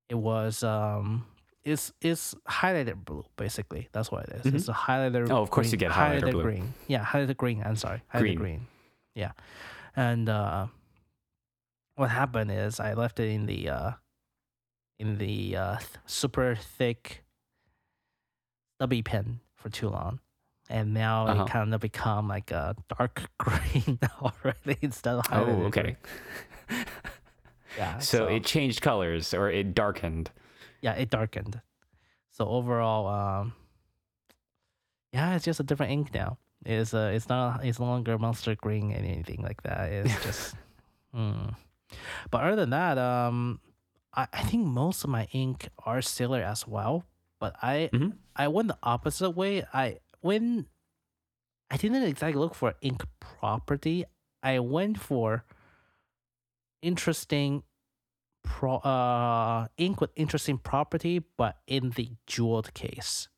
it 0.09 0.15
was 0.15 0.63
um, 0.63 1.27
it's 1.65 1.93
it's 2.01 2.35
highlighted 2.49 3.05
blue 3.05 3.25
basically. 3.37 3.89
That's 3.93 4.11
what 4.11 4.29
it 4.29 4.47
is. 4.47 4.55
It's 4.55 4.69
a 4.69 4.73
highlighter. 4.73 5.29
Oh, 5.31 5.43
of 5.43 5.51
course 5.51 5.71
you 5.73 5.77
green- 5.77 5.91
get 5.91 5.97
highlighter 5.97 6.31
blue. 6.33 6.43
green. 6.43 6.75
Yeah, 6.89 7.05
highlighter 7.05 7.37
green. 7.37 7.63
I'm 7.65 7.77
sorry, 7.77 8.01
highlighter 8.15 8.19
Green. 8.21 8.39
green. 8.39 8.67
Yeah, 9.15 9.33
and 9.97 10.29
uh, 10.29 10.67
what 11.97 12.11
happened 12.11 12.51
is 12.51 12.81
I 12.81 12.95
left 12.95 13.21
it 13.21 13.29
in 13.31 13.47
the 13.47 13.69
uh, 13.69 13.91
in 14.99 15.19
the 15.19 15.57
uh, 15.57 15.77
th- 15.79 15.89
super 16.07 16.55
thick 16.55 17.25
stubby 18.77 19.03
pen 19.03 19.41
for 19.55 19.69
too 19.69 19.89
long. 19.89 20.21
And 20.71 20.95
now 20.95 21.27
Uh-huh. 21.27 21.45
it 21.45 21.51
kind 21.51 21.75
of 21.75 21.81
become 21.81 22.29
like 22.29 22.51
a 22.51 22.75
dark 22.97 23.29
green 23.39 23.99
already 24.23 24.79
instead 24.81 25.17
of 25.17 25.27
oh, 25.33 25.65
okay. 25.65 25.97
Yeah. 27.77 27.99
So, 28.01 28.27
it 28.27 28.45
changed 28.45 28.83
colors 28.83 29.33
or 29.33 29.51
it 29.51 29.75
darkened. 29.75 30.31
yeah, 30.83 30.93
it 30.93 31.09
darkened. 31.09 31.61
So 32.31 32.47
overall, 32.47 33.07
um, 33.09 33.55
yeah, 35.13 35.35
it's 35.37 35.45
just 35.47 35.59
a 35.61 35.63
different 35.63 35.91
ink 35.93 36.13
now. 36.15 36.37
It's 36.65 36.95
uh, 36.95 37.11
it's 37.15 37.29
not 37.29 37.65
it's 37.65 37.79
no 37.81 37.87
longer 37.87 38.19
monster 38.19 38.55
green 38.55 38.93
and 38.93 39.05
anything 39.07 39.43
like 39.43 39.63
that. 39.63 39.91
It's 39.91 40.23
just, 40.25 40.55
hmm. 41.13 41.49
But 42.31 42.43
other 42.45 42.57
than 42.57 42.71
that, 42.71 42.99
um, 42.99 43.61
I, 44.15 44.27
I 44.33 44.43
think 44.43 44.67
most 44.67 45.05
of 45.05 45.11
my 45.11 45.27
ink 45.33 45.69
are 45.85 46.01
Sailor 46.01 46.41
as 46.43 46.67
well. 46.67 47.05
But 47.41 47.57
I 47.63 47.91
Mhm. 47.93 48.15
I 48.37 48.49
went 48.49 48.69
the 48.69 48.79
opposite 48.83 49.31
way. 49.31 49.65
I 49.75 49.99
when 50.21 50.67
I 51.71 51.77
didn't 51.77 52.05
exactly 52.05 52.39
look 52.41 52.55
for 52.55 52.75
ink 52.81 53.03
property. 53.21 54.05
I 54.43 54.59
went 54.61 54.99
for 55.01 55.45
interesting 56.83 57.63
pro 58.43 58.77
uh 58.79 59.69
ink 59.77 60.01
with 60.01 60.11
interesting 60.17 60.59
property, 60.59 61.23
but 61.37 61.57
in 61.67 61.91
the 61.91 62.11
jeweled 62.27 62.73
case. 62.75 63.29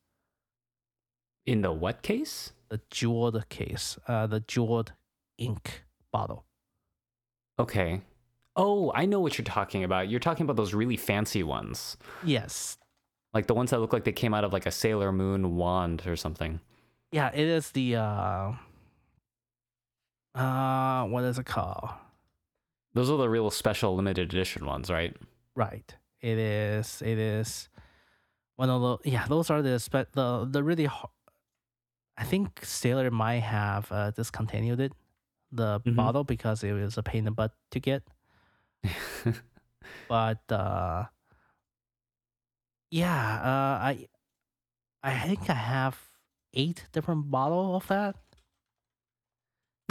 In 1.46 1.62
the 1.62 1.72
what 1.72 2.02
case? 2.02 2.52
The 2.74 2.80
jeweled 2.90 3.48
case. 3.48 3.96
Uh 4.08 4.26
the 4.26 4.40
jeweled 4.40 4.94
ink 5.38 5.84
bottle. 6.10 6.44
Okay. 7.56 8.00
Oh, 8.56 8.90
I 8.96 9.04
know 9.06 9.20
what 9.20 9.38
you're 9.38 9.44
talking 9.44 9.84
about. 9.84 10.08
You're 10.08 10.18
talking 10.18 10.42
about 10.42 10.56
those 10.56 10.74
really 10.74 10.96
fancy 10.96 11.44
ones. 11.44 11.96
Yes. 12.24 12.76
Like 13.32 13.46
the 13.46 13.54
ones 13.54 13.70
that 13.70 13.78
look 13.78 13.92
like 13.92 14.02
they 14.02 14.10
came 14.10 14.34
out 14.34 14.42
of 14.42 14.52
like 14.52 14.66
a 14.66 14.72
Sailor 14.72 15.12
Moon 15.12 15.54
wand 15.54 16.02
or 16.04 16.16
something. 16.16 16.58
Yeah, 17.12 17.30
it 17.32 17.46
is 17.46 17.70
the 17.70 17.94
uh 17.94 18.52
uh 20.34 21.04
what 21.04 21.22
is 21.22 21.38
it 21.38 21.46
called? 21.46 21.90
Those 22.94 23.08
are 23.08 23.18
the 23.18 23.28
real 23.30 23.52
special 23.52 23.94
limited 23.94 24.30
edition 24.34 24.66
ones, 24.66 24.90
right? 24.90 25.16
Right. 25.54 25.94
It 26.20 26.38
is. 26.38 27.02
It 27.02 27.18
is 27.18 27.68
one 28.56 28.68
of 28.68 28.82
the 28.82 29.08
yeah. 29.08 29.26
Those 29.28 29.48
are 29.50 29.62
the 29.62 29.78
spe- 29.78 30.10
the 30.10 30.44
the 30.50 30.64
really. 30.64 30.88
I 32.16 32.24
think 32.24 32.64
Sailor 32.64 33.10
might 33.10 33.42
have 33.42 33.90
uh, 33.90 34.10
discontinued 34.12 34.80
it, 34.80 34.92
the 35.52 35.80
Mhm. 35.80 35.96
bottle 35.96 36.24
because 36.24 36.62
it 36.64 36.72
was 36.72 36.96
a 36.98 37.02
pain 37.02 37.18
in 37.20 37.24
the 37.26 37.30
butt 37.32 37.52
to 37.70 37.80
get. 37.80 38.02
But 40.08 40.40
uh, 40.52 41.04
yeah, 42.90 43.40
uh, 43.42 43.84
I 43.84 44.06
I 45.02 45.18
think 45.28 45.48
I 45.50 45.54
have 45.54 45.98
eight 46.52 46.86
different 46.92 47.30
bottle 47.30 47.74
of 47.76 47.86
that. 47.88 48.16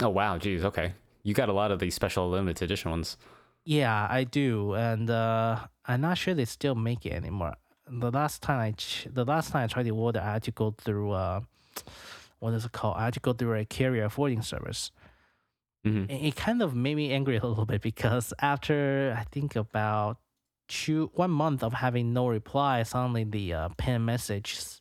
oh 0.02 0.08
wow, 0.08 0.38
geez, 0.38 0.64
okay. 0.64 0.94
You 1.22 1.34
got 1.34 1.48
a 1.48 1.52
lot 1.52 1.70
of 1.70 1.78
these 1.78 1.94
special 1.94 2.28
limited 2.30 2.64
edition 2.64 2.90
ones. 2.90 3.16
Yeah, 3.64 4.06
I 4.10 4.24
do, 4.24 4.74
and 4.74 5.08
uh, 5.08 5.66
I'm 5.86 6.00
not 6.02 6.18
sure 6.18 6.34
they 6.34 6.44
still 6.44 6.74
make 6.74 7.06
it 7.06 7.12
anymore. 7.12 7.54
The 7.88 8.10
last 8.10 8.42
time 8.42 8.60
I 8.60 8.72
ch- 8.72 9.08
the 9.10 9.24
last 9.24 9.50
time 9.52 9.64
I 9.64 9.66
tried 9.66 9.84
to 9.86 9.90
order, 9.96 10.20
I 10.20 10.34
had 10.34 10.42
to 10.44 10.50
go 10.52 10.72
through 10.76 11.12
uh, 11.12 11.40
what 12.38 12.52
is 12.54 12.64
it 12.64 12.72
called? 12.72 12.96
I 12.98 13.04
had 13.06 13.14
to 13.14 13.20
go 13.20 13.32
through 13.32 13.54
a 13.58 13.64
carrier 13.64 14.08
forwarding 14.08 14.42
service. 14.42 14.90
hmm 15.84 16.04
And 16.08 16.20
it 16.28 16.36
kind 16.36 16.62
of 16.62 16.74
made 16.74 16.96
me 16.96 17.12
angry 17.12 17.36
a 17.42 17.46
little 17.46 17.66
bit 17.66 17.80
because 17.82 18.32
after 18.40 19.14
I 19.18 19.24
think 19.24 19.56
about 19.56 20.18
two 20.68 21.10
one 21.14 21.30
month 21.30 21.62
of 21.62 21.72
having 21.74 22.12
no 22.12 22.26
reply, 22.28 22.82
suddenly 22.84 23.24
the 23.24 23.52
uh, 23.54 23.68
Pen 23.76 24.04
Messe 24.04 24.80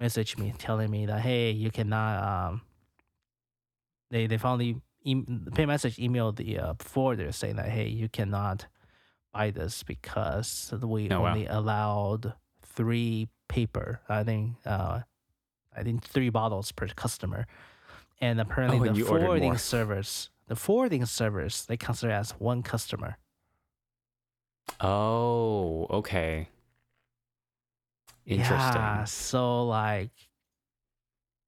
message 0.00 0.38
me 0.38 0.52
telling 0.58 0.90
me 0.90 1.06
that 1.06 1.20
hey, 1.20 1.50
you 1.50 1.70
cannot. 1.70 2.14
Um, 2.52 2.62
they 4.10 4.26
they 4.26 4.38
finally 4.38 4.80
e- 5.04 5.24
the 5.26 5.50
Pen 5.50 5.68
Messe 5.68 5.96
emailed 5.98 6.36
the 6.36 6.58
uh, 6.58 6.74
forwarder 6.78 7.32
saying 7.32 7.56
that 7.56 7.68
hey, 7.68 7.88
you 7.88 8.08
cannot 8.08 8.66
buy 9.32 9.50
this 9.50 9.82
because 9.82 10.72
we 10.82 11.10
Oh, 11.10 11.20
wow. 11.20 11.28
only 11.28 11.46
allowed 11.46 12.34
three 12.62 13.28
paper. 13.48 14.00
I 14.08 14.24
think 14.24 14.56
uh, 14.66 15.00
I 15.76 15.82
think 15.82 16.04
three 16.04 16.30
bottles 16.30 16.72
per 16.72 16.88
customer. 16.88 17.46
And 18.20 18.40
apparently 18.40 18.78
Oh, 18.78 18.92
the 18.92 19.00
and 19.00 19.08
ordered 19.08 19.24
forwarding 19.24 19.56
servers, 19.58 20.30
the 20.46 20.56
forwarding 20.56 21.06
servers, 21.06 21.64
they 21.64 21.76
consider 21.76 22.12
as 22.12 22.32
one 22.32 22.62
customer. 22.62 23.16
Oh, 24.80 25.86
okay. 25.90 26.48
Interesting. 28.26 28.82
Yeah, 28.82 29.04
so 29.04 29.64
like 29.66 30.10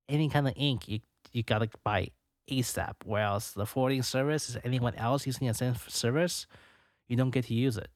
any 0.08 0.28
kind 0.28 0.48
of 0.48 0.54
ink, 0.56 0.88
you 0.88 1.00
you 1.32 1.42
gotta 1.42 1.68
buy 1.84 2.08
ASAP. 2.50 2.94
Whereas 3.04 3.52
the 3.52 3.66
forwarding 3.66 4.02
service 4.02 4.48
is 4.48 4.56
anyone 4.64 4.94
else 4.96 5.26
using 5.26 5.46
the 5.46 5.54
same 5.54 5.74
service, 5.88 6.46
you 7.08 7.16
don't 7.16 7.30
get 7.30 7.44
to 7.46 7.54
use 7.54 7.76
it. 7.76 7.90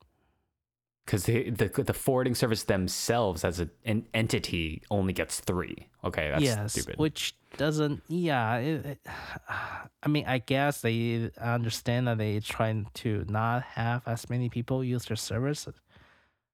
Because 1.07 1.23
the 1.25 1.51
the 1.51 1.95
forwarding 1.95 2.35
service 2.35 2.65
themselves 2.65 3.45
as 3.45 3.61
a, 3.61 3.69
an 3.85 4.07
entity 4.13 4.83
only 4.91 5.13
gets 5.13 5.39
three. 5.39 5.87
Okay, 6.03 6.31
that's 6.31 6.43
yes, 6.43 6.73
stupid. 6.73 6.99
which 6.99 7.35
doesn't. 7.57 8.03
Yeah, 8.09 8.57
it, 8.57 8.85
it- 8.87 9.01
I 10.03 10.09
mean, 10.09 10.25
I 10.27 10.39
guess 10.39 10.81
they 10.81 11.31
understand 11.41 12.09
that 12.09 12.19
they're 12.19 12.41
trying 12.41 12.89
to 12.95 13.25
not 13.29 13.63
have 13.63 14.03
as 14.07 14.29
many 14.29 14.49
people 14.49 14.83
use 14.85 15.05
their 15.07 15.17
service. 15.17 15.69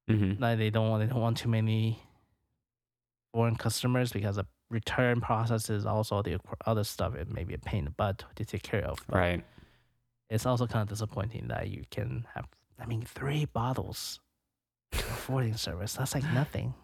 hmm 0.07 0.34
Like 0.38 0.59
they 0.59 0.68
don't 0.70 0.90
want 0.90 1.03
they 1.03 1.09
don't 1.12 1.20
want 1.22 1.38
too 1.38 1.48
many 1.48 2.03
foreign 3.32 3.57
customers 3.57 4.12
because 4.12 4.36
the 4.36 4.46
return 4.70 5.20
process 5.20 5.70
is 5.70 5.86
also 5.86 6.22
the 6.22 6.38
other 6.66 6.84
stuff. 6.84 7.14
It 7.14 7.30
may 7.32 7.44
be 7.44 7.55
a 7.55 7.59
pain 7.59 7.80
in 7.80 7.84
the 7.86 7.90
butt 7.92 8.24
to 8.36 8.44
take 8.44 8.62
care 8.62 8.84
of. 8.84 8.98
Right. 9.09 9.42
It's 10.28 10.44
also 10.46 10.66
kind 10.66 10.82
of 10.82 10.88
disappointing 10.88 11.48
that 11.48 11.68
you 11.68 11.84
can 11.90 12.26
have. 12.34 12.46
I 12.78 12.86
mean, 12.86 13.03
three 13.03 13.44
bottles 13.46 14.18
forwarding 14.93 15.57
service. 15.57 15.95
That's 15.95 16.14
like 16.14 16.24
nothing. 16.32 16.74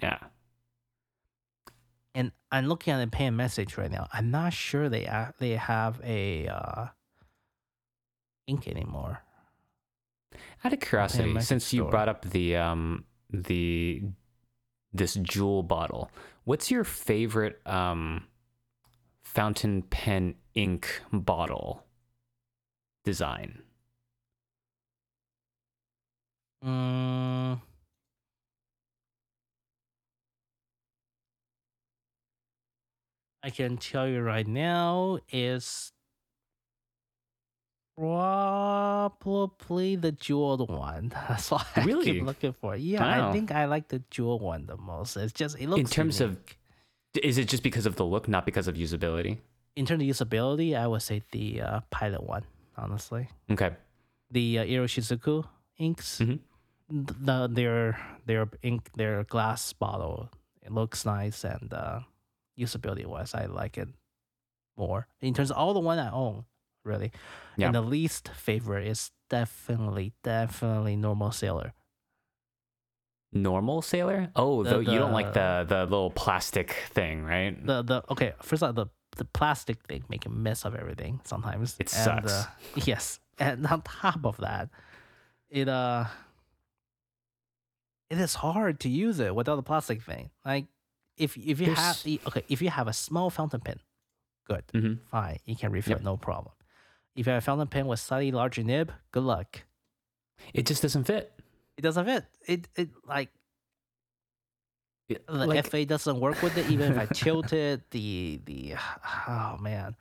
Yeah. 0.00 0.18
And 2.14 2.32
I'm 2.52 2.66
looking 2.66 2.92
at 2.92 2.98
the 3.04 3.10
Pen 3.10 3.36
Messe 3.36 3.58
right 3.76 3.90
now. 3.90 4.06
I'm 4.12 4.30
not 4.30 4.52
sure 4.52 4.88
they 4.88 5.04
a- 5.04 5.34
they 5.38 5.50
have 5.56 6.00
a 6.04 6.46
uh, 6.48 6.86
ink 8.46 8.68
anymore. 8.68 9.22
Out 10.64 10.72
of 10.72 10.80
curiosity, 10.80 11.40
since 11.40 11.72
you 11.72 11.84
brought 11.90 12.08
up 12.08 12.24
the 12.24 12.56
um 12.56 13.04
the 13.30 14.02
this 14.92 15.14
jewel 15.14 15.62
bottle, 15.62 16.10
what's 16.44 16.70
your 16.70 16.84
favorite 16.84 17.60
um 17.66 18.26
fountain 19.22 19.82
pen 19.82 20.36
ink 20.54 21.02
bottle 21.12 21.84
design? 23.04 23.62
Mm. 26.64 27.60
I 33.42 33.50
can 33.50 33.76
tell 33.76 34.08
you 34.08 34.22
right 34.22 34.46
now 34.46 35.18
is 35.30 35.90
Probably 37.96 39.94
the 39.94 40.10
jeweled 40.10 40.68
one. 40.68 41.12
That's 41.28 41.48
what 41.52 41.64
I 41.76 41.84
Really? 41.84 42.04
keep 42.04 42.22
looking 42.24 42.52
for. 42.52 42.74
Yeah, 42.74 43.28
I 43.28 43.32
think 43.32 43.52
I 43.52 43.66
like 43.66 43.86
the 43.86 44.02
jewel 44.10 44.40
one 44.40 44.66
the 44.66 44.76
most. 44.76 45.16
It's 45.16 45.32
just 45.32 45.56
it 45.60 45.68
looks 45.68 45.78
In 45.80 45.86
terms 45.86 46.20
of- 46.20 46.36
Is 47.22 47.38
it 47.38 47.46
just 47.46 47.62
because 47.62 47.86
of 47.86 47.94
the 47.94 48.04
look, 48.04 48.26
not 48.26 48.44
because 48.46 48.66
of 48.66 48.74
usability? 48.74 49.38
in 49.76 49.84
terms 49.86 50.02
of 50.02 50.08
usability, 50.08 50.76
I 50.76 50.86
would 50.88 51.02
say 51.02 51.22
the 51.32 51.60
uh, 51.60 51.80
pilot 51.90 52.22
one. 52.24 52.44
Honestly, 52.76 53.28
Okay. 53.50 53.70
the 54.30 54.58
uh, 54.60 54.64
Iroshizuku 54.64 55.44
inks, 55.78 56.18
Mhm. 56.18 56.40
Th- 56.90 57.06
the 57.20 57.48
their 57.48 57.98
their 58.26 58.48
ink 58.62 58.90
their 58.96 59.24
glass 59.24 59.72
bottle. 59.72 60.30
It 60.62 60.72
looks 60.72 61.04
nice 61.04 61.44
and 61.44 61.72
uh, 61.72 62.00
usability 62.58 63.04
wise, 63.06 63.34
I 63.34 63.46
like 63.46 63.76
it 63.78 63.88
more. 64.76 65.06
In 65.20 65.34
terms 65.34 65.50
of 65.50 65.56
all 65.58 65.74
the 65.74 65.80
one 65.80 65.98
I 65.98 66.10
own, 66.10 66.44
really. 66.84 67.12
Yeah. 67.56 67.66
And 67.66 67.74
the 67.74 67.82
least 67.82 68.28
favorite 68.28 68.86
is 68.86 69.10
definitely 69.28 70.12
definitely 70.22 70.96
normal 70.96 71.32
sailor. 71.32 71.74
Normal 73.32 73.82
sailor? 73.82 74.30
Oh, 74.36 74.62
The- 74.62 74.78
the, 74.78 74.92
you 74.92 74.98
don't 74.98 75.12
like 75.12 75.32
the- 75.34 75.64
the 75.68 75.74
the 75.74 75.82
little 75.84 76.10
plastic 76.10 76.70
thing, 76.92 77.24
right? 77.24 77.54
The 77.66 77.82
the 77.82 78.02
okay, 78.10 78.32
first 78.42 78.62
of 78.62 78.68
all, 78.68 78.84
the 78.84 78.90
the 79.16 79.24
plastic 79.24 79.82
thing 79.86 80.04
make 80.08 80.24
a 80.26 80.30
mess 80.30 80.64
of 80.64 80.74
everything 80.74 81.20
sometimes. 81.24 81.76
It 81.78 81.92
And, 81.94 82.04
sucks. 82.04 82.32
uh, 82.32 82.46
yes, 82.76 83.20
and 83.38 83.66
on 83.66 83.82
top 83.82 84.24
of 84.24 84.36
that, 84.38 84.70
it 85.50 85.68
uh, 85.68 86.04
it 88.18 88.22
is 88.22 88.34
hard 88.34 88.80
to 88.80 88.88
use 88.88 89.18
it 89.20 89.34
without 89.34 89.56
the 89.56 89.62
plastic 89.62 90.02
thing. 90.02 90.30
Like 90.44 90.66
if 91.16 91.36
if 91.36 91.60
you 91.60 91.74
have 91.74 92.02
There's- 92.02 92.18
okay, 92.26 92.44
if 92.48 92.60
you 92.62 92.70
have 92.70 92.88
a 92.88 92.92
small 92.92 93.30
fountain 93.30 93.60
pen, 93.60 93.80
good, 94.48 94.64
Mhm. 94.72 94.98
fine, 95.06 95.38
you 95.44 95.56
can 95.56 95.70
refill, 95.72 95.96
Yep. 95.98 96.02
no 96.02 96.16
problem. 96.16 96.54
If 97.16 97.26
you 97.26 97.32
have 97.32 97.42
a 97.42 97.46
fountain 97.46 97.68
pen 97.68 97.86
with 97.86 98.00
slightly 98.00 98.32
larger 98.32 98.62
nib, 98.64 98.92
good 99.12 99.22
luck. 99.22 99.62
It 100.52 100.66
just 100.66 100.82
doesn't 100.82 101.04
fit. 101.04 101.32
It 101.76 101.82
doesn't 101.82 102.04
fit. 102.06 102.24
It 102.46 102.68
it 102.76 102.90
like 103.06 103.30
the 105.08 105.18
like, 105.28 105.66
FA 105.66 105.84
doesn't 105.84 106.18
work 106.18 106.40
with 106.42 106.56
it. 106.56 106.70
Even 106.70 106.92
if 106.92 106.98
I 106.98 107.06
tilt 107.06 107.52
it, 107.52 107.90
the 107.90 108.40
the 108.44 108.74
oh 109.28 109.56
man. 109.60 109.96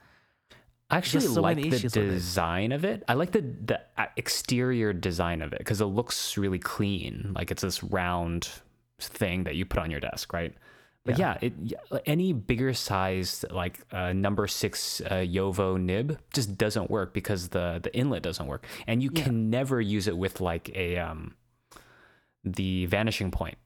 I 0.89 0.97
actually 0.97 1.21
so 1.21 1.41
like 1.41 1.57
the 1.57 1.69
with 1.69 1.85
it. 1.85 1.89
design 1.91 2.71
of 2.71 2.85
it. 2.85 3.03
I 3.07 3.13
like 3.15 3.31
the 3.31 3.41
the 3.41 3.81
exterior 4.17 4.93
design 4.93 5.41
of 5.41 5.51
it 5.53 5.59
because 5.59 5.81
it 5.81 5.85
looks 5.85 6.37
really 6.37 6.59
clean. 6.59 7.31
Like 7.35 7.49
it's 7.51 7.63
this 7.63 7.83
round 7.83 8.49
thing 8.99 9.43
that 9.45 9.55
you 9.55 9.65
put 9.65 9.79
on 9.79 9.89
your 9.91 9.99
desk, 9.99 10.31
right? 10.33 10.53
But 11.05 11.17
yeah, 11.19 11.37
yeah, 11.41 11.79
like, 11.89 12.03
any 12.05 12.31
bigger 12.31 12.73
sized 12.73 13.43
like 13.51 13.79
uh, 13.91 14.13
number 14.13 14.47
six 14.47 15.01
uh, 15.01 15.25
JoWo 15.27 15.77
nib 15.81 16.17
just 16.33 16.57
doesn't 16.57 16.89
work 16.89 17.13
because 17.13 17.49
the 17.49 17.79
the 17.83 17.93
inlet 17.95 18.21
doesn't 18.23 18.45
work, 18.47 18.65
and 18.87 19.03
you 19.03 19.09
Yeah. 19.13 19.23
can 19.23 19.49
never 19.49 19.81
use 19.81 20.07
it 20.07 20.17
with 20.17 20.39
like 20.39 20.69
a 20.75 20.97
um 20.99 21.35
the 22.43 22.85
vanishing 22.85 23.31
point 23.31 23.57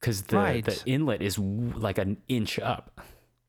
because 0.00 0.22
the 0.22 0.36
Right. 0.36 0.64
the 0.64 0.80
inlet 0.86 1.20
is 1.22 1.36
w- 1.36 1.72
like 1.76 1.98
an 1.98 2.16
inch 2.28 2.58
up. 2.58 3.00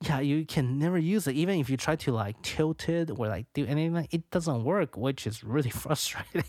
Yeah, 0.02 0.20
you 0.20 0.46
can 0.46 0.78
never 0.78 0.98
use 0.98 1.28
it. 1.28 1.36
Even 1.36 1.60
if 1.60 1.70
you 1.70 1.78
try 1.78 1.96
to 1.96 2.12
like 2.12 2.42
tilt 2.44 2.88
it 2.90 3.10
or 3.10 3.28
like 3.28 3.48
do 3.54 3.66
anything, 3.66 4.08
it 4.12 4.30
doesn't 4.30 4.64
work, 4.64 4.96
which 4.96 5.26
is 5.26 5.44
really 5.44 5.70
frustrating. 5.84 6.46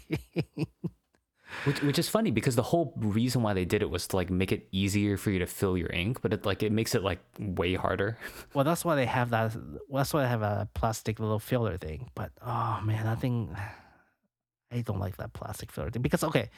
Which, 1.65 1.83
which 1.83 1.99
is 1.99 2.09
funny 2.11 2.31
because 2.31 2.57
the 2.57 2.63
whole 2.63 2.93
reason 2.99 3.43
why 3.43 3.55
they 3.55 3.65
did 3.65 3.81
it 3.81 3.89
was 3.89 4.07
to 4.09 4.17
like 4.17 4.29
make 4.29 4.53
it 4.53 4.69
easier 4.71 5.17
for 5.17 5.31
you 5.31 5.39
to 5.39 5.47
fill 5.47 5.79
your 5.79 5.89
ink, 5.91 6.21
but 6.21 6.33
it 6.35 6.45
like 6.45 6.63
it 6.63 6.73
makes 6.73 6.95
it 6.95 7.03
like 7.03 7.21
way 7.39 7.75
harder. 7.75 8.19
well, 8.55 8.65
that's 8.65 8.85
why 8.85 8.95
they 8.95 9.07
have 9.07 9.31
that. 9.31 9.57
That's 9.91 10.13
why 10.13 10.23
they 10.23 10.29
have 10.29 10.43
a 10.43 10.69
plastic 10.75 11.19
little 11.19 11.39
filler 11.39 11.79
thing. 11.79 12.11
But 12.15 12.33
oh 12.43 12.81
man, 12.85 13.07
I 13.07 13.15
think 13.15 13.51
I 14.73 14.83
don't 14.83 15.01
like 15.01 15.17
that 15.17 15.33
plastic 15.33 15.73
filler 15.73 15.91
thing 15.91 16.03
because 16.03 16.23
okay, 16.23 16.51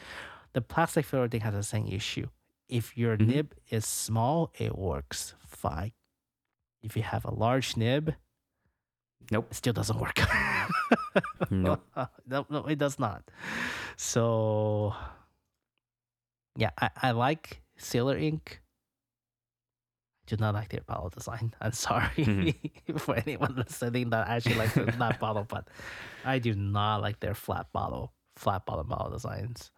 the 0.55 0.61
plastic 0.61 1.05
filler 1.07 1.28
thing 1.28 1.43
has 1.43 1.55
the 1.55 1.62
same 1.62 1.86
issue. 1.86 2.26
If 2.68 2.97
your 2.99 3.16
Mhm. 3.16 3.26
nib 3.26 3.55
is 3.70 3.86
small, 3.86 4.53
it 4.59 4.76
works 4.76 5.34
fine. 5.47 5.93
If 6.82 6.96
you 6.96 7.02
have 7.02 7.24
a 7.24 7.30
large 7.34 7.76
nib, 7.76 8.14
Nope. 9.30 9.48
it 9.50 9.54
still 9.54 9.72
doesn't 9.72 9.98
work. 10.00 10.18
Nope. 11.50 11.84
no, 12.26 12.46
no, 12.48 12.66
it 12.66 12.78
does 12.78 12.98
not. 12.98 13.22
So, 13.96 14.94
yeah, 16.56 16.70
I, 16.80 16.90
I 17.02 17.10
like 17.12 17.62
Sailor 17.76 18.16
Ink. 18.16 18.60
I 20.22 20.24
do 20.26 20.36
not 20.38 20.54
like 20.54 20.68
their 20.68 20.82
bottle 20.82 21.08
design. 21.08 21.54
I'm 21.60 21.72
sorry 21.72 22.08
Mm-hmm. 22.16 22.96
for 22.98 23.16
anyone 23.16 23.54
listening 23.56 24.10
that 24.10 24.28
actually 24.28 24.54
likes 24.56 24.74
that 24.74 25.18
bottle, 25.20 25.44
but 25.48 25.68
I 26.24 26.38
do 26.38 26.54
not 26.54 27.02
like 27.02 27.20
their 27.20 27.34
flat 27.34 27.66
bottle, 27.72 28.12
flat 28.36 28.64
bottom 28.66 28.86
bottle 28.88 29.10
designs. 29.10 29.70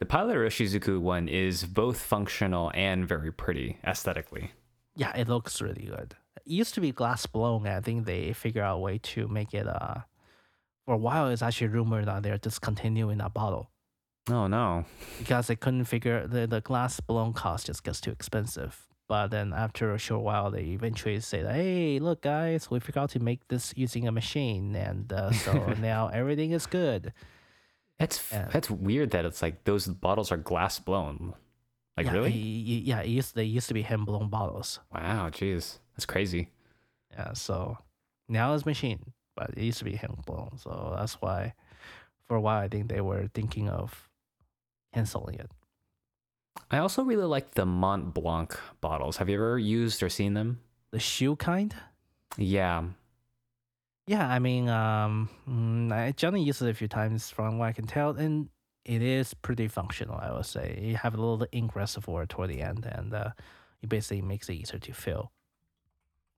The 0.00 0.06
Pilot 0.06 0.36
Shizuku 0.52 1.00
one 1.00 1.28
is 1.28 1.64
both 1.64 2.00
functional 2.00 2.70
and 2.74 3.06
very 3.08 3.32
pretty 3.32 3.78
aesthetically. 3.84 4.52
Yeah, 4.96 5.14
it 5.16 5.28
looks 5.28 5.60
really 5.62 5.84
good. 5.86 6.14
It 6.36 6.42
used 6.50 6.74
to 6.74 6.80
be 6.80 6.92
glass 6.92 7.26
blown, 7.26 7.66
and 7.66 7.74
I 7.76 7.80
think 7.80 8.06
they 8.06 8.32
figure 8.32 8.62
out 8.62 8.76
a 8.76 8.80
way 8.80 8.98
to 8.98 9.28
make 9.28 9.52
it. 9.54 9.66
Uh, 9.66 10.00
for 10.86 10.94
a 10.94 10.98
while, 10.98 11.28
it's 11.28 11.42
actually 11.42 11.68
rumored 11.68 12.06
that 12.06 12.22
they're 12.22 12.38
discontinuing 12.38 13.18
that 13.18 13.34
bottle. 13.34 13.70
Oh 14.28 14.46
no. 14.46 14.84
because 15.18 15.46
they 15.48 15.56
couldn't 15.56 15.84
figure 15.86 16.26
the, 16.26 16.46
the 16.46 16.60
glass 16.60 17.00
blown 17.00 17.32
cost 17.32 17.66
just 17.66 17.82
gets 17.82 18.00
too 18.00 18.10
expensive. 18.12 18.86
But 19.08 19.28
then 19.32 19.52
after 19.52 19.92
a 19.92 19.98
short 19.98 20.22
while, 20.22 20.52
they 20.52 20.62
eventually 20.66 21.18
say, 21.18 21.42
that, 21.42 21.54
"Hey, 21.54 21.98
look, 21.98 22.22
guys, 22.22 22.70
we 22.70 22.78
figured 22.78 22.98
out 23.02 23.10
to 23.10 23.18
make 23.18 23.48
this 23.48 23.72
using 23.76 24.06
a 24.06 24.12
machine, 24.12 24.76
and 24.76 25.12
uh, 25.12 25.32
so 25.32 25.52
now 25.80 26.08
everything 26.08 26.52
is 26.52 26.66
good." 26.66 27.12
That's 27.98 28.30
Yeah. 28.32 28.48
that's 28.52 28.70
weird 28.70 29.10
that 29.10 29.24
it's 29.24 29.42
like 29.42 29.64
those 29.64 29.86
bottles 29.88 30.30
are 30.30 30.36
glass 30.36 30.78
blown. 30.78 31.34
Like 31.96 32.06
yeah, 32.06 32.12
really? 32.12 32.30
yeah, 32.32 33.00
it 33.00 33.08
used 33.08 33.34
they 33.34 33.44
used 33.44 33.66
to 33.68 33.74
be 33.74 33.82
hand 33.82 34.06
blown 34.06 34.28
bottles. 34.30 34.78
Wow, 34.94 35.28
jeez. 35.30 35.78
That's 36.00 36.06
crazy. 36.06 36.48
Yeah, 37.12 37.34
so 37.34 37.76
now 38.26 38.54
it's 38.54 38.64
machine, 38.64 39.12
but 39.36 39.50
it 39.50 39.62
used 39.62 39.80
to 39.80 39.84
be 39.84 39.96
hand 39.96 40.16
blown. 40.24 40.56
So 40.56 40.94
that's 40.96 41.20
why, 41.20 41.52
for 42.26 42.38
a 42.38 42.40
while, 42.40 42.62
I 42.62 42.68
think 42.68 42.88
they 42.88 43.02
were 43.02 43.28
thinking 43.34 43.68
of 43.68 44.08
canceling 44.94 45.34
it. 45.34 45.50
I 46.70 46.78
also 46.78 47.02
really 47.02 47.26
like 47.26 47.50
the 47.50 47.66
Mont 47.66 48.14
Blanc 48.14 48.58
bottles. 48.80 49.18
Have 49.18 49.28
you 49.28 49.34
ever 49.34 49.58
used 49.58 50.02
or 50.02 50.08
seen 50.08 50.32
them? 50.32 50.60
The 50.90 50.98
shoe 50.98 51.36
kind. 51.36 51.74
Yeah. 52.38 52.84
Yeah, 54.06 54.26
I 54.26 54.38
mean, 54.38 54.70
um, 54.70 55.28
mm, 55.46 55.92
I 55.92 56.12
Johnny 56.12 56.42
used 56.42 56.62
it 56.62 56.70
a 56.70 56.72
few 56.72 56.88
times 56.88 57.28
from 57.28 57.58
what 57.58 57.66
I 57.66 57.72
can 57.72 57.86
tell, 57.86 58.12
and 58.12 58.48
it 58.86 59.02
is 59.02 59.34
pretty 59.34 59.68
functional. 59.68 60.16
I 60.16 60.32
would 60.32 60.46
say 60.46 60.80
you 60.82 60.96
have 60.96 61.12
a 61.12 61.20
little 61.20 61.46
ink 61.52 61.76
reservoir 61.76 62.24
toward 62.24 62.48
the 62.48 62.62
end, 62.62 62.86
and 62.90 63.12
uh, 63.12 63.32
it 63.82 63.90
basically 63.90 64.22
makes 64.22 64.48
it 64.48 64.54
easier 64.54 64.78
to 64.78 64.94
fill. 64.94 65.32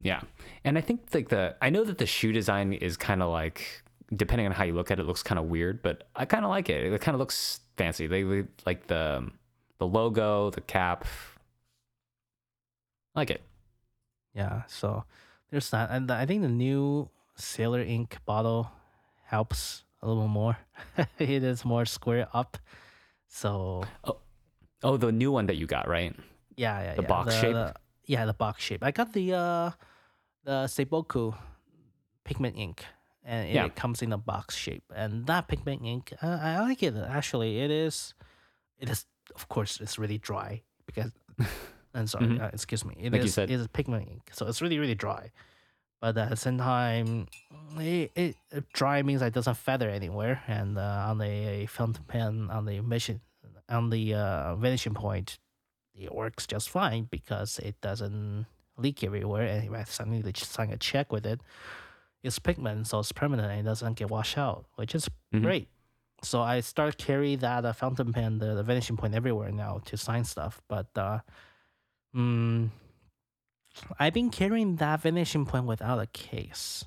Yeah. 0.03 0.21
And 0.65 0.77
I 0.77 0.81
think 0.81 1.01
like 1.15 1.29
the 1.29 1.57
I 1.63 1.71
know 1.71 1.85
that 1.85 1.99
the 1.99 2.07
shoe 2.07 2.33
design 2.33 2.73
is 2.73 2.97
kind 2.97 3.23
of 3.23 3.31
like 3.31 3.83
depending 4.15 4.47
on 4.47 4.53
how 4.53 4.65
you 4.65 4.75
look 4.75 4.91
at 4.91 4.99
it 4.99 5.07
looks 5.07 5.23
kind 5.23 5.39
of 5.39 5.47
weird, 5.47 5.83
but 5.83 6.09
I 6.15 6.25
kind 6.27 6.45
of 6.45 6.51
like 6.51 6.69
it. 6.69 6.93
It 6.93 7.01
kind 7.01 7.15
of 7.15 7.21
looks 7.21 7.61
fancy. 7.77 8.07
They, 8.07 8.23
they 8.23 8.45
like 8.67 8.87
the 8.89 9.31
the 9.79 9.87
logo, 9.87 10.51
the 10.51 10.61
cap. 10.61 11.07
I 13.15 13.21
like 13.21 13.31
it. 13.31 13.43
Yeah, 14.35 14.63
so 14.67 15.05
there's 15.51 15.69
that, 15.71 15.91
and 15.91 16.11
I 16.11 16.25
think 16.25 16.43
the 16.43 16.49
new 16.49 17.11
Sailor 17.37 17.83
Ink 17.83 18.17
bottle 18.25 18.71
helps 19.27 19.85
a 20.01 20.09
little 20.09 20.29
more. 20.29 20.57
it 21.19 21.45
is 21.45 21.65
more 21.65 21.85
square 21.85 22.29
up, 22.33 22.57
so 23.29 23.83
Oh, 24.05 24.19
oh, 24.83 24.97
the 24.97 25.13
new 25.13 25.31
one 25.31 25.47
that 25.47 25.57
you 25.57 25.67
got, 25.67 25.87
right? 25.89 26.15
yeah, 26.57 26.81
yeah, 26.83 26.95
The 26.95 27.03
yeah. 27.03 27.09
box 27.09 27.35
shape? 27.35 27.53
the- 27.53 27.75
yeah, 28.07 28.25
the 28.27 28.33
box 28.35 28.63
shape. 28.63 28.83
I 28.83 28.91
got 28.91 29.13
the 29.13 29.33
uh 29.35 29.71
the 30.45 30.67
Seiboku 30.67 31.37
pigment 32.25 32.57
ink, 32.57 32.85
and 33.25 33.49
it 33.49 33.55
Yeah. 33.55 33.69
comes 33.69 34.03
in 34.03 34.13
a 34.13 34.19
box 34.19 34.57
shape. 34.57 34.85
And 34.95 35.27
that 35.27 35.49
pigment 35.49 35.83
ink, 35.85 36.13
uh, 36.23 36.39
I 36.41 36.61
like 36.61 36.83
it. 36.83 36.95
Actually, 36.97 37.61
it 37.61 37.71
is, 37.71 38.15
it 38.79 38.89
is 38.89 39.07
of 39.35 39.49
course 39.49 39.81
it's 39.81 39.99
really 39.99 40.19
dry 40.19 40.63
because. 40.87 41.13
I'm 41.95 42.07
sorry, 42.07 42.25
Mhm. 42.29 42.41
uh, 42.41 42.49
excuse 42.55 42.87
me. 42.87 42.95
It 42.99 43.13
Like 43.13 43.21
is 43.23 43.37
it 43.37 43.51
is 43.51 43.69
pigment 43.69 44.09
ink, 44.09 44.31
so 44.33 44.47
it's 44.47 44.63
really 44.63 44.79
really 44.79 44.95
dry. 44.95 45.31
But 46.01 46.17
at 46.17 46.31
the 46.31 46.37
same 46.37 46.57
time, 46.57 47.27
it, 47.77 48.11
it, 48.17 48.37
it 48.51 48.65
dry 48.73 49.03
means 49.03 49.21
it 49.21 49.35
doesn't 49.35 49.59
feather 49.59 49.91
anywhere. 49.91 50.43
And 50.49 50.79
uh, 50.79 51.07
on 51.11 51.19
the 51.19 51.67
fountain 51.67 52.05
pen, 52.05 52.49
on 52.51 52.65
the 52.65 52.81
mission, 52.81 53.21
on 53.69 53.91
the 53.91 54.15
uh, 54.15 54.57
vanishing 54.57 54.95
point, 54.95 55.39
it 55.95 56.15
works 56.15 56.47
just 56.47 56.71
fine 56.71 57.09
because 57.11 57.59
it 57.59 57.79
doesn't 57.83 58.47
leak 58.83 59.03
everywhere. 59.05 59.47
And 59.47 59.65
if 59.65 59.73
I 59.73 59.85
suddenly 59.85 60.21
just 60.33 60.53
sign 60.53 60.71
a 60.71 60.77
check 60.77 61.13
with 61.13 61.25
it, 61.27 61.41
it's 62.23 62.39
pigment, 62.39 62.87
so 62.87 62.99
it's 63.01 63.13
permanent 63.13 63.51
and 63.51 63.61
it 63.61 63.65
doesn't 63.65 63.95
get 63.95 64.11
washed 64.11 64.37
out, 64.39 64.67
which 64.77 64.95
is 64.95 65.09
Mhm. 65.33 65.43
great. 65.43 65.69
So 66.23 66.41
I 66.41 66.61
start 66.61 66.99
carry 66.99 67.35
that 67.37 67.65
uh, 67.65 67.73
fountain 67.73 68.13
pen, 68.13 68.39
the, 68.39 68.55
the 68.55 68.63
vanishing 68.63 68.97
point 68.97 69.15
everywhere 69.15 69.51
now 69.51 69.81
to 69.87 69.97
sign 69.97 70.23
stuff. 70.25 70.63
But 70.69 70.87
uh, 70.97 71.19
mm, 72.15 72.69
I've 73.99 74.15
been 74.15 74.31
carrying 74.31 74.77
that 74.77 75.01
vanishing 75.01 75.47
point 75.47 75.65
without 75.67 75.99
a 75.99 76.07
case. 76.07 76.85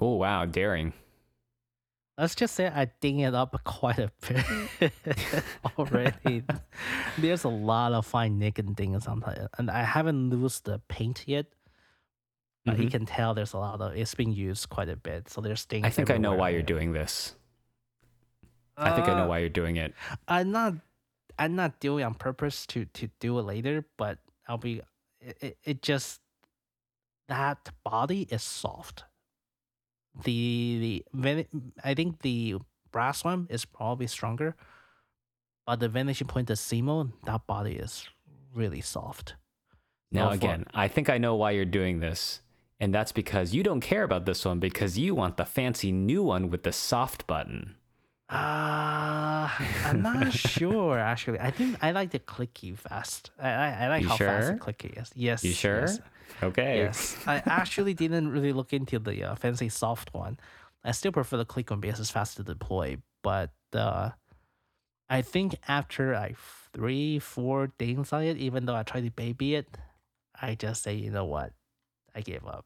Oh 0.00 0.14
wow, 0.16 0.46
daring. 0.46 0.94
Let's 2.18 2.34
just 2.34 2.54
say 2.54 2.66
I 2.68 2.86
ding 3.00 3.20
it 3.20 3.34
up 3.34 3.58
quite 3.64 3.98
a 3.98 4.10
bit 4.26 4.92
already. 5.78 6.44
There's 7.18 7.44
a 7.44 7.48
lot 7.48 7.92
of 7.92 8.06
fine 8.06 8.38
nicking 8.38 8.74
things 8.74 9.06
on 9.06 9.22
it, 9.26 9.48
and 9.58 9.70
I 9.70 9.82
haven't 9.82 10.30
lost 10.30 10.64
the 10.64 10.80
paint 10.88 11.24
yet. 11.26 11.46
But 12.64 12.78
you 12.78 12.86
Mhm. 12.86 12.90
can 12.92 13.06
tell 13.06 13.34
there's 13.34 13.54
a 13.54 13.58
lot 13.58 13.80
of 13.80 13.96
it's 13.96 14.14
being 14.14 14.32
used 14.32 14.68
quite 14.68 14.88
a 14.88 14.94
bit. 14.94 15.28
So 15.28 15.40
there's 15.40 15.64
things. 15.64 15.84
I 15.84 15.90
think 15.90 16.10
I 16.10 16.16
know 16.18 16.34
why 16.34 16.50
you're 16.50 16.62
doing 16.62 16.92
this. 16.92 17.34
I 18.76 18.92
think 18.94 19.08
I 19.08 19.14
know 19.14 19.24
Uh, 19.24 19.28
why 19.34 19.38
you're 19.38 19.48
doing 19.48 19.76
it. 19.76 19.94
I'm 20.28 20.50
not. 20.52 20.74
I'm 21.38 21.56
not 21.56 21.80
doing 21.80 22.02
it 22.02 22.06
on 22.06 22.14
purpose 22.14 22.66
to 22.68 22.84
to 22.84 23.08
do 23.18 23.38
it 23.38 23.42
later, 23.42 23.84
but 23.96 24.18
I'll 24.46 24.58
be. 24.58 24.80
It, 25.20 25.36
it, 25.42 25.58
it 25.64 25.82
just 25.82 26.20
that 27.28 27.70
body 27.84 28.22
is 28.30 28.42
soft. 28.42 29.04
The 30.24 31.04
the 31.14 31.46
I 31.82 31.94
think 31.94 32.20
the 32.22 32.56
brass 32.90 33.24
one 33.24 33.46
is 33.50 33.64
probably 33.64 34.06
stronger, 34.06 34.54
but 35.66 35.80
the 35.80 35.88
vanishing 35.88 36.26
point, 36.26 36.48
the 36.48 36.54
Simo, 36.54 37.12
that 37.24 37.46
body 37.46 37.76
is 37.76 38.08
really 38.54 38.80
soft. 38.80 39.36
Now, 40.10 40.30
again, 40.30 40.66
I 40.74 40.88
think 40.88 41.08
I 41.08 41.16
know 41.16 41.34
why 41.34 41.52
you're 41.52 41.64
doing 41.64 42.00
this. 42.00 42.42
And 42.78 42.92
that's 42.92 43.12
because 43.12 43.54
you 43.54 43.62
don't 43.62 43.80
care 43.80 44.02
about 44.02 44.26
this 44.26 44.44
one 44.44 44.58
because 44.58 44.98
you 44.98 45.14
want 45.14 45.36
the 45.36 45.44
fancy 45.44 45.92
new 45.92 46.24
one 46.24 46.50
with 46.50 46.64
the 46.64 46.72
soft 46.72 47.28
button. 47.28 47.76
Uh, 48.32 49.48
I'm 49.84 50.02
not 50.02 50.32
sure 50.32 50.98
actually. 50.98 51.38
I 51.38 51.50
think 51.50 51.76
I 51.82 51.90
like 51.92 52.10
the 52.10 52.18
clicky 52.18 52.76
fast. 52.76 53.30
I 53.38 53.50
I, 53.50 53.68
I 53.84 53.88
like 53.88 54.02
You 54.02 54.08
how 54.08 54.16
fast 54.16 54.46
sure? 54.48 54.54
the 54.54 54.60
clicky 54.60 55.00
is. 55.00 55.10
Yes. 55.14 55.44
You 55.44 55.52
sure? 55.52 55.80
yes. 55.80 56.00
Okay. 56.42 56.78
Yes, 56.78 57.16
I 57.26 57.42
actually 57.46 57.94
didn't 57.94 58.28
really 58.30 58.52
look 58.52 58.72
into 58.72 58.98
the 58.98 59.22
uh, 59.22 59.34
fancy 59.34 59.68
soft 59.68 60.14
one. 60.14 60.38
I 60.82 60.92
still 60.92 61.12
prefer 61.12 61.36
the 61.36 61.44
click 61.44 61.70
one 61.70 61.80
because 61.80 62.00
it's 62.00 62.10
fast 62.10 62.36
to 62.38 62.42
deploy. 62.42 62.96
But 63.22 63.52
uh, 63.74 64.10
I 65.10 65.22
think 65.22 65.56
after 65.68 66.14
like 66.14 66.36
three, 66.72 67.18
four 67.18 67.70
things 67.78 68.12
on 68.12 68.24
it, 68.24 68.38
even 68.38 68.64
though 68.64 68.74
I 68.74 68.82
tried 68.82 69.04
to 69.04 69.10
baby 69.10 69.54
it, 69.54 69.68
I 70.40 70.54
just 70.54 70.82
say, 70.82 70.94
you 70.94 71.10
know 71.10 71.26
what, 71.26 71.52
I 72.14 72.22
gave 72.22 72.44
up. 72.46 72.64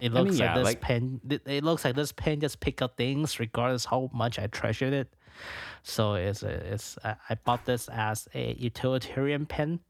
It 0.00 0.12
I 0.12 0.14
mean, 0.14 0.24
looks 0.24 0.38
yeah, 0.38 0.46
like 0.46 0.54
this 0.56 0.64
like- 0.64 0.80
pen. 0.80 1.20
It 1.46 1.64
looks 1.64 1.84
like 1.84 1.94
this 1.96 2.12
pen 2.12 2.40
just 2.40 2.60
pick 2.60 2.82
up 2.82 2.96
things 2.96 3.38
regardless 3.40 3.84
how 3.84 4.10
much 4.12 4.38
I 4.38 4.46
treasured 4.46 4.92
it. 4.92 5.14
So 5.82 6.14
it's 6.14 6.42
it's 6.42 6.96
I 7.04 7.34
bought 7.44 7.64
this 7.64 7.88
as 7.88 8.28
a 8.34 8.54
utilitarian 8.54 9.46
pen. 9.46 9.80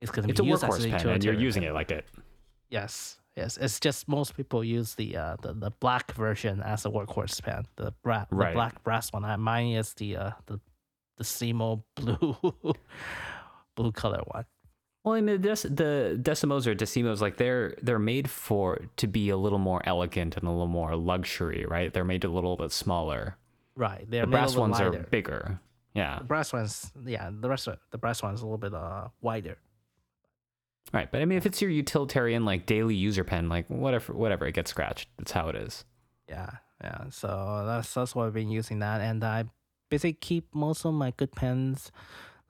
It's 0.00 0.10
gonna 0.10 0.28
It's 0.28 0.40
a 0.40 0.42
be 0.42 0.48
used 0.50 0.64
as 0.64 0.70
workhorse 0.70 0.90
pen, 0.90 1.08
and 1.08 1.24
you're 1.24 1.34
using 1.34 1.62
pen. 1.62 1.70
it 1.70 1.74
like 1.74 1.90
it. 1.90 2.04
Yes, 2.68 3.18
yes. 3.36 3.56
It's 3.56 3.78
just 3.80 4.08
most 4.08 4.36
people 4.36 4.64
use 4.64 4.94
the 4.96 5.16
uh 5.16 5.36
the, 5.40 5.52
the 5.54 5.70
black 5.70 6.12
version 6.12 6.60
as 6.62 6.84
a 6.84 6.90
workhorse 6.90 7.40
pen. 7.42 7.64
The 7.76 7.92
bra- 8.02 8.26
the 8.28 8.50
black 8.52 8.82
brass 8.82 9.12
one. 9.12 9.24
I, 9.24 9.36
mine 9.36 9.68
is 9.72 9.94
the 9.94 10.16
uh 10.16 10.30
the 10.46 10.58
the 11.16 11.24
Simo 11.24 11.82
blue 11.94 12.74
blue 13.76 13.92
color 13.92 14.20
one. 14.26 14.44
Well, 15.04 15.14
I 15.14 15.20
mean, 15.20 15.42
the, 15.42 15.48
the 15.48 16.18
Decimos 16.20 16.66
or 16.66 16.74
Decimos, 16.74 17.20
like 17.20 17.36
they're 17.36 17.74
they're 17.82 17.98
made 17.98 18.30
for 18.30 18.80
to 18.96 19.06
be 19.06 19.28
a 19.28 19.36
little 19.36 19.58
more 19.58 19.82
elegant 19.84 20.36
and 20.36 20.48
a 20.48 20.50
little 20.50 20.66
more 20.66 20.96
luxury, 20.96 21.66
right? 21.68 21.92
They're 21.92 22.04
made 22.04 22.24
a 22.24 22.28
little 22.30 22.56
bit 22.56 22.72
smaller. 22.72 23.36
Right. 23.76 24.06
They're 24.08 24.22
The 24.24 24.30
brass 24.30 24.56
ones 24.56 24.80
are 24.80 24.90
bigger. 24.90 25.60
Yeah, 25.94 26.18
The 26.18 26.24
brass 26.24 26.52
ones, 26.52 26.90
yeah. 27.06 27.30
The 27.30 27.48
rest 27.48 27.68
of 27.68 27.78
the 27.90 27.98
brass 27.98 28.22
one's 28.22 28.40
a 28.40 28.44
little 28.46 28.58
bit 28.58 28.72
uh 28.74 29.08
wider. 29.20 29.58
right. 30.92 31.10
But 31.10 31.20
I 31.20 31.24
mean, 31.26 31.36
if 31.38 31.44
it's 31.46 31.60
your 31.60 31.70
utilitarian, 31.70 32.44
like 32.44 32.64
daily 32.66 32.94
user 32.94 33.24
pen, 33.24 33.48
like 33.48 33.68
whatever, 33.68 34.14
whatever, 34.14 34.46
it 34.46 34.54
gets 34.54 34.70
scratched. 34.70 35.08
That's 35.18 35.32
how 35.32 35.48
it 35.50 35.56
is. 35.56 35.84
Yeah, 36.28 36.50
yeah. 36.82 37.04
So 37.10 37.64
that's 37.66 37.92
that's 37.92 38.14
what 38.14 38.26
I've 38.26 38.32
been 38.32 38.50
using 38.50 38.78
that, 38.78 39.02
and 39.02 39.22
I 39.22 39.44
basically 39.90 40.14
keep 40.14 40.54
most 40.54 40.84
of 40.86 40.94
my 40.94 41.12
good 41.16 41.32
pens, 41.32 41.92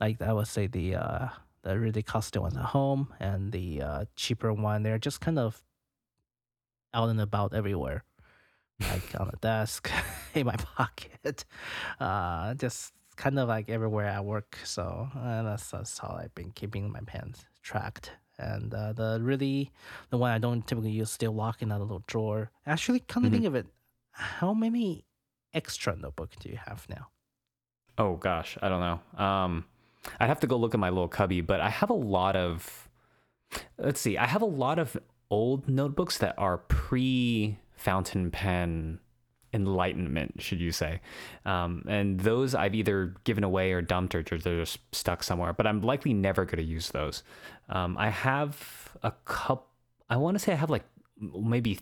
like 0.00 0.22
I 0.22 0.32
would 0.32 0.46
say 0.46 0.66
the 0.68 0.94
uh 0.94 1.28
the 1.64 1.78
really 1.78 2.02
costly 2.02 2.40
ones 2.40 2.56
at 2.56 2.66
home, 2.76 3.12
and 3.18 3.50
the 3.52 3.82
uh 3.82 4.04
cheaper 4.16 4.52
one. 4.52 4.82
They're 4.84 4.98
just 4.98 5.20
kind 5.20 5.38
of 5.38 5.60
out 6.92 7.08
and 7.08 7.20
about 7.20 7.54
everywhere, 7.54 8.04
like 8.80 9.18
on 9.18 9.28
the 9.30 9.36
desk, 9.38 9.90
in 10.34 10.46
my 10.46 10.56
pocket, 10.56 11.44
uh, 12.00 12.54
just 12.54 12.92
kind 13.16 13.38
of 13.38 13.48
like 13.48 13.68
everywhere 13.68 14.06
at 14.06 14.24
work. 14.24 14.58
So 14.64 15.08
uh, 15.16 15.42
that's 15.42 15.70
that's 15.70 15.98
how 15.98 16.18
I've 16.20 16.34
been 16.34 16.52
keeping 16.52 16.90
my 16.92 17.00
pens 17.06 17.44
tracked. 17.62 18.12
And 18.38 18.74
uh, 18.74 18.92
the 18.92 19.18
really 19.22 19.70
the 20.10 20.18
one 20.18 20.30
I 20.32 20.38
don't 20.38 20.66
typically 20.66 20.90
use 20.90 21.10
still 21.10 21.32
locked 21.32 21.62
in 21.62 21.68
that 21.70 21.78
little 21.80 22.02
drawer. 22.06 22.50
Actually, 22.66 23.00
come 23.00 23.22
to 23.24 23.28
Mhm. 23.28 23.32
think 23.32 23.46
of 23.46 23.54
it, 23.54 23.66
how 24.10 24.54
many 24.54 25.04
extra 25.52 25.96
notebook 25.96 26.30
do 26.40 26.48
you 26.48 26.56
have 26.66 26.86
now? 26.88 27.08
Oh 27.96 28.16
gosh, 28.16 28.58
I 28.60 28.68
don't 28.68 28.80
know. 28.80 29.24
Um, 29.24 29.64
I'd 30.20 30.28
have 30.28 30.40
to 30.40 30.46
go 30.46 30.56
look 30.56 30.74
at 30.74 30.80
my 30.80 30.90
little 30.90 31.08
cubby, 31.08 31.40
but 31.40 31.60
I 31.60 31.70
have 31.70 31.90
a 31.90 31.94
lot 31.94 32.36
of. 32.36 32.88
Let's 33.78 34.00
see, 34.00 34.18
I 34.18 34.26
have 34.26 34.42
a 34.42 34.46
lot 34.46 34.78
of 34.78 34.96
old 35.30 35.68
notebooks 35.68 36.18
that 36.18 36.34
are 36.38 36.58
pre 36.58 37.58
fountain 37.76 38.30
pen 38.30 39.00
enlightenment, 39.54 40.42
should 40.42 40.60
you 40.60 40.72
say? 40.72 41.00
Um, 41.46 41.84
and 41.88 42.20
those 42.20 42.54
I've 42.54 42.74
either 42.74 43.14
given 43.22 43.44
away 43.44 43.72
or 43.72 43.80
dumped 43.80 44.14
or 44.14 44.22
they're 44.22 44.38
just 44.38 44.78
stuck 44.92 45.22
somewhere. 45.22 45.52
But 45.52 45.66
I'm 45.66 45.80
likely 45.80 46.12
never 46.12 46.44
going 46.44 46.58
to 46.58 46.64
use 46.64 46.90
those. 46.90 47.22
Um, 47.68 47.96
I 47.96 48.10
have 48.10 48.96
a 49.02 49.12
cup. 49.24 49.68
I 50.10 50.16
want 50.16 50.34
to 50.34 50.38
say 50.40 50.52
I 50.52 50.56
have 50.56 50.70
like 50.70 50.84
maybe 51.18 51.78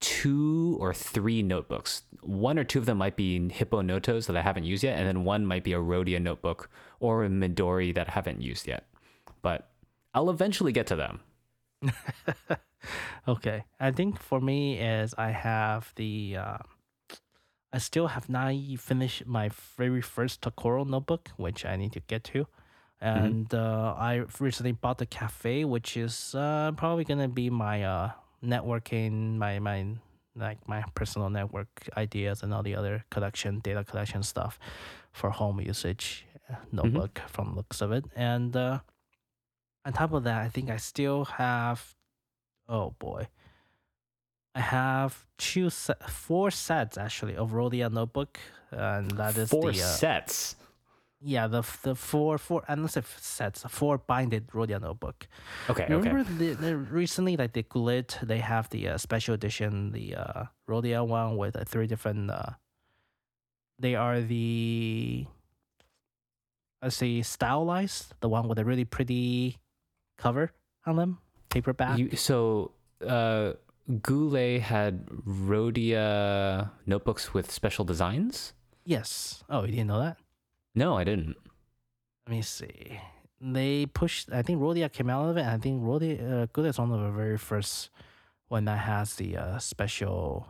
two 0.00 0.76
or 0.80 0.94
three 0.94 1.42
notebooks. 1.42 2.02
One 2.22 2.58
or 2.58 2.64
two 2.64 2.78
of 2.78 2.86
them 2.86 2.98
might 2.98 3.16
be 3.16 3.48
Hippo 3.48 3.82
Notos 3.82 4.26
that 4.26 4.36
I 4.36 4.42
haven't 4.42 4.64
used 4.64 4.84
yet, 4.84 4.98
and 4.98 5.06
then 5.06 5.24
one 5.24 5.46
might 5.46 5.64
be 5.64 5.72
a 5.72 5.78
Rhodia 5.78 6.20
notebook 6.20 6.70
or 7.00 7.24
a 7.24 7.28
Midori 7.28 7.94
that 7.94 8.08
I 8.08 8.12
haven't 8.12 8.40
used 8.40 8.66
yet. 8.66 8.86
But 9.42 9.70
I'll 10.14 10.30
eventually 10.30 10.72
get 10.72 10.86
to 10.88 10.96
them. 10.96 11.20
okay, 13.28 13.64
I 13.78 13.90
think 13.90 14.20
for 14.20 14.40
me 14.40 14.78
is 14.78 15.14
I 15.16 15.30
have 15.30 15.92
the. 15.96 16.36
Uh, 16.38 16.58
I 17.72 17.78
still 17.78 18.06
have 18.08 18.30
not 18.30 18.54
finished 18.78 19.26
my 19.26 19.50
very 19.76 20.00
first 20.00 20.40
Tokoro 20.40 20.88
notebook, 20.88 21.30
which 21.36 21.66
I 21.66 21.76
need 21.76 21.92
to 21.92 22.00
get 22.00 22.24
to. 22.24 22.46
And 23.00 23.52
uh, 23.54 23.94
I 23.96 24.24
recently 24.40 24.72
bought 24.72 24.98
the 24.98 25.06
cafe, 25.06 25.64
which 25.64 25.96
is 25.96 26.34
uh, 26.34 26.72
probably 26.76 27.04
gonna 27.04 27.28
be 27.28 27.50
my 27.50 27.84
uh, 27.84 28.10
networking, 28.44 29.36
my 29.36 29.58
my 29.58 29.86
like 30.36 30.58
my 30.68 30.84
personal 30.94 31.30
network 31.30 31.68
ideas 31.96 32.42
and 32.42 32.54
all 32.54 32.62
the 32.62 32.74
other 32.74 33.04
collection 33.10 33.58
data 33.60 33.82
collection 33.84 34.22
stuff 34.22 34.58
for 35.12 35.30
home 35.30 35.60
usage 35.60 36.26
uh, 36.50 36.54
notebook 36.70 37.20
from 37.26 37.56
looks 37.56 37.80
of 37.80 37.92
it. 37.92 38.04
And 38.14 38.54
uh, 38.56 38.78
on 39.84 39.92
top 39.92 40.12
of 40.12 40.24
that, 40.24 40.40
I 40.42 40.48
think 40.48 40.70
I 40.70 40.76
still 40.76 41.24
have. 41.24 41.94
Oh 42.68 42.94
boy. 42.98 43.28
I 44.54 44.60
have 44.60 45.24
two 45.36 45.70
set, 45.70 46.10
four 46.10 46.50
sets 46.50 46.98
actually 46.98 47.36
of 47.36 47.52
Rhodia 47.52 47.92
notebook, 47.92 48.38
and 48.70 49.10
that 49.12 49.36
is 49.36 49.50
Four 49.50 49.72
the 49.72 49.80
uh, 49.80 49.84
sets. 49.84 50.56
Yeah 51.20 51.48
the 51.48 51.62
the 51.82 51.94
four 51.94 52.38
four 52.38 52.64
I 52.68 52.74
don't 52.76 52.88
say 52.88 53.02
sets 53.18 53.64
four 53.68 53.98
binded 53.98 54.48
Rhodia 54.48 54.80
notebook. 54.80 55.26
Okay, 55.68 55.84
okay. 55.84 55.94
Remember 55.94 56.22
the, 56.22 56.54
the 56.54 56.76
recently 56.76 57.36
like 57.36 57.52
the 57.52 57.64
Goulet 57.64 58.18
they 58.22 58.38
have 58.38 58.70
the 58.70 58.88
uh, 58.90 58.98
special 58.98 59.34
edition 59.34 59.90
the 59.92 60.14
uh, 60.14 60.44
Rhodia 60.68 61.06
one 61.06 61.36
with 61.36 61.56
uh, 61.56 61.64
three 61.64 61.86
different. 61.86 62.30
Uh, 62.30 62.50
they 63.80 63.94
are 63.94 64.20
the 64.20 65.26
let's 66.82 66.96
see 66.96 67.22
stylized 67.22 68.14
the 68.20 68.28
one 68.28 68.46
with 68.46 68.58
a 68.58 68.64
really 68.64 68.84
pretty 68.84 69.58
cover 70.18 70.52
on 70.86 70.96
them 70.96 71.18
paperback. 71.48 71.98
You, 71.98 72.16
so, 72.16 72.72
uh, 73.06 73.54
Goulet 74.02 74.60
had 74.62 75.06
Rhodia 75.06 76.70
notebooks 76.86 77.32
with 77.34 77.50
special 77.50 77.84
designs? 77.84 78.52
yes. 78.84 79.44
Oh, 79.50 79.64
you 79.64 79.72
didn't 79.72 79.88
know 79.88 80.00
that? 80.00 80.16
No, 80.78 80.96
I 80.96 81.02
didn't. 81.04 81.36
Let 82.26 82.36
me 82.36 82.42
see. 82.42 83.00
They 83.40 83.86
pushed. 83.86 84.30
I 84.32 84.42
think 84.42 84.60
Rhodia 84.60 84.92
came 84.92 85.10
out 85.10 85.28
of 85.28 85.36
it. 85.36 85.40
And 85.40 85.50
I 85.50 85.58
think 85.58 85.82
Rhodia 85.82 86.42
uh, 86.42 86.46
Good 86.52 86.66
is 86.66 86.78
one 86.78 86.92
of 86.92 87.00
the 87.00 87.10
very 87.10 87.36
first 87.36 87.90
one 88.48 88.64
that 88.66 88.78
has 88.78 89.16
the 89.16 89.36
uh, 89.36 89.58
special 89.58 90.46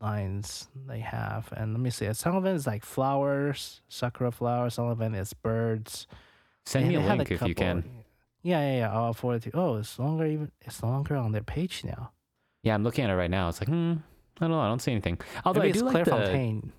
designs 0.00 0.68
they 0.86 1.00
have. 1.00 1.52
And 1.56 1.74
let 1.74 1.80
me 1.80 1.90
see. 1.90 2.12
Some 2.12 2.34
of 2.36 2.44
it 2.44 2.54
is 2.54 2.66
like 2.66 2.84
flowers, 2.84 3.82
sakura 3.88 4.32
flowers. 4.32 4.74
Some 4.74 4.88
of 4.88 5.00
it 5.00 5.14
is 5.14 5.32
birds. 5.32 6.06
Send 6.66 6.86
And 6.86 6.94
me 6.94 7.02
a 7.02 7.06
link 7.16 7.30
if 7.30 7.42
you 7.42 7.54
can. 7.54 7.84
Yeah, 8.42 8.60
yeah, 8.60 8.78
yeah. 8.78 8.92
I'll 8.92 9.14
forward 9.14 9.46
it 9.46 9.50
to 9.50 9.56
Oh, 9.58 9.76
it's 9.76 9.98
longer. 9.98 10.26
Even 10.26 10.50
it's 10.62 10.82
longer 10.82 11.16
on 11.16 11.32
their 11.32 11.42
page 11.42 11.84
now. 11.84 12.12
Yeah, 12.62 12.74
I'm 12.74 12.82
looking 12.82 13.04
at 13.04 13.10
it 13.10 13.14
right 13.14 13.30
now. 13.30 13.48
It's 13.48 13.60
like, 13.60 13.68
hmm, 13.68 13.94
I 14.40 14.40
don't 14.40 14.50
know. 14.50 14.60
I 14.60 14.68
don't 14.68 14.82
see 14.82 14.92
anything. 14.92 15.18
Although 15.44 15.60
Maybe 15.60 15.68
I 15.68 15.70
it's 15.70 15.82
do 15.82 15.90
Claire 15.90 16.04
like 16.04 16.04
the. 16.04 16.10
Fontaine. 16.10 16.72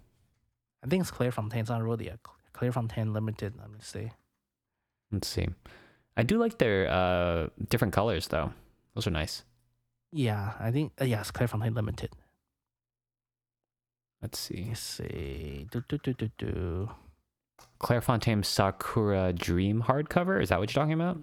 I 0.84 0.88
think 0.88 1.02
it's 1.02 1.12
Clairefontaine. 1.12 1.58
It's 1.58 1.70
not 1.70 1.82
Rhodia. 1.82 2.18
Clairefontaine 2.54 3.14
Limited. 3.14 3.56
Let 3.58 3.72
me 3.72 3.80
see. 3.82 4.12
Let's 5.12 5.28
see. 5.28 5.48
I 6.16 6.24
do 6.24 6.38
like 6.38 6.58
their 6.58 6.90
uh, 6.90 7.48
different 7.70 7.94
colors 7.94 8.28
though. 8.28 8.54
Those 8.96 9.08
are 9.08 9.12
nice. 9.12 9.44
Yeah, 10.12 10.54
I 10.60 10.72
think 10.72 10.94
uh, 11.00 11.06
yes, 11.06 11.32
Clairefontaine 11.32 11.76
Limited. 11.76 12.12
Let's 14.22 14.40
see. 14.40 14.66
Let's 14.70 14.82
see. 14.82 15.68
Do, 15.72 15.84
do, 15.88 15.98
do, 15.98 16.14
do, 16.14 16.30
do. 16.38 16.90
Clairefontaine 17.80 18.44
Sakura 18.44 19.32
Dream 19.34 19.84
hardcover. 19.84 20.42
Is 20.42 20.50
that 20.50 20.60
what 20.60 20.74
you're 20.74 20.82
talking 20.82 20.94
about? 20.94 21.20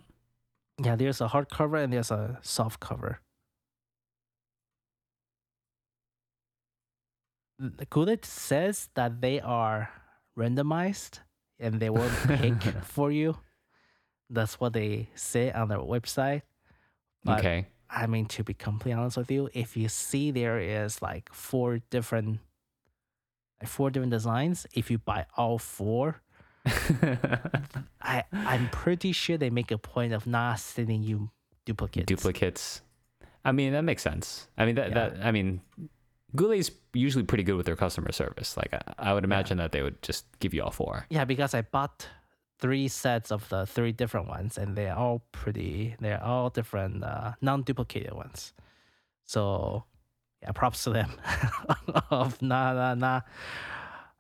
Yeah, 0.83 0.97
there's 0.97 1.21
a 1.21 1.29
hardcover 1.29 1.83
and 1.83 1.93
there's 1.93 2.11
a 2.11 2.39
soft 2.43 2.81
cover. 2.81 3.21
Goulet 7.91 8.25
says 8.25 8.89
that 8.95 9.21
they 9.21 9.41
are 9.41 9.91
randomized 10.39 11.21
and 11.59 11.81
they 11.81 11.91
will 11.91 12.11
pick 12.27 12.63
for 12.83 13.11
you. 13.11 13.37
That's 14.29 14.61
what 14.61 14.73
they 14.73 15.09
say 15.15 15.51
on 15.53 15.69
their 15.69 15.79
website. 15.79 16.43
But 17.25 17.39
okay. 17.39 17.67
I 17.89 18.07
mean, 18.07 18.27
to 18.27 18.45
be 18.45 18.55
completely 18.55 18.93
honest 19.01 19.17
with 19.17 19.31
you, 19.31 19.49
if 19.55 19.77
you 19.77 19.89
see 19.89 20.31
there 20.31 20.59
is 20.59 21.01
like 21.01 21.33
four 21.33 21.79
different, 21.91 22.41
four 23.65 23.91
different 23.91 24.11
designs, 24.13 24.67
if 24.75 24.91
you 24.91 24.99
buy 24.99 25.27
all 25.37 25.59
four, 25.59 26.21
I 28.03 28.25
I'm 28.33 28.69
pretty 28.71 29.13
sure 29.13 29.39
they 29.39 29.51
make 29.51 29.71
a 29.71 29.79
point 29.79 30.13
of 30.13 30.27
not 30.27 30.59
sending 30.59 31.03
you 31.05 31.31
duplicates. 31.65 32.07
Duplicates. 32.07 32.83
I 33.45 33.53
mean, 33.53 33.73
that 33.73 33.83
makes 33.83 34.03
sense. 34.03 34.49
I 34.59 34.67
mean, 34.67 34.75
that, 34.75 34.89
Yeah. 34.89 34.95
that 35.11 35.25
I 35.25 35.31
mean, 35.31 35.61
Goulet's 36.35 36.71
usually 36.93 37.25
pretty 37.25 37.45
good 37.45 37.57
with 37.57 37.67
their 37.67 37.77
customer 37.77 38.13
service. 38.13 38.57
Like, 38.57 38.75
I, 38.75 39.11
I 39.11 39.15
would 39.15 39.25
imagine 39.25 39.59
that 39.59 39.73
they 39.73 39.83
would 39.83 40.03
just 40.03 40.27
give 40.41 40.53
you 40.53 40.63
all 40.63 40.71
four. 40.71 41.07
Yeah, 41.09 41.25
because 41.25 41.55
I 41.55 41.63
bought 41.63 42.09
three 42.59 42.89
sets 42.89 43.31
of 43.31 43.49
the 43.49 43.67
three 43.67 43.93
different 43.93 44.29
ones, 44.29 44.59
and 44.59 44.77
they're 44.77 44.97
all 44.97 45.25
pretty. 45.33 45.95
They're 46.01 46.23
all 46.23 46.51
different, 46.51 47.05
uh, 47.05 47.33
non-duplicated 47.41 48.13
ones. 48.13 48.53
So, 49.25 49.85
yeah, 50.43 50.53
props 50.53 50.85
to 50.85 50.91
them 50.91 51.13
of 52.11 52.41
not 52.43 52.75
not 52.75 52.99
not 52.99 53.25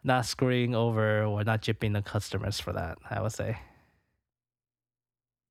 not 0.04 0.26
screwing 0.26 0.74
over 0.74 1.24
or 1.24 1.44
not 1.44 1.62
jipping 1.62 1.92
the 1.92 2.02
customers 2.02 2.60
for 2.60 2.72
that. 2.72 2.98
I 3.10 3.20
would 3.20 3.32
say. 3.32 3.58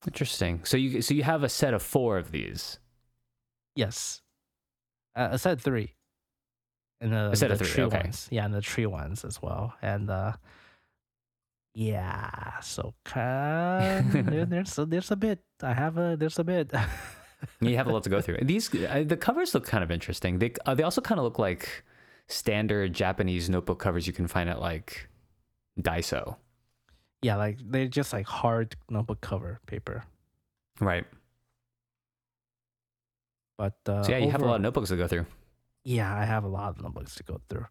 Interesting. 0.06 0.64
So 0.64 0.76
you 0.76 1.02
so 1.02 1.14
you 1.14 1.22
have 1.22 1.42
a 1.42 1.48
set 1.48 1.74
of 1.74 1.82
four 1.82 2.18
of 2.18 2.30
these. 2.30 2.78
Yes. 3.74 4.22
Uh, 5.14 5.28
a 5.32 5.38
set 5.38 5.54
of 5.54 5.62
three. 5.62 5.94
And 7.00 7.12
the, 7.12 7.34
set 7.34 7.48
the 7.48 7.54
of 7.54 7.58
three, 7.60 7.68
tree 7.68 7.84
okay. 7.84 7.98
ones. 7.98 8.28
Yeah, 8.30 8.44
and 8.44 8.54
the 8.54 8.62
tree 8.62 8.86
ones 8.86 9.24
as 9.24 9.40
well. 9.42 9.74
And 9.82 10.10
uh 10.10 10.32
yeah, 11.74 12.58
so 12.60 12.94
kind 13.04 14.10
there, 14.12 14.46
there's 14.46 14.78
a, 14.78 14.86
there's 14.86 15.10
a 15.10 15.16
bit. 15.16 15.40
I 15.62 15.74
have 15.74 15.98
a 15.98 16.16
there's 16.18 16.38
a 16.38 16.44
bit. 16.44 16.72
You 17.60 17.76
have 17.76 17.86
a 17.86 17.92
lot 17.92 18.02
to 18.04 18.10
go 18.10 18.22
through. 18.22 18.38
These 18.42 18.74
uh, 18.74 19.04
the 19.06 19.16
covers 19.16 19.54
look 19.54 19.66
kind 19.66 19.84
of 19.84 19.90
interesting. 19.90 20.38
They 20.38 20.54
uh, 20.64 20.74
they 20.74 20.82
also 20.82 21.02
kind 21.02 21.18
of 21.20 21.24
look 21.24 21.38
like 21.38 21.84
standard 22.28 22.94
Japanese 22.94 23.50
notebook 23.50 23.78
covers 23.78 24.06
you 24.06 24.12
can 24.14 24.26
find 24.26 24.48
at 24.48 24.58
like 24.58 25.08
Daiso. 25.78 26.36
yeah, 27.22 27.36
like 27.36 27.58
they're 27.62 27.88
just 27.88 28.12
like 28.14 28.26
hard 28.26 28.74
notebook 28.88 29.20
cover 29.20 29.60
paper. 29.66 30.04
Right. 30.80 31.04
But 33.58 33.76
uh, 33.86 34.02
So 34.02 34.12
yeah, 34.12 34.18
you 34.18 34.30
have 34.30 34.42
a 34.42 34.46
lot 34.46 34.56
of 34.56 34.62
notebooks 34.62 34.88
to 34.88 34.96
go 34.96 35.06
through. 35.06 35.26
Yeah, 35.86 36.10
I 36.12 36.24
have 36.26 36.42
a 36.42 36.48
lot 36.50 36.70
of 36.70 36.82
notebooks 36.82 37.14
to 37.14 37.22
go 37.22 37.40
through, 37.48 37.66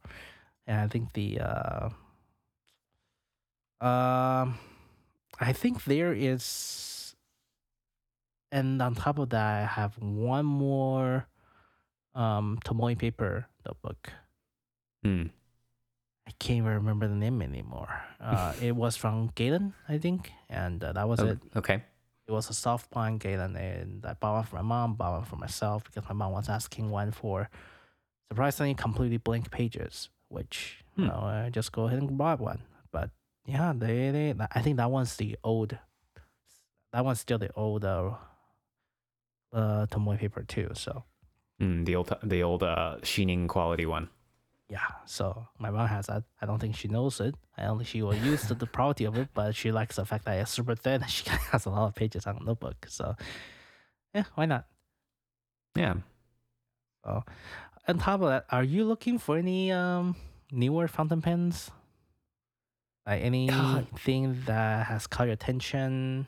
and 0.65 0.79
I 0.79 0.87
think 0.87 1.11
the 1.11 1.41
uh, 1.43 1.89
um, 3.85 4.57
I 5.39 5.51
think 5.51 5.83
there 5.83 6.13
is, 6.13 7.13
and 8.51 8.81
on 8.81 8.95
top 8.95 9.19
of 9.19 9.29
that, 9.31 9.63
I 9.63 9.65
have 9.65 9.97
one 9.99 10.45
more 10.45 11.27
um 12.15 12.57
Tomoe 12.63 12.97
paper 12.97 13.47
notebook. 13.67 14.13
Hmm. 15.03 15.23
I 16.25 16.31
can't 16.39 16.57
even 16.63 16.71
remember 16.71 17.07
the 17.07 17.15
name 17.19 17.41
anymore. 17.41 18.01
Uh, 18.25 18.53
it 18.59 18.75
was 18.75 18.95
from 18.97 19.29
Galen, 19.35 19.75
I 19.87 19.99
think, 19.99 20.31
and 20.49 20.81
uh, 20.83 20.93
that 20.93 21.07
was 21.07 21.19
Oh, 21.19 21.27
it. 21.27 21.39
okay. 21.55 21.83
It 22.27 22.31
was 22.31 22.49
a 22.49 22.53
soft 22.55 22.89
pine 22.89 23.17
Galen, 23.19 23.55
and 23.55 24.03
I 24.03 24.13
bought 24.13 24.33
one 24.33 24.43
for 24.45 24.55
my 24.55 24.61
mom, 24.63 24.95
bought 24.95 25.13
one 25.19 25.25
for 25.25 25.35
myself 25.35 25.83
because 25.83 26.07
my 26.09 26.15
mom 26.15 26.31
was 26.31 26.49
asking 26.49 26.89
one 26.89 27.11
for 27.11 27.49
surprisingly 28.29 28.73
completely 28.75 29.17
blank 29.17 29.51
pages, 29.51 30.09
which 30.29 30.83
you 30.97 31.03
Hmm. 31.03 31.07
know 31.07 31.19
I 31.21 31.49
just 31.49 31.71
go 31.71 31.87
ahead 31.87 31.99
and 31.99 32.17
buy 32.17 32.35
one. 32.35 32.61
But 32.91 33.09
yeah, 33.45 33.73
they 33.75 34.11
they 34.11 34.33
I 34.53 34.61
think 34.61 34.77
that 34.77 34.89
one's 34.91 35.15
the 35.17 35.37
old, 35.43 35.77
that 36.93 37.05
one's 37.05 37.19
still 37.19 37.37
the 37.37 37.51
old 37.55 37.85
uh, 37.85 38.11
uh 39.53 39.85
Tomoe 39.87 40.17
paper 40.17 40.43
too. 40.43 40.69
So 40.73 41.03
Hmm, 41.59 41.83
the 41.85 41.95
old 41.95 42.11
the 42.23 42.43
old 42.43 42.63
uh, 42.63 42.97
sheening 43.03 43.47
quality 43.47 43.85
one. 43.85 44.09
yeah, 44.67 44.87
so 45.05 45.47
my 45.59 45.69
mom 45.69 45.87
has 45.87 46.07
that. 46.07 46.23
I 46.41 46.45
don't 46.47 46.59
think 46.59 46.75
she 46.75 46.87
knows 46.89 47.21
it. 47.21 47.35
I 47.55 47.63
don't 47.63 47.77
think 47.77 47.87
she 47.87 48.01
will 48.01 48.15
use 48.15 48.41
the, 48.43 48.55
the 48.55 48.65
property 48.67 49.05
of 49.05 49.15
it, 49.17 49.29
but 49.33 49.55
she 49.55 49.71
likes 49.71 49.95
the 49.95 50.05
fact 50.05 50.25
that 50.25 50.39
it's 50.39 50.51
super 50.51 50.75
thin 50.75 51.01
and 51.03 51.09
she 51.17 51.29
has 51.51 51.65
a 51.65 51.69
lot 51.69 51.87
of 51.87 51.95
pages 51.95 52.25
on 52.25 52.35
the 52.39 52.43
notebook. 52.43 52.85
So 52.89 53.15
yeah, 54.13 54.23
why 54.35 54.45
not? 54.47 54.65
Yeah. 55.77 55.95
So, 57.05 57.23
on 57.87 57.97
top 57.99 58.21
of 58.21 58.29
that, 58.29 58.45
are 58.49 58.63
you 58.63 58.83
looking 58.85 59.17
for 59.17 59.37
any 59.37 59.71
um 59.71 60.15
newer 60.51 60.87
fountain 60.87 61.21
pens? 61.21 61.71
Like 63.05 63.21
anything 63.21 64.41
that 64.45 64.87
has 64.87 65.05
caught 65.05 65.25
your 65.25 65.33
attention? 65.33 66.27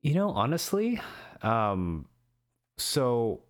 You 0.00 0.14
know, 0.14 0.30
honestly, 0.30 1.00
um, 1.42 2.06
so 2.78 3.42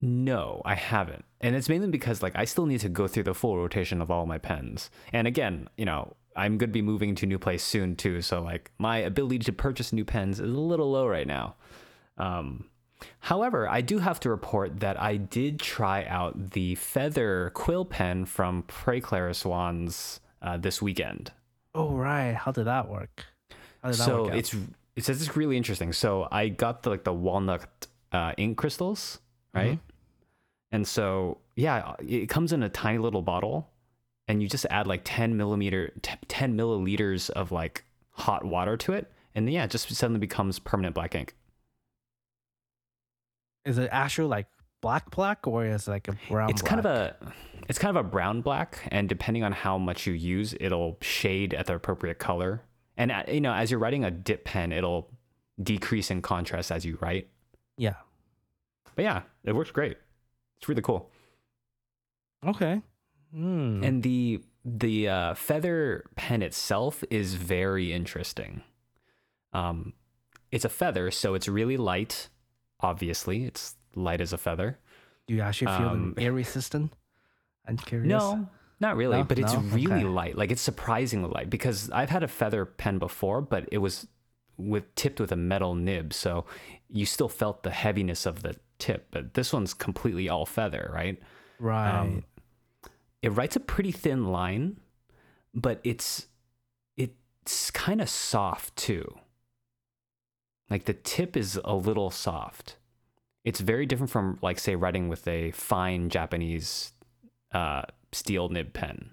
no, 0.00 0.62
I 0.64 0.74
haven't. 0.74 1.24
And 1.40 1.54
it's 1.54 1.68
mainly 1.68 1.88
because 1.88 2.22
like 2.22 2.36
I 2.36 2.44
still 2.44 2.66
need 2.66 2.80
to 2.80 2.88
go 2.88 3.06
through 3.06 3.22
the 3.24 3.34
full 3.34 3.56
rotation 3.56 4.02
of 4.02 4.10
all 4.10 4.26
my 4.26 4.38
pens. 4.38 4.90
And 5.12 5.26
again, 5.26 5.68
you 5.76 5.84
know, 5.84 6.16
I'm 6.36 6.58
going 6.58 6.70
to 6.70 6.74
be 6.74 6.82
moving 6.82 7.14
to 7.16 7.26
a 7.26 7.28
new 7.28 7.38
place 7.38 7.62
soon 7.62 7.94
too, 7.94 8.20
so 8.20 8.42
like 8.42 8.72
my 8.78 8.98
ability 8.98 9.38
to 9.40 9.52
purchase 9.52 9.92
new 9.92 10.04
pens 10.04 10.40
is 10.40 10.50
a 10.50 10.52
little 10.52 10.90
low 10.90 11.06
right 11.06 11.26
now. 11.26 11.54
Um 12.18 12.64
However, 13.20 13.68
I 13.68 13.80
do 13.80 13.98
have 13.98 14.20
to 14.20 14.30
report 14.30 14.80
that 14.80 15.00
I 15.00 15.16
did 15.16 15.60
try 15.60 16.04
out 16.04 16.50
the 16.50 16.74
feather 16.76 17.50
quill 17.54 17.84
pen 17.84 18.24
from 18.24 18.62
Prey 18.62 19.00
Clariswan's 19.00 20.20
uh, 20.42 20.56
this 20.56 20.80
weekend. 20.80 21.32
Oh 21.74 21.96
right, 21.96 22.34
how 22.34 22.52
did 22.52 22.64
that 22.64 22.88
work? 22.88 23.24
How 23.82 23.90
did 23.90 23.98
that 23.98 24.04
so 24.04 24.24
work 24.24 24.34
it's 24.34 24.54
it 24.96 25.04
says 25.04 25.20
it's 25.20 25.36
really 25.36 25.56
interesting. 25.56 25.92
So 25.92 26.28
I 26.30 26.48
got 26.48 26.82
the 26.82 26.90
like 26.90 27.04
the 27.04 27.12
walnut 27.12 27.86
uh, 28.12 28.32
ink 28.36 28.56
crystals, 28.56 29.18
right? 29.52 29.72
Mm-hmm. 29.72 29.80
And 30.72 30.86
so 30.86 31.38
yeah, 31.56 31.94
it 32.00 32.28
comes 32.28 32.52
in 32.52 32.62
a 32.62 32.68
tiny 32.68 32.98
little 32.98 33.22
bottle, 33.22 33.70
and 34.28 34.42
you 34.42 34.48
just 34.48 34.66
add 34.70 34.86
like 34.86 35.02
ten 35.04 35.36
millimeter, 35.36 35.92
t- 36.02 36.14
ten 36.28 36.56
milliliters 36.56 37.30
of 37.30 37.52
like 37.52 37.84
hot 38.10 38.44
water 38.44 38.76
to 38.76 38.92
it, 38.92 39.10
and 39.34 39.50
yeah, 39.50 39.64
it 39.64 39.70
just 39.70 39.92
suddenly 39.94 40.20
becomes 40.20 40.58
permanent 40.58 40.94
black 40.94 41.14
ink. 41.14 41.34
Is 43.64 43.78
it 43.78 43.88
actual 43.92 44.28
like 44.28 44.46
black 44.80 45.10
black 45.10 45.46
or 45.46 45.64
is 45.64 45.88
it 45.88 45.90
like 45.90 46.08
a 46.08 46.14
brown? 46.28 46.50
it's 46.50 46.62
kind 46.62 46.78
of 46.78 46.86
a 46.86 47.16
it's 47.68 47.78
kind 47.78 47.96
of 47.96 48.04
a 48.04 48.08
brown 48.08 48.42
black 48.42 48.86
and 48.92 49.08
depending 49.08 49.42
on 49.42 49.52
how 49.52 49.78
much 49.78 50.06
you 50.06 50.12
use 50.12 50.54
it'll 50.60 50.98
shade 51.00 51.54
at 51.54 51.66
the 51.66 51.74
appropriate 51.74 52.18
color 52.18 52.62
and 52.96 53.10
uh, 53.10 53.22
you 53.28 53.40
know 53.40 53.52
as 53.54 53.70
you're 53.70 53.80
writing 53.80 54.04
a 54.04 54.10
dip 54.10 54.44
pen 54.44 54.72
it'll 54.72 55.10
decrease 55.62 56.10
in 56.10 56.20
contrast 56.20 56.70
as 56.70 56.84
you 56.84 56.98
write 57.00 57.28
yeah. 57.78 57.94
but 58.94 59.02
yeah 59.04 59.22
it 59.44 59.52
works 59.54 59.70
great 59.70 59.96
it's 60.58 60.68
really 60.68 60.82
cool 60.82 61.10
Okay. 62.46 62.82
Hmm. 63.32 63.82
and 63.82 64.02
the 64.02 64.42
the 64.66 65.08
uh, 65.08 65.34
feather 65.34 66.04
pen 66.14 66.42
itself 66.42 67.02
is 67.10 67.34
very 67.34 67.92
interesting 67.92 68.62
um 69.54 69.92
it's 70.52 70.64
a 70.64 70.68
feather 70.68 71.10
so 71.10 71.34
it's 71.34 71.48
really 71.48 71.76
light 71.76 72.28
obviously 72.84 73.44
it's 73.44 73.76
light 73.94 74.20
as 74.20 74.32
a 74.32 74.38
feather 74.38 74.78
Do 75.26 75.34
you 75.34 75.40
actually 75.40 75.68
feel 75.78 75.88
um, 75.88 76.14
the 76.16 76.22
air 76.24 76.32
resistant? 76.32 76.92
I'm 77.66 77.78
curious. 77.78 78.08
No, 78.08 78.48
not 78.80 78.96
really. 78.96 79.18
No? 79.18 79.24
But 79.24 79.38
it's 79.38 79.54
No? 79.54 79.60
really 79.60 80.04
Okay. 80.04 80.04
light. 80.20 80.36
Like 80.36 80.50
it's 80.52 80.60
surprisingly 80.62 81.30
light 81.30 81.48
because 81.48 81.90
I've 81.90 82.10
had 82.10 82.22
a 82.22 82.28
feather 82.28 82.64
pen 82.66 82.98
before, 82.98 83.40
but 83.40 83.68
it 83.72 83.78
was 83.78 84.06
with 84.56 84.94
tipped 84.94 85.18
with 85.20 85.32
a 85.32 85.36
metal 85.36 85.74
nib, 85.74 86.12
so 86.12 86.44
you 86.88 87.06
still 87.06 87.28
felt 87.28 87.62
the 87.62 87.70
heaviness 87.70 88.26
of 88.26 88.42
the 88.42 88.54
tip. 88.78 89.08
But 89.10 89.34
this 89.34 89.52
one's 89.52 89.74
completely 89.74 90.28
all 90.28 90.46
feather, 90.46 90.90
right? 90.94 91.18
Right. 91.58 92.00
Um, 92.00 92.24
it 93.22 93.30
writes 93.30 93.56
a 93.56 93.60
pretty 93.60 93.92
thin 93.92 94.26
line, 94.26 94.78
but 95.54 95.80
it's 95.82 96.26
it's 96.96 97.70
kind 97.70 98.00
of 98.00 98.08
soft 98.08 98.76
too. 98.76 99.04
Like 100.70 100.84
the 100.84 100.94
tip 100.94 101.36
is 101.36 101.60
a 101.64 101.74
little 101.74 102.10
soft. 102.10 102.76
It's 103.44 103.60
very 103.60 103.84
different 103.86 104.10
from 104.10 104.38
like 104.42 104.58
say 104.58 104.74
writing 104.76 105.08
with 105.08 105.26
a 105.28 105.50
fine 105.52 106.08
Japanese 106.08 106.92
uh, 107.52 107.82
steel 108.12 108.48
nib 108.48 108.72
pen. 108.72 109.10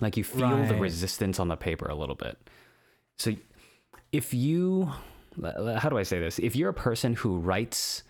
Like 0.00 0.16
you 0.16 0.24
feel 0.24 0.64
the 0.64 0.74
resistance 0.74 1.38
on 1.38 1.48
the 1.48 1.56
paper 1.56 1.86
a 1.86 1.94
little 1.94 2.14
bit. 2.16 2.36
So 3.18 3.34
if 4.10 4.34
you 4.34 4.90
how 5.78 5.88
do 5.88 5.96
I 5.98 6.02
say 6.02 6.18
this? 6.18 6.38
If 6.38 6.56
you're 6.56 6.70
a 6.70 6.74
person 6.74 7.14
who 7.14 7.38
writes 7.38 8.02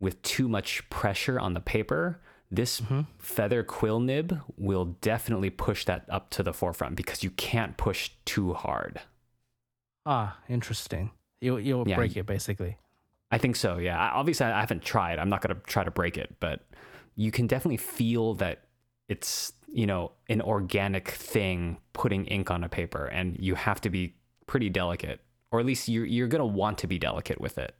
with 0.00 0.20
too 0.22 0.48
much 0.48 0.88
pressure 0.90 1.38
on 1.38 1.54
the 1.54 1.60
paper, 1.60 2.20
This 2.50 2.80
Mm-hmm. 2.80 3.00
feather 3.18 3.62
quill 3.64 3.98
nib 4.00 4.40
will 4.56 4.96
definitely 5.00 5.50
push 5.50 5.84
that 5.86 6.04
up 6.08 6.30
to 6.30 6.42
the 6.44 6.52
forefront 6.52 6.94
because 6.96 7.24
you 7.24 7.30
can't 7.30 7.76
push 7.76 8.10
too 8.24 8.54
hard. 8.54 9.00
Ah, 10.06 10.38
interesting. 10.48 11.10
You 11.40 11.58
you'll 11.58 11.86
Yeah, 11.86 11.96
break 11.96 12.16
it 12.16 12.24
basically. 12.24 12.78
I 13.30 13.38
think 13.38 13.56
so. 13.56 13.78
Yeah. 13.78 13.98
Obviously, 14.14 14.46
I 14.46 14.60
haven't 14.60 14.82
tried. 14.82 15.18
I'm 15.18 15.28
not 15.28 15.42
gonna 15.42 15.60
try 15.66 15.84
to 15.84 15.90
break 15.90 16.16
it, 16.16 16.36
but 16.40 16.64
you 17.16 17.32
can 17.32 17.46
definitely 17.46 17.76
feel 17.76 18.34
that 18.34 18.62
it's 19.08 19.52
you 19.66 19.86
know 19.86 20.12
an 20.28 20.40
organic 20.40 21.08
thing 21.10 21.78
putting 21.92 22.24
ink 22.26 22.50
on 22.50 22.62
a 22.64 22.68
paper, 22.68 23.06
and 23.06 23.36
you 23.38 23.56
have 23.56 23.80
to 23.82 23.90
be 23.90 24.14
pretty 24.46 24.70
delicate, 24.70 25.20
or 25.50 25.58
at 25.60 25.66
least 25.66 25.88
you're 25.88 26.06
you're 26.06 26.28
gonna 26.28 26.46
want 26.46 26.78
to 26.78 26.86
be 26.86 26.98
delicate 26.98 27.40
with 27.40 27.58
it. 27.58 27.74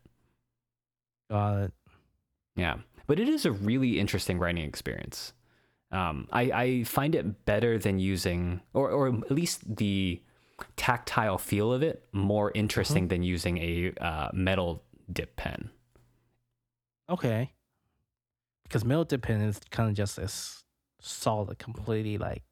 Got 1.31 1.57
it. 1.63 1.73
Yeah, 2.57 2.79
but 3.07 3.21
it 3.21 3.29
is 3.29 3.45
a 3.47 3.53
really 3.53 4.01
interesting 4.01 4.39
writing 4.39 4.65
experience. 4.65 5.33
Um, 5.93 6.27
I, 6.33 6.43
I 6.51 6.85
find 6.85 7.15
it 7.15 7.45
better 7.45 7.79
than 7.79 8.01
using, 8.01 8.61
or, 8.75 8.91
or 8.91 9.09
at 9.09 9.31
least 9.31 9.77
the 9.77 10.21
tactile 10.77 11.39
feel 11.39 11.73
of 11.73 11.83
it 11.83 12.05
more 12.13 12.51
interesting 12.55 13.09
than 13.09 13.23
using 13.23 13.59
a 13.59 13.93
uh, 14.01 14.31
metal 14.33 14.83
dip 15.13 15.37
pen. 15.37 15.71
Okay. 17.09 17.53
Because 18.65 18.85
metal 18.85 19.05
dip 19.05 19.23
pen 19.23 19.41
is 19.43 19.61
kind 19.71 19.89
of 19.89 19.95
just 19.95 20.17
this 20.17 20.65
solid, 21.01 21.59
completely 21.59 22.19
like 22.19 22.43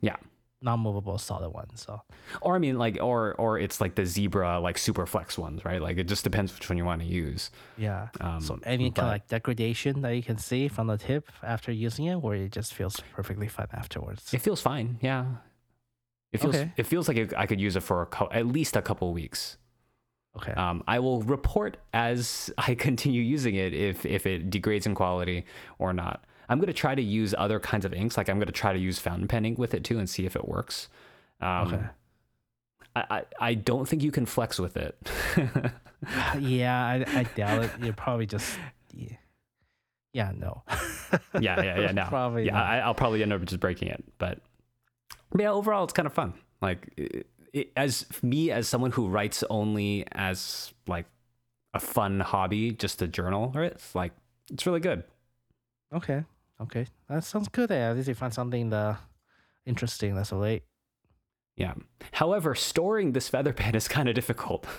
Yeah. 0.00 0.16
non-movable 0.62 1.18
solid 1.18 1.50
one. 1.50 1.76
So 1.76 2.00
Or 2.40 2.54
I 2.56 2.58
mean, 2.58 2.78
like, 2.78 2.96
or 3.02 3.34
or 3.34 3.58
it's 3.58 3.80
like 3.80 3.94
the 3.96 4.06
zebra 4.06 4.58
like 4.60 4.78
super 4.78 5.04
flex 5.04 5.36
ones, 5.36 5.64
right? 5.64 5.82
Like 5.82 5.98
it 5.98 6.04
just 6.08 6.24
depends 6.24 6.54
which 6.54 6.68
one 6.70 6.78
you 6.78 6.84
want 6.86 7.02
to 7.02 7.06
use. 7.06 7.50
yeah. 7.76 8.08
Um, 8.20 8.40
so 8.40 8.58
any 8.64 8.90
kind 8.90 9.08
of 9.08 9.12
like 9.12 9.28
degradation 9.28 10.00
that 10.02 10.14
you 10.16 10.22
can 10.22 10.38
see 10.38 10.68
from 10.68 10.86
the 10.86 10.96
tip 10.96 11.28
after 11.42 11.70
using 11.70 12.06
it, 12.06 12.14
or 12.16 12.34
it 12.34 12.52
just 12.52 12.72
feels 12.72 12.98
perfectly 13.12 13.48
fine 13.48 13.68
afterwards. 13.72 14.32
It 14.32 14.40
feels 14.40 14.62
fine. 14.62 14.98
Yeah. 15.02 15.26
It 16.36 16.40
feels 16.42 16.54
Okay. 16.56 16.72
it 16.76 16.86
feels 16.86 17.08
like 17.08 17.32
I 17.36 17.46
could 17.46 17.60
use 17.60 17.76
it 17.76 17.80
for 17.82 18.02
a 18.02 18.06
cou- 18.06 18.28
at 18.30 18.46
least 18.46 18.76
a 18.76 18.82
couple 18.82 19.12
weeks. 19.12 19.58
okay. 20.36 20.52
Um, 20.52 20.84
I 20.86 20.98
will 21.00 21.22
report 21.22 21.76
as 21.92 22.50
I 22.58 22.74
continue 22.74 23.22
using 23.22 23.54
it 23.56 23.72
if 23.74 24.04
if 24.06 24.26
it 24.26 24.50
degrades 24.50 24.86
in 24.86 24.94
quality 24.94 25.44
or 25.78 25.92
not. 25.92 26.24
I'm 26.48 26.60
gonna 26.60 26.72
try 26.72 26.94
to 26.94 27.02
use 27.02 27.34
other 27.36 27.58
kinds 27.58 27.84
of 27.84 27.92
inks. 27.92 28.16
Like 28.16 28.28
I'm 28.28 28.38
gonna 28.38 28.52
try 28.52 28.72
to 28.72 28.78
use 28.78 28.98
fountain 28.98 29.26
pen 29.28 29.44
ink 29.44 29.58
with 29.58 29.74
it 29.74 29.82
too 29.82 29.98
and 29.98 30.08
see 30.08 30.26
if 30.26 30.36
it 30.36 30.46
works. 30.46 30.88
Um, 31.40 31.66
okay. 31.74 31.82
I, 32.94 33.00
I 33.10 33.22
I 33.50 33.54
don't 33.54 33.86
think 33.88 34.02
you 34.02 34.10
can 34.12 34.26
flex 34.26 34.58
with 34.58 34.76
it. 34.76 34.96
yeah, 36.38 36.84
I, 36.84 37.04
I 37.20 37.22
doubt 37.34 37.64
it. 37.64 37.70
You're 37.82 37.92
probably 37.92 38.26
just 38.26 38.56
yeah, 38.94 39.16
yeah 40.12 40.32
no. 40.36 40.62
yeah, 41.40 41.62
yeah, 41.62 41.80
yeah. 41.80 41.92
No, 41.98 42.04
Probably 42.08 42.46
yeah. 42.46 42.52
not. 42.52 42.64
I, 42.66 42.78
I'll 42.80 42.94
probably 42.94 43.22
end 43.22 43.32
up 43.32 43.44
just 43.44 43.60
breaking 43.60 43.88
it, 43.88 44.02
but 44.18 44.38
but 45.30 45.40
yeah. 45.42 45.50
Overall, 45.50 45.84
it's 45.84 45.92
kind 45.92 46.06
of 46.06 46.12
fun. 46.12 46.34
Like 46.60 46.92
it, 46.96 47.26
it, 47.52 47.72
as 47.76 48.06
me 48.22 48.50
as 48.50 48.68
someone 48.68 48.90
who 48.92 49.08
writes 49.08 49.44
only 49.50 50.06
as 50.12 50.72
like 50.86 51.06
a 51.74 51.80
fun 51.80 52.20
hobby, 52.20 52.72
just 52.72 52.98
to 53.00 53.08
journal, 53.08 53.52
right? 53.54 53.72
It's 53.72 53.94
like 53.94 54.12
it's 54.52 54.66
really 54.66 54.80
good. 54.80 55.04
Okay. 55.94 56.24
Okay. 56.60 56.86
That 57.08 57.24
sounds 57.24 57.48
good. 57.48 57.70
eh? 57.70 57.90
At 57.90 57.96
least 57.96 58.08
you 58.08 58.14
find 58.14 58.32
something 58.32 58.70
the 58.70 58.96
interesting 59.66 60.14
that's 60.14 60.32
late. 60.32 60.62
Yeah. 61.56 61.74
However, 62.12 62.54
storing 62.54 63.12
this 63.12 63.28
feather 63.28 63.52
pen 63.52 63.74
is 63.74 63.88
kind 63.88 64.08
of 64.08 64.14
difficult. 64.14 64.66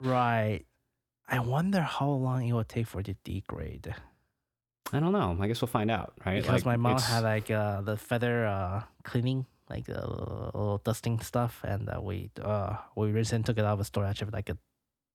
Right. 0.00 0.64
I 1.28 1.38
wonder 1.38 1.80
how 1.80 2.08
long 2.10 2.46
it 2.46 2.52
will 2.52 2.64
take 2.64 2.86
for 2.88 3.00
it 3.00 3.06
to 3.06 3.14
degrade. 3.24 3.94
I 4.92 5.00
don't 5.00 5.12
know. 5.12 5.36
I 5.40 5.46
guess 5.48 5.60
we'll 5.62 5.68
find 5.68 5.90
out, 5.90 6.12
right? 6.26 6.42
Because 6.42 6.64
Like, 6.64 6.66
my 6.66 6.76
mom 6.76 6.96
it's- 6.96 7.08
had 7.10 7.22
like 7.24 7.50
uh, 7.50 7.80
the 7.80 7.96
feather 7.96 8.46
uh, 8.46 8.82
cleaning, 9.04 9.46
like 9.70 9.86
the 9.86 9.94
little 10.06 10.80
dusting 10.84 11.18
stuff, 11.20 11.60
and 11.64 11.88
uh, 11.88 12.00
we 12.00 12.30
uh 12.42 12.76
we 12.94 13.10
recently 13.10 13.44
took 13.44 13.58
it 13.58 13.64
out 13.64 13.80
of 13.80 13.86
storage 13.86 14.18
for 14.18 14.26
like 14.30 14.50
a 14.50 14.58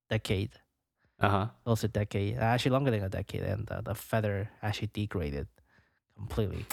decade, 0.10 0.52
uh-huh. 1.20 1.48
close 1.64 1.82
to 1.82 1.86
a 1.86 1.90
decade, 1.90 2.38
actually 2.38 2.72
longer 2.72 2.90
than 2.92 3.04
a 3.04 3.10
decade, 3.10 3.44
and 3.44 3.70
uh, 3.70 3.82
the 3.82 3.94
feather 3.94 4.50
actually 4.64 4.90
degraded 4.94 5.48
completely. 6.16 6.66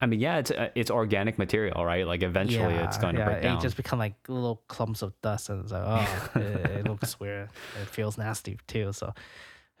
I 0.00 0.06
mean, 0.06 0.20
yeah, 0.20 0.36
it's 0.38 0.50
uh, 0.52 0.68
it's 0.76 0.90
organic 0.92 1.38
material, 1.38 1.84
right? 1.84 2.06
Like 2.06 2.22
eventually, 2.22 2.74
it's 2.74 2.96
Yeah, 2.96 3.02
going 3.02 3.14
to 3.16 3.20
yeah, 3.22 3.28
break 3.30 3.42
down. 3.42 3.58
It 3.58 3.62
just 3.62 3.76
become 3.76 3.98
like 3.98 4.14
little 4.28 4.62
clumps 4.68 5.02
of 5.02 5.12
dust, 5.22 5.48
and 5.50 5.62
it's 5.64 5.72
like, 5.72 5.82
oh, 5.84 6.30
it, 6.40 6.70
it 6.80 6.86
looks 6.86 7.18
weird. 7.18 7.48
It 7.82 7.88
feels 7.88 8.16
nasty 8.18 8.58
too. 8.68 8.92
So, 8.92 9.12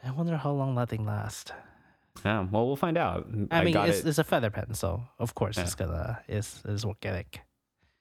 I 0.02 0.10
wonder 0.10 0.36
how 0.36 0.50
long 0.52 0.74
that 0.76 0.88
thing 0.88 1.04
lasts. 1.06 1.52
Yeah. 2.24 2.46
Well, 2.50 2.66
we'll 2.66 2.76
find 2.76 2.96
out. 2.98 3.26
I, 3.50 3.64
mean, 3.64 3.74
got 3.74 3.88
it's, 3.88 4.00
it. 4.00 4.06
it's 4.06 4.18
a 4.18 4.24
feather 4.24 4.50
pen, 4.50 4.74
so 4.74 5.02
of 5.18 5.34
course 5.34 5.56
Yeah. 5.56 5.64
it's 5.64 5.74
gonna 5.74 6.20
it's, 6.28 6.62
it's 6.66 6.84
organic. 6.84 7.40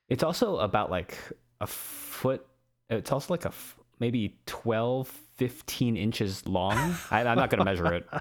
It's 0.09 0.23
also 0.23 0.57
about 0.57 0.91
like 0.91 1.17
a 1.61 1.67
foot. 1.67 2.45
It's 2.89 3.11
also 3.11 3.33
like 3.33 3.45
a 3.45 3.49
f- 3.49 3.77
maybe 3.99 4.37
12, 4.45 5.07
15 5.07 5.97
inches 5.97 6.45
long. 6.45 6.95
I, 7.09 7.23
I'm 7.23 7.37
not 7.37 7.49
to 7.51 7.63
measure 7.63 7.93
it. 7.93 8.07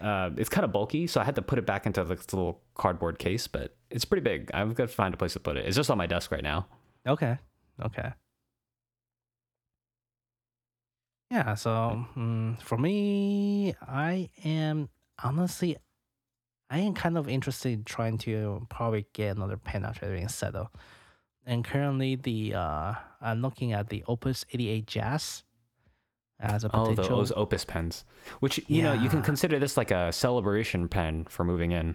Uh, 0.00 0.30
it's 0.36 0.48
kind 0.48 0.64
of 0.64 0.72
bulky, 0.72 1.06
so 1.06 1.20
I 1.20 1.24
had 1.24 1.36
to 1.36 1.42
put 1.42 1.60
it 1.60 1.66
back 1.66 1.86
into 1.86 2.02
this 2.02 2.32
little 2.32 2.60
cardboard 2.74 3.20
case, 3.20 3.46
but 3.46 3.76
it's 3.88 4.04
pretty 4.04 4.22
big. 4.22 4.50
I've 4.52 4.74
got 4.74 4.88
to 4.88 4.92
find 4.94 5.14
a 5.14 5.16
place 5.16 5.34
to 5.34 5.38
put 5.38 5.56
it. 5.56 5.64
It's 5.64 5.76
just 5.76 5.90
on 5.90 5.98
my 5.98 6.06
desk 6.08 6.32
right 6.32 6.42
now. 6.42 6.66
Okay. 7.06 7.38
Okay. 7.80 8.10
Yeah. 11.30 11.54
So 11.54 12.04
mm, 12.16 12.60
for 12.62 12.78
me, 12.78 13.74
I 13.86 14.28
am 14.44 14.88
honestly, 15.22 15.76
I 16.70 16.78
am 16.78 16.94
kind 16.94 17.18
of 17.18 17.28
interested 17.28 17.72
in 17.72 17.84
trying 17.84 18.18
to 18.18 18.66
probably 18.70 19.06
get 19.12 19.36
another 19.36 19.56
pen 19.56 19.84
after 19.84 20.06
everything 20.06 20.28
settled. 20.28 20.68
And 21.44 21.64
currently, 21.64 22.16
the 22.16 22.54
uh, 22.54 22.94
I'm 23.20 23.42
looking 23.42 23.72
at 23.72 23.88
the 23.88 24.04
Opus 24.06 24.44
88 24.52 24.86
Jazz 24.86 25.42
as 26.40 26.64
a 26.64 26.70
Oh, 26.74 26.86
potential. 26.90 27.18
those 27.18 27.32
Opus 27.36 27.64
pens, 27.64 28.04
which 28.40 28.60
you 28.68 28.82
know 28.82 28.92
you 28.92 29.08
can 29.08 29.22
consider 29.22 29.58
this 29.58 29.76
like 29.76 29.90
a 29.90 30.12
celebration 30.12 30.88
pen 30.88 31.24
for 31.28 31.44
moving 31.44 31.72
in. 31.72 31.94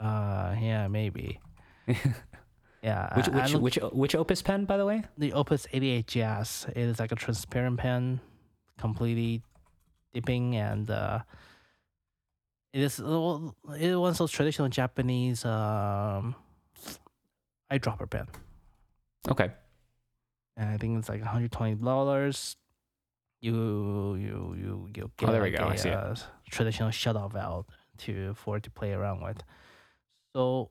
Uh, 0.00 0.54
yeah, 0.60 0.88
maybe. 0.88 1.40
yeah. 2.82 3.16
Which 3.16 3.28
which 3.28 3.52
look- 3.54 3.62
which 3.62 3.78
which 3.92 4.14
Opus 4.14 4.42
pen, 4.42 4.64
by 4.64 4.76
the 4.76 4.84
way? 4.86 5.04
the 5.16 5.32
Opus 5.32 5.66
88 5.72 6.06
Jazz 6.06 6.66
it 6.70 6.76
is 6.76 6.98
like 6.98 7.12
a 7.12 7.16
transparent 7.16 7.78
pen, 7.78 8.20
completely 8.78 9.42
dipping, 10.12 10.56
and 10.56 10.90
uh, 10.90 11.20
it 12.72 12.80
is 12.82 12.98
it 12.98 13.04
one 13.04 14.10
of 14.10 14.18
those 14.18 14.30
traditional 14.30 14.68
Japanese 14.68 15.44
um, 15.44 16.34
eyedropper 17.70 18.08
pen. 18.08 18.26
Okay. 19.28 19.50
And 20.56 20.70
I 20.70 20.76
think 20.76 20.98
it's 20.98 21.08
like 21.08 21.20
120 21.20 21.76
dollars. 21.76 22.56
You 23.40 24.16
you 24.16 24.54
you 24.58 24.88
you 24.94 25.08
get 25.16 25.28
Oh, 25.28 25.32
there 25.32 25.42
we 25.42 25.50
like 25.52 25.60
go. 25.60 25.68
I 25.68 25.74
a, 25.74 25.78
see 25.78 25.90
uh, 25.90 26.14
traditional 26.50 26.90
shutoff 26.90 27.32
valve 27.32 27.66
to 27.98 28.34
for 28.34 28.56
it 28.56 28.64
to 28.64 28.70
play 28.70 28.92
around 28.92 29.22
with. 29.22 29.42
So 30.34 30.70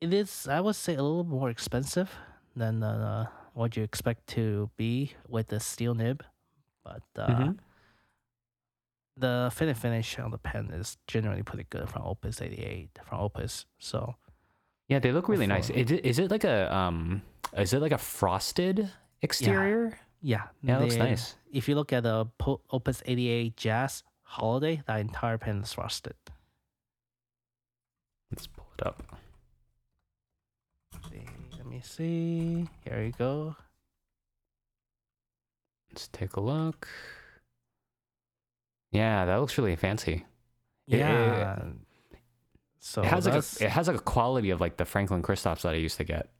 it 0.00 0.12
is, 0.12 0.46
I 0.48 0.60
would 0.60 0.76
say, 0.76 0.94
a 0.94 1.02
little 1.02 1.24
more 1.24 1.50
expensive 1.50 2.10
than 2.54 2.82
uh, 2.82 3.26
what 3.54 3.76
you 3.76 3.82
expect 3.82 4.26
to 4.28 4.70
be 4.76 5.12
with 5.28 5.48
the 5.48 5.60
steel 5.60 5.94
nib, 5.94 6.22
but 6.84 7.02
uh, 7.16 7.28
Mhm. 7.28 7.58
The 9.16 9.52
and 9.58 9.76
finish 9.76 10.18
on 10.18 10.30
the 10.30 10.38
pen 10.38 10.70
is 10.72 10.98
generally 11.06 11.42
pretty 11.42 11.66
good 11.70 11.88
from 11.88 12.02
Opus 12.02 12.40
88 12.40 12.90
from 13.04 13.20
Opus. 13.20 13.64
So 13.78 14.14
Yeah, 14.88 14.98
they 14.98 15.12
look 15.12 15.28
really 15.28 15.46
nice. 15.46 15.70
Is 15.70 15.90
it, 15.90 16.04
is 16.04 16.18
it 16.18 16.30
like 16.30 16.44
a 16.44 16.74
um? 16.74 17.22
Is 17.56 17.72
it 17.72 17.80
like 17.80 17.92
a 17.92 17.98
frosted 17.98 18.90
exterior? 19.22 19.98
yeah, 20.20 20.42
Yeah, 20.62 20.78
it 20.78 20.82
looks 20.82 20.96
nice. 20.96 21.36
If 21.52 21.68
you 21.68 21.74
look 21.74 21.92
at 21.92 22.02
the 22.02 22.26
Opus 22.70 23.02
88 23.06 23.56
Jazz 23.56 24.02
Holiday, 24.22 24.82
that 24.86 25.00
entire 25.00 25.38
pen 25.38 25.62
is 25.62 25.72
frosted. 25.72 26.14
Let's 28.30 28.46
pull 28.46 28.66
it 28.78 28.86
up. 28.86 29.02
See, 31.08 31.22
Let 31.56 31.66
me 31.66 31.80
see. 31.82 32.68
Here 32.84 33.04
you 33.04 33.12
go. 33.16 33.56
Let's 35.90 36.08
take 36.08 36.36
a 36.36 36.40
look. 36.40 36.88
Yeah, 38.96 39.24
that 39.26 39.36
looks 39.36 39.56
really 39.58 39.76
fancy. 39.76 40.24
It- 40.88 40.94
it- 40.94 40.98
Yeah. 41.00 41.62
so 42.78 43.02
it 43.02 43.06
has 43.08 43.26
like 43.26 43.34
a, 43.34 43.64
it 43.64 43.70
has 43.70 43.88
like 43.88 43.96
a 43.96 44.00
quality 44.02 44.50
of 44.50 44.60
like 44.60 44.76
the 44.76 44.84
Franklin 44.84 45.22
Christophs 45.22 45.62
that 45.62 45.72
I 45.74 45.76
used 45.76 45.96
to 45.98 46.04
get. 46.04 46.30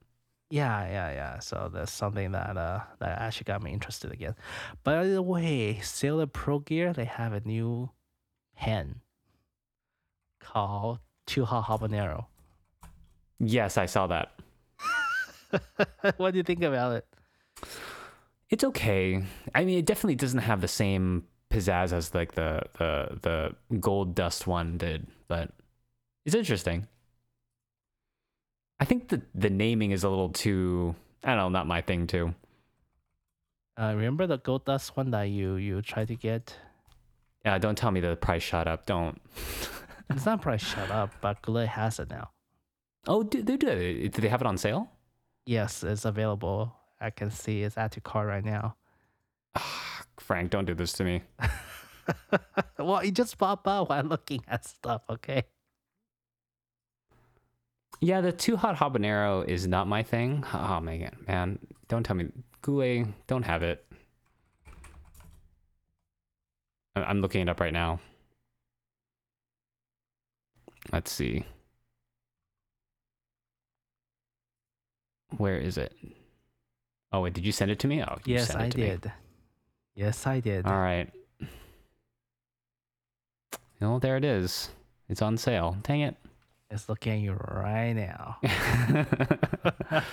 Yeah, 0.49 0.87
yeah, 0.87 1.11
yeah. 1.13 1.39
So 1.41 1.69
that's 1.73 1.91
something 1.93 2.31
that 2.33 2.57
uh 2.57 2.81
that 3.01 3.19
actually 3.19 3.45
got 3.45 3.63
me 3.63 3.73
interested 3.73 4.13
again. 4.13 4.37
By 4.85 5.07
the 5.07 5.21
way, 5.23 5.81
Sailor 5.81 6.27
Pro 6.27 6.61
Gear 6.61 6.93
they 6.93 7.05
have 7.05 7.33
a 7.33 7.41
new 7.41 7.91
pen 8.57 9.01
called 10.41 11.01
Two 11.27 11.45
Hot 11.45 11.65
Habanero. 11.65 12.27
Yes, 13.41 13.77
I 13.77 13.87
saw 13.87 14.07
that. 14.07 14.33
what 16.17 16.31
do 16.31 16.37
you 16.39 16.45
think 16.45 16.63
about 16.63 16.93
it? 16.93 17.07
It's 18.49 18.63
okay. 18.65 19.23
I 19.55 19.65
mean, 19.65 19.79
it 19.79 19.85
definitely 19.87 20.15
doesn't 20.15 20.39
have 20.41 20.61
the 20.61 20.69
same 20.69 21.25
pizzazz 21.57 21.93
as 21.93 22.15
like 22.15 22.33
the 22.33 22.63
the 22.79 23.19
the 23.23 23.79
gold 23.81 24.15
dust 24.15 24.47
one 24.47 24.77
did, 24.77 25.07
but 25.29 25.51
it's 26.25 26.35
interesting. 26.35 26.87
I 28.79 28.85
think 28.85 29.09
the 29.09 29.23
the 29.35 29.51
naming 29.51 29.93
is 29.93 30.05
a 30.05 30.11
little 30.11 30.29
too 30.29 30.95
I 31.25 31.31
don't 31.31 31.39
know, 31.39 31.49
not 31.49 31.67
my 31.67 31.81
thing 31.81 32.07
too. 32.07 32.35
Uh, 33.79 33.93
remember 33.95 34.27
the 34.27 34.39
gold 34.39 34.65
dust 34.65 34.97
one 34.97 35.11
that 35.11 35.25
you 35.25 35.57
you 35.57 35.81
tried 35.83 36.09
to 36.09 36.17
get? 36.17 36.55
Yeah, 37.45 37.59
don't 37.59 37.79
tell 37.79 37.91
me 37.91 38.01
the 38.01 38.17
price 38.17 38.43
shot 38.43 38.69
up. 38.69 38.87
Don't. 38.87 39.21
It's 40.09 40.25
not 40.25 40.41
price 40.41 40.63
shot 40.63 40.89
up, 40.93 41.11
but 41.21 41.43
Goulet 41.43 41.67
has 41.67 41.99
it 41.99 42.09
now. 42.09 42.31
Oh, 43.09 43.25
do 43.25 43.43
they 43.43 43.57
do 43.57 43.67
it? 43.67 44.13
Do 44.13 44.23
they 44.23 44.29
have 44.29 44.41
it 44.41 44.47
on 44.47 44.57
sale? 44.57 44.89
Yes, 45.47 45.83
it's 45.83 46.05
available. 46.05 46.77
I 47.01 47.11
can 47.11 47.33
see 47.33 47.65
it's 47.65 47.77
at 47.77 47.91
to 47.93 48.01
cart 48.01 48.29
right 48.29 48.45
now. 48.45 48.77
Frank, 50.19 50.51
don't 50.51 50.65
do 50.65 50.75
this 50.75 50.93
to 50.95 51.05
me. 51.05 51.23
well, 52.79 52.99
it 52.99 53.13
just 53.13 53.39
popped 53.39 53.67
up 53.67 53.89
while 53.91 54.03
looking 54.05 54.43
at 54.49 54.65
stuff. 54.65 55.03
Okay. 55.11 55.45
Yeah, 58.01 58.21
the 58.21 58.33
too 58.33 58.57
hot 58.57 58.77
habanero 58.77 59.47
is 59.47 59.67
not 59.67 59.87
my 59.89 60.03
thing. 60.03 60.45
Oh 60.53 60.81
man, 60.81 61.17
man, 61.27 61.59
don't 61.89 62.05
tell 62.05 62.17
me 62.17 62.29
Goulet. 62.63 63.07
Don't 63.27 63.45
have 63.45 63.63
it. 63.63 63.85
I'm 66.95 67.21
looking 67.21 67.43
it 67.43 67.49
up 67.49 67.61
right 67.61 67.73
now. 67.73 68.01
Let's 70.93 71.13
see. 71.13 71.45
Where 75.37 75.59
is 75.59 75.77
it? 75.77 75.95
Oh 77.13 77.21
wait, 77.23 77.35
did 77.35 77.45
you 77.45 77.53
send 77.53 77.71
it 77.71 77.79
to 77.81 77.89
me? 77.89 78.03
Oh, 78.03 78.19
you 78.25 78.35
Yes, 78.35 78.49
sent 78.49 78.61
it 78.61 78.65
I 78.65 78.69
to 78.71 78.79
me. 78.79 78.99
Yes, 79.97 80.27
I 80.27 80.41
did. 80.41 80.67
All 80.67 80.79
right. 80.79 81.11
Oh, 83.81 83.99
there 83.99 84.17
it 84.17 84.25
is. 84.25 84.71
It's 85.09 85.23
on 85.23 85.37
sale. 85.37 85.77
Dang 85.83 86.03
it. 86.03 86.17
It's 86.71 86.89
looking 86.89 87.15
at 87.15 87.21
you 87.21 87.33
right 87.33 87.93
now. 87.93 88.37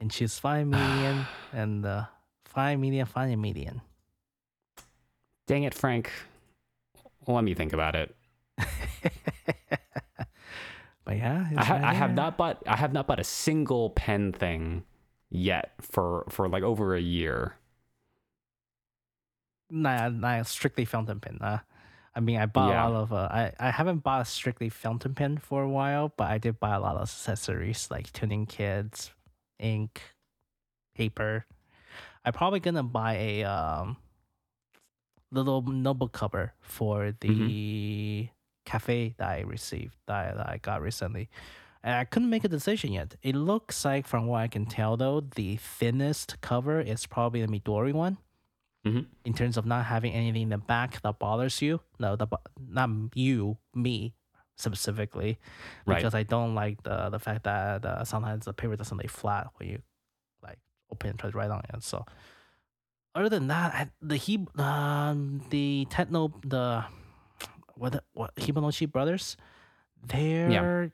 and 0.00 0.10
choose 0.10 0.38
five 0.38 0.66
million 0.66 1.26
and 1.52 1.84
uh, 1.84 2.04
five 2.44 2.78
million, 2.78 3.04
five 3.06 3.36
million. 3.38 3.82
Dang 5.46 5.64
it, 5.64 5.74
Frank. 5.74 6.10
Let 7.26 7.44
me 7.44 7.54
think 7.54 7.72
about 7.72 7.94
it. 7.96 8.14
But 11.04 11.18
yeah, 11.18 11.46
I, 11.56 11.64
ha- 11.64 11.74
right 11.74 11.84
I 11.84 11.92
have 11.92 12.14
not 12.14 12.38
bought 12.38 12.62
I 12.66 12.76
have 12.76 12.94
not 12.94 13.06
bought 13.06 13.20
a 13.20 13.24
single 13.24 13.90
pen 13.90 14.32
thing 14.32 14.84
yet 15.28 15.72
for 15.82 16.24
for 16.30 16.48
like 16.48 16.62
over 16.62 16.94
a 16.94 17.00
year. 17.00 17.56
Not, 19.74 20.14
not 20.14 20.46
strictly 20.46 20.84
fountain 20.84 21.18
pen. 21.18 21.38
Uh, 21.40 21.58
I 22.14 22.20
mean, 22.20 22.38
I 22.38 22.46
bought 22.46 22.70
Yeah. 22.70 22.86
a 22.86 22.88
lot 22.88 23.02
of. 23.02 23.12
Uh, 23.12 23.28
I 23.30 23.52
I 23.58 23.70
haven't 23.70 24.04
bought 24.04 24.22
a 24.22 24.24
strictly 24.24 24.68
fountain 24.68 25.14
pen 25.14 25.36
for 25.38 25.62
a 25.64 25.68
while, 25.68 26.12
but 26.16 26.30
I 26.30 26.38
did 26.38 26.60
buy 26.60 26.74
a 26.76 26.80
lot 26.80 26.94
of 26.94 27.02
accessories 27.02 27.88
like 27.90 28.12
tuning 28.12 28.46
kits, 28.46 29.10
ink, 29.58 30.00
paper. 30.94 31.44
I'm 32.24 32.32
probably 32.32 32.60
gonna 32.60 32.84
buy 32.84 33.14
a 33.16 33.42
um 33.44 33.96
little 35.32 35.62
notebook 35.62 36.12
cover 36.12 36.54
for 36.60 37.12
the 37.20 38.28
cafe 38.64 39.14
that 39.18 39.28
I 39.28 39.40
received 39.40 39.96
that, 40.06 40.14
I- 40.14 40.34
that 40.36 40.48
I 40.48 40.56
got 40.58 40.80
recently. 40.82 41.28
And 41.82 41.96
I 41.96 42.04
couldn't 42.04 42.30
make 42.30 42.44
a 42.44 42.48
decision 42.48 42.92
yet. 42.92 43.16
It 43.22 43.34
looks 43.34 43.84
like, 43.84 44.06
from 44.06 44.26
what 44.26 44.40
I 44.40 44.48
can 44.48 44.64
tell, 44.66 44.96
though, 44.96 45.20
the 45.20 45.56
thinnest 45.56 46.40
cover 46.40 46.80
is 46.80 47.04
probably 47.06 47.44
the 47.44 47.48
Midori 47.48 47.92
one 47.92 48.16
Mhm. 48.84 49.06
in 49.24 49.32
terms 49.34 49.56
of 49.56 49.64
not 49.64 49.86
having 49.86 50.12
anything 50.12 50.42
in 50.42 50.48
the 50.50 50.58
back 50.58 51.00
that 51.02 51.18
bothers 51.18 51.62
you. 51.62 51.80
No, 51.98 52.16
the, 52.16 52.26
not 52.68 52.90
you, 53.14 53.56
me 53.74 54.14
specifically, 54.56 55.38
Right. 55.86 55.96
because 55.96 56.14
I 56.14 56.22
don't 56.22 56.54
like 56.54 56.82
the 56.82 57.08
the 57.10 57.18
fact 57.18 57.44
that 57.44 57.84
uh, 57.84 58.04
sometimes 58.04 58.44
the 58.44 58.52
paper 58.52 58.76
doesn't 58.76 58.98
lay 58.98 59.06
flat 59.08 59.48
when 59.56 59.68
you 59.70 59.82
like 60.42 60.58
open 60.92 61.10
and 61.10 61.18
try 61.18 61.30
to 61.30 61.36
write 61.36 61.50
on 61.50 61.62
it. 61.72 61.82
So 61.82 62.04
other 63.14 63.28
than 63.28 63.46
that, 63.48 63.74
I, 63.74 63.90
the 64.02 64.16
he 64.16 64.46
um 64.58 65.40
the 65.50 65.86
techno 65.90 66.28
the 66.44 66.84
what 67.76 67.92
the- 67.92 68.04
what 68.12 68.34
Hibanoshi 68.36 68.90
brothers, 68.90 69.36
their 70.02 70.92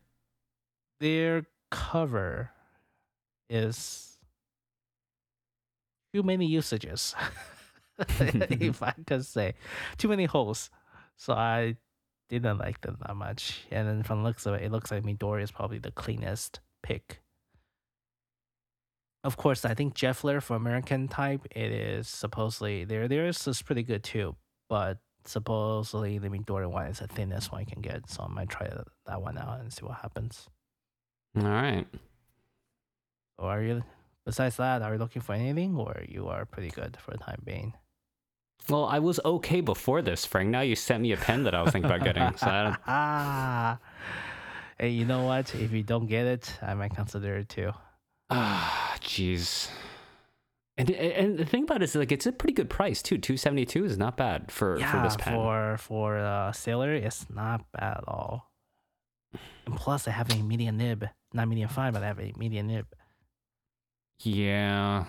their 1.00 1.46
cover 1.70 2.50
is 3.50 4.16
too 6.14 6.22
many 6.22 6.46
usages. 6.46 7.14
if 8.20 8.82
I 8.82 8.94
could 9.06 9.24
say, 9.24 9.54
too 9.98 10.08
many 10.08 10.24
holes. 10.24 10.70
So 11.16 11.34
I 11.34 11.76
didn't 12.28 12.58
like 12.58 12.80
them 12.80 12.96
that 13.06 13.14
much. 13.16 13.66
And 13.70 13.86
then 13.86 14.02
from 14.02 14.18
the 14.22 14.28
looks 14.28 14.46
of 14.46 14.54
it, 14.54 14.62
it 14.62 14.72
looks 14.72 14.90
like 14.90 15.02
Midori 15.02 15.42
is 15.42 15.50
probably 15.50 15.78
the 15.78 15.90
cleanest 15.90 16.60
pick. 16.82 17.20
Of 19.22 19.36
course, 19.36 19.64
I 19.66 19.74
think 19.74 19.94
Jeffler 19.94 20.40
for 20.40 20.56
American 20.56 21.06
type, 21.08 21.46
it 21.50 21.70
is 21.72 22.08
supposedly 22.08 22.84
there. 22.84 23.06
Theirs 23.06 23.46
is 23.46 23.60
pretty 23.60 23.82
good 23.82 24.02
too, 24.02 24.34
but 24.68 24.98
supposedly 25.26 26.18
the 26.18 26.28
Midori 26.30 26.70
one 26.70 26.86
is 26.86 27.00
the 27.00 27.06
thinnest 27.06 27.52
one 27.52 27.60
you 27.60 27.66
can 27.66 27.82
get. 27.82 28.08
So 28.08 28.22
I 28.22 28.28
might 28.28 28.48
try 28.48 28.68
that- 28.68 29.20
one 29.20 29.36
out 29.36 29.60
and 29.60 29.72
see 29.72 29.84
what 29.84 29.98
happens. 29.98 30.48
All 31.36 31.42
right. 31.42 31.86
Or 33.38 33.50
are 33.50 33.62
you? 33.62 33.82
Besides 34.24 34.56
that, 34.58 34.82
are 34.82 34.92
you 34.92 34.98
looking 34.98 35.20
for 35.20 35.32
anything, 35.34 35.76
or 35.76 36.02
you 36.08 36.28
are 36.28 36.44
pretty 36.46 36.70
good 36.70 36.96
for 36.96 37.10
the 37.10 37.18
time 37.18 37.42
being? 37.44 37.74
Well, 38.68 38.84
I 38.84 38.98
was 38.98 39.18
okay 39.24 39.60
before 39.60 40.02
this, 40.02 40.24
Frank. 40.24 40.50
Now 40.50 40.60
you 40.60 40.76
sent 40.76 41.02
me 41.02 41.12
a 41.12 41.16
pen 41.16 41.44
that 41.44 41.54
I 41.54 41.62
was 41.62 41.72
thinking 41.72 41.90
about 41.90 42.04
getting. 42.04 42.36
So 42.36 42.46
I 42.46 42.62
don't, 42.62 42.76
ah, 42.86 43.78
hey, 44.78 44.90
you 44.90 45.04
know 45.04 45.24
what? 45.24 45.54
If 45.54 45.72
you 45.72 45.82
don't 45.82 46.06
get 46.06 46.26
it, 46.26 46.58
I 46.62 46.74
might 46.74 46.94
consider 46.94 47.36
it 47.38 47.48
too. 47.48 47.72
ah, 48.30 48.96
jeez. 49.00 49.68
And 50.78 50.90
and 50.90 51.38
the 51.38 51.44
thing 51.44 51.64
about 51.64 51.82
it 51.82 51.84
is 51.84 51.94
like 51.94 52.12
it's 52.12 52.26
a 52.26 52.32
pretty 52.32 52.54
good 52.54 52.70
price 52.70 53.02
too. 53.02 53.18
Two 53.18 53.36
seventy 53.36 53.66
two 53.66 53.84
is 53.84 53.98
not 53.98 54.16
bad 54.16 54.50
for 54.50 54.78
for 54.78 55.02
this 55.02 55.16
pen. 55.16 55.34
for 55.34 55.76
for 55.78 56.18
uh, 56.18 56.52
sailor, 56.52 56.94
it's 56.94 57.26
not 57.28 57.70
bad 57.72 57.98
at 57.98 58.04
all. 58.08 58.50
And 59.66 59.76
plus, 59.76 60.08
I 60.08 60.12
have 60.12 60.30
a 60.30 60.42
medium 60.42 60.78
nib, 60.78 61.06
not 61.34 61.48
medium 61.48 61.68
fine, 61.68 61.92
but 61.92 62.02
I 62.02 62.06
have 62.06 62.18
a 62.18 62.32
medium 62.36 62.68
nib. 62.68 62.86
Yeah. 64.20 65.04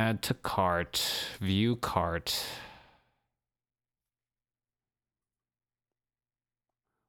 Add 0.00 0.22
to 0.22 0.34
cart. 0.34 0.96
View 1.40 1.76
cart. 1.76 2.42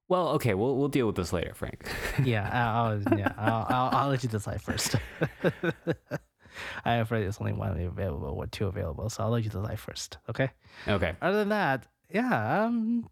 Well, 0.09 0.27
okay, 0.35 0.55
we'll 0.55 0.75
we'll 0.75 0.89
deal 0.89 1.07
with 1.07 1.15
this 1.15 1.31
later, 1.31 1.53
Frank. 1.53 1.89
Yeah, 2.25 2.49
I'll, 2.51 3.01
I'll 3.07 3.17
yeah, 3.17 3.31
I'll, 3.37 3.65
I'll, 3.69 3.89
I'll 3.95 4.09
let 4.09 4.23
you 4.23 4.29
decide 4.29 4.61
first. 4.61 4.97
I'm 6.83 6.99
afraid 6.99 7.23
there's 7.23 7.39
only 7.39 7.53
one 7.53 7.79
available 7.79 8.27
or 8.27 8.45
two 8.47 8.67
available, 8.67 9.09
so 9.09 9.23
I'll 9.23 9.29
let 9.29 9.45
you 9.45 9.49
decide 9.49 9.79
first. 9.79 10.17
Okay. 10.27 10.49
okay. 10.85 11.15
other 11.21 11.37
than 11.37 11.49
that, 11.49 11.87
yeah, 12.13 12.65
um, 12.65 13.09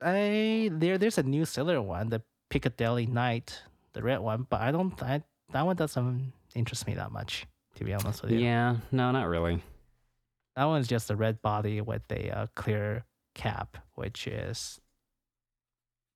I 0.00 0.70
there 0.72 0.98
there's 0.98 1.18
a 1.18 1.24
new 1.24 1.44
sailor 1.44 1.82
one, 1.82 2.10
the 2.10 2.22
Piccadilly 2.48 3.06
Knight, 3.06 3.60
the 3.94 4.04
red 4.04 4.20
one, 4.20 4.46
but 4.48 4.60
I 4.60 4.70
don't 4.70 4.94
I, 5.02 5.24
that 5.50 5.66
one 5.66 5.74
doesn't 5.74 6.32
interest 6.54 6.86
me 6.86 6.94
that 6.94 7.10
much, 7.10 7.44
to 7.78 7.84
be 7.84 7.94
honest 7.94 8.22
with 8.22 8.32
you. 8.32 8.40
Yeah, 8.40 8.76
no, 8.92 9.10
not 9.12 9.28
really. 9.28 9.62
That 10.56 10.64
one's 10.64 10.88
just 10.88 11.10
a 11.10 11.16
red 11.16 11.40
body 11.40 11.80
with 11.80 12.02
a 12.10 12.30
uh, 12.30 12.46
clear 12.56 13.04
cap, 13.34 13.76
which 13.94 14.26
is 14.26 14.80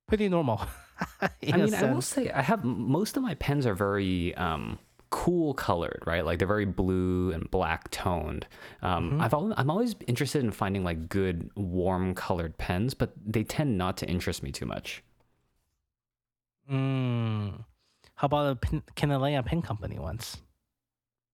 pretty 0.08 0.28
normal. 0.28 0.60
I 1.20 1.30
a 1.44 1.58
mean, 1.58 1.74
I 1.74 1.92
will 1.92 2.02
say 2.02 2.30
I 2.30 2.42
have 2.42 2.64
most 2.64 3.16
of 3.16 3.22
my 3.22 3.34
pens 3.34 3.66
are 3.66 3.74
very 3.74 4.34
um, 4.34 4.80
cool 5.10 5.54
colored, 5.54 6.02
right? 6.06 6.24
Like 6.24 6.38
they're 6.40 6.48
very 6.48 6.64
blue 6.64 7.30
and 7.32 7.48
black 7.50 7.90
toned. 7.90 8.46
Um, 8.82 9.12
Mhm. 9.12 9.20
I've 9.22 9.32
al- 9.34 9.54
I'm 9.56 9.70
always 9.70 9.94
interested 10.08 10.42
in 10.42 10.50
finding 10.50 10.82
like 10.82 11.08
good 11.08 11.50
warm 11.54 12.14
colored 12.14 12.58
pens, 12.58 12.94
but 12.94 13.12
they 13.24 13.44
tend 13.44 13.78
not 13.78 13.96
to 13.98 14.06
interest 14.08 14.42
me 14.42 14.50
too 14.50 14.66
much. 14.66 15.02
Mm. 16.70 17.64
How 18.16 18.26
about 18.26 18.60
the 18.60 18.66
Pin- 18.66 18.82
Kanilea 18.96 19.44
Pen 19.44 19.62
Company 19.62 19.98
ones? 20.00 20.42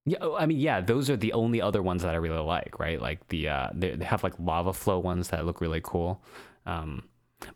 Yeah, 0.09 0.19
oh, 0.21 0.37
I 0.37 0.47
mean, 0.47 0.59
yeah, 0.59 0.81
those 0.81 1.11
are 1.11 1.17
the 1.17 1.33
only 1.33 1.61
other 1.61 1.83
ones 1.83 2.03
that 2.03 2.15
I 2.15 2.17
really 2.17 2.41
like, 2.41 2.79
right? 2.79 3.01
Like 3.01 3.29
the 3.29 3.49
uh, 3.49 3.69
they, 3.75 3.95
they 3.95 4.05
have 4.05 4.23
like 4.23 4.35
lava 4.39 4.73
flow 4.73 4.99
ones 4.99 5.29
that 5.29 5.45
look 5.45 5.61
really 5.61 5.81
cool. 5.83 6.23
Um, 6.67 7.03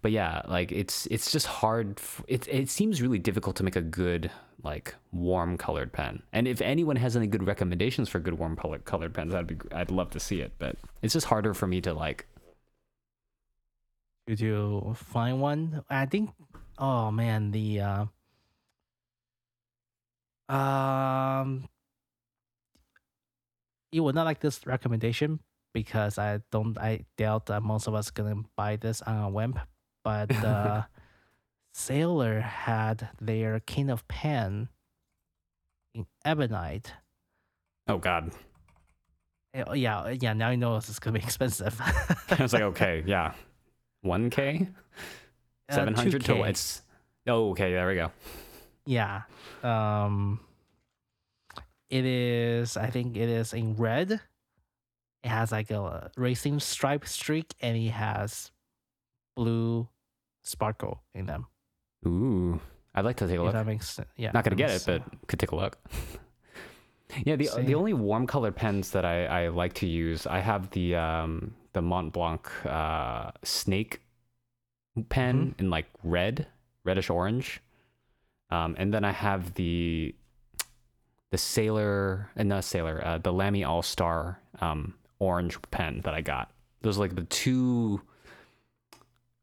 but 0.00 0.12
yeah, 0.12 0.42
like 0.46 0.70
it's 0.72 1.06
it's 1.06 1.32
just 1.32 1.46
hard. 1.46 1.98
F- 1.98 2.24
it 2.28 2.46
it 2.48 2.68
seems 2.68 3.00
really 3.00 3.18
difficult 3.18 3.56
to 3.56 3.64
make 3.64 3.76
a 3.76 3.80
good 3.80 4.30
like 4.62 4.94
warm 5.12 5.56
colored 5.56 5.92
pen. 5.92 6.22
And 6.32 6.46
if 6.46 6.60
anyone 6.60 6.96
has 6.96 7.16
any 7.16 7.26
good 7.26 7.46
recommendations 7.46 8.08
for 8.08 8.20
good 8.20 8.38
warm 8.38 8.56
colored 8.56 9.14
pens, 9.14 9.32
that'd 9.32 9.46
be 9.46 9.56
I'd 9.74 9.90
love 9.90 10.10
to 10.10 10.20
see 10.20 10.40
it. 10.40 10.52
But 10.58 10.76
it's 11.00 11.14
just 11.14 11.26
harder 11.26 11.54
for 11.54 11.66
me 11.66 11.80
to 11.82 11.94
like. 11.94 12.26
Did 14.26 14.40
you 14.40 14.94
find 14.96 15.40
one? 15.40 15.84
I 15.90 16.06
think. 16.06 16.30
Oh 16.78 17.10
man, 17.10 17.50
the 17.50 17.80
uh, 17.80 18.04
um, 20.54 21.68
you 23.92 24.02
would 24.02 24.14
not 24.14 24.24
like 24.24 24.40
this 24.40 24.66
recommendation 24.66 25.40
because 25.74 26.18
I 26.18 26.40
don't 26.50 26.76
I 26.78 27.04
doubt 27.16 27.46
that 27.46 27.62
most 27.62 27.86
of 27.86 27.94
us 27.94 28.10
gonna 28.10 28.42
buy 28.56 28.76
this 28.76 29.02
on 29.02 29.16
a 29.22 29.28
whim. 29.30 29.58
But 30.02 30.34
uh, 30.44 30.82
Sailor 31.74 32.40
had 32.40 33.08
their 33.20 33.60
King 33.60 33.90
of 33.90 34.06
Pen 34.08 34.68
in 35.94 36.06
Ebonite. 36.24 36.92
Oh 37.88 37.98
God. 37.98 38.32
Eh, 39.54 39.64
oh, 39.66 39.74
Yeah, 39.74 40.08
yeah. 40.20 40.32
Now 40.32 40.50
you 40.50 40.56
know 40.56 40.76
it's 40.76 40.98
gonna 40.98 41.18
be 41.18 41.24
expensive. 41.24 41.78
I 41.80 42.42
was 42.42 42.52
like, 42.52 42.62
okay, 42.62 43.02
yeah, 43.06 43.34
one 44.00 44.30
k, 44.30 44.68
Uh, 45.68 45.74
seven 45.74 45.94
hundred 45.94 46.24
to 46.24 46.34
2K. 46.34 46.48
it's. 46.48 46.82
Oh, 47.26 47.50
okay, 47.50 47.72
there 47.72 47.86
we 47.86 47.94
go. 47.94 48.10
Yeah. 48.84 49.22
Um 49.62 50.40
it 51.92 52.04
is 52.04 52.76
I 52.76 52.88
think 52.88 53.16
it 53.16 53.28
is 53.28 53.52
in 53.52 53.76
red. 53.76 54.20
It 55.22 55.28
has 55.28 55.52
like 55.52 55.70
a 55.70 56.10
racing 56.16 56.58
stripe 56.60 57.06
streak 57.06 57.54
and 57.60 57.76
it 57.76 57.90
has 57.90 58.50
blue 59.36 59.88
sparkle 60.42 61.02
in 61.14 61.26
them. 61.26 61.46
Ooh, 62.06 62.60
I'd 62.94 63.04
like 63.04 63.16
to 63.18 63.26
take 63.26 63.36
a 63.36 63.40
If 63.40 63.44
look. 63.44 63.52
that 63.52 63.66
makes 63.66 63.88
sense. 63.90 64.08
Yeah. 64.16 64.32
Not 64.34 64.42
gonna 64.44 64.56
get 64.56 64.70
it, 64.70 64.82
but 64.84 65.02
could 65.28 65.38
take 65.38 65.52
a 65.52 65.56
look. 65.56 65.78
yeah, 67.24 67.36
the 67.36 67.46
See? 67.46 67.62
the 67.62 67.74
only 67.76 67.92
warm 67.92 68.26
colored 68.26 68.56
pens 68.56 68.90
that 68.90 69.04
I, 69.04 69.26
I 69.26 69.48
like 69.48 69.74
to 69.74 69.86
use, 69.86 70.26
I 70.26 70.40
have 70.40 70.70
the 70.70 70.96
um 70.96 71.54
the 71.74 71.82
Mont 71.82 72.12
Blanc 72.12 72.48
uh 72.66 73.30
snake 73.44 74.00
pen 75.08 75.36
Mm-hmm. 75.52 75.60
in 75.64 75.70
like 75.70 75.86
red, 76.02 76.46
reddish 76.84 77.08
orange. 77.10 77.60
Um, 78.50 78.74
and 78.76 78.92
then 78.92 79.04
I 79.04 79.12
have 79.12 79.54
the 79.54 80.14
the 81.32 81.38
Sailor 81.38 82.28
and 82.36 82.50
not 82.50 82.62
Sailor, 82.62 83.02
uh, 83.04 83.18
the 83.18 83.32
Lamy 83.32 83.64
AL-Star 83.64 84.38
um 84.60 84.94
orange 85.18 85.58
pen 85.70 86.02
that 86.04 86.14
I 86.14 86.20
got. 86.20 86.50
Those 86.82 86.98
are 86.98 87.00
like 87.00 87.14
the 87.14 87.24
two 87.24 88.02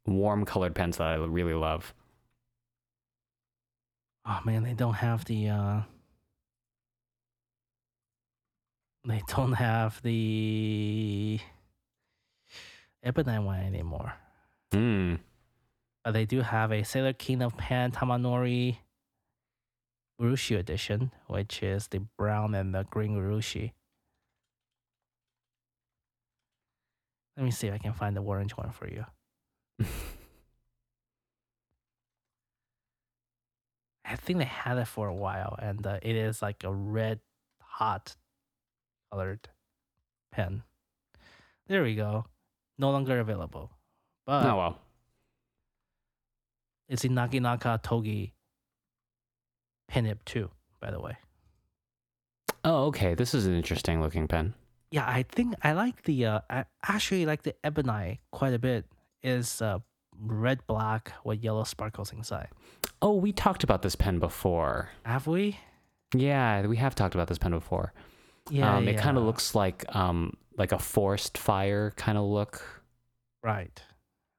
warm 0.06 0.44
colored 0.44 0.74
pens 0.74 0.98
that 0.98 1.06
I 1.08 1.14
really 1.16 1.54
love. 1.54 1.92
Oh 4.24 4.38
man, 4.44 4.62
they 4.62 4.74
don't 4.74 4.94
have 4.94 5.24
the 5.24 5.48
uh 5.48 5.80
they 9.04 9.22
don't 9.26 9.54
have 9.54 10.00
the 10.02 11.40
Ebonite 13.02 13.42
one 13.42 13.60
anymore. 13.60 14.12
Hmm. 14.72 15.16
But 16.04 16.12
they 16.12 16.24
do 16.24 16.42
have 16.42 16.70
a 16.70 16.84
Sailor 16.84 17.14
King 17.14 17.42
of 17.42 17.56
Pen 17.56 17.90
Tamenuri 17.90 18.76
Urushi 20.20 20.58
edition, 20.58 21.12
which 21.28 21.62
is 21.62 21.88
the 21.88 22.00
brown 22.18 22.54
and 22.54 22.74
the 22.74 22.84
green 22.90 23.16
Urushi. 23.16 23.72
Let 27.36 27.44
me 27.44 27.50
see 27.50 27.68
if 27.68 27.74
I 27.74 27.78
can 27.78 27.94
find 27.94 28.14
the 28.14 28.20
orange 28.20 28.52
one 28.52 28.70
for 28.70 28.86
you. 28.86 29.06
I 34.04 34.16
think 34.16 34.40
they 34.40 34.44
had 34.44 34.76
it 34.76 34.88
for 34.88 35.08
a 35.08 35.14
while, 35.14 35.56
and 35.62 35.86
uh, 35.86 36.00
it 36.02 36.16
is 36.16 36.42
like 36.42 36.64
a 36.64 36.74
red, 36.74 37.20
hot 37.62 38.16
colored 39.10 39.48
pen. 40.32 40.64
There 41.66 41.82
we 41.82 41.94
go. 41.94 42.26
No 42.76 42.90
longer 42.90 43.20
available. 43.20 43.70
But 44.26 44.44
oh 44.44 44.56
well. 44.56 44.78
it's 46.88 47.04
in 47.04 47.12
Naginata 47.12 47.80
Togi 47.82 48.34
Penip 49.90 50.18
too, 50.24 50.50
by 50.80 50.90
the 50.90 51.00
way. 51.00 51.16
Oh, 52.64 52.86
okay. 52.86 53.14
This 53.14 53.34
is 53.34 53.46
an 53.46 53.54
interesting 53.54 54.00
looking 54.00 54.28
pen. 54.28 54.54
Yeah, 54.90 55.06
I 55.06 55.22
think 55.22 55.54
I 55.62 55.72
like 55.72 56.02
the 56.02 56.26
uh 56.26 56.40
I 56.50 56.64
actually 56.86 57.24
like 57.26 57.42
the 57.42 57.54
ebonite 57.64 58.18
quite 58.32 58.54
a 58.54 58.58
bit. 58.58 58.86
Is 59.22 59.62
uh 59.62 59.78
red 60.20 60.66
black 60.66 61.12
with 61.24 61.42
yellow 61.42 61.64
sparkles 61.64 62.12
inside. 62.12 62.48
Oh, 63.00 63.14
we 63.14 63.32
talked 63.32 63.64
about 63.64 63.82
this 63.82 63.94
pen 63.96 64.18
before. 64.18 64.90
Have 65.04 65.26
we? 65.26 65.58
Yeah, 66.14 66.66
we 66.66 66.76
have 66.76 66.94
talked 66.94 67.14
about 67.14 67.28
this 67.28 67.38
pen 67.38 67.52
before. 67.52 67.92
Yeah. 68.50 68.76
um, 68.76 68.88
it 68.88 68.98
kind 68.98 69.16
of 69.16 69.24
looks 69.24 69.54
like 69.54 69.84
um 69.94 70.36
like 70.56 70.72
a 70.72 70.78
forest 70.78 71.38
fire 71.38 71.92
kind 71.96 72.18
of 72.18 72.24
look. 72.24 72.62
right. 73.42 73.80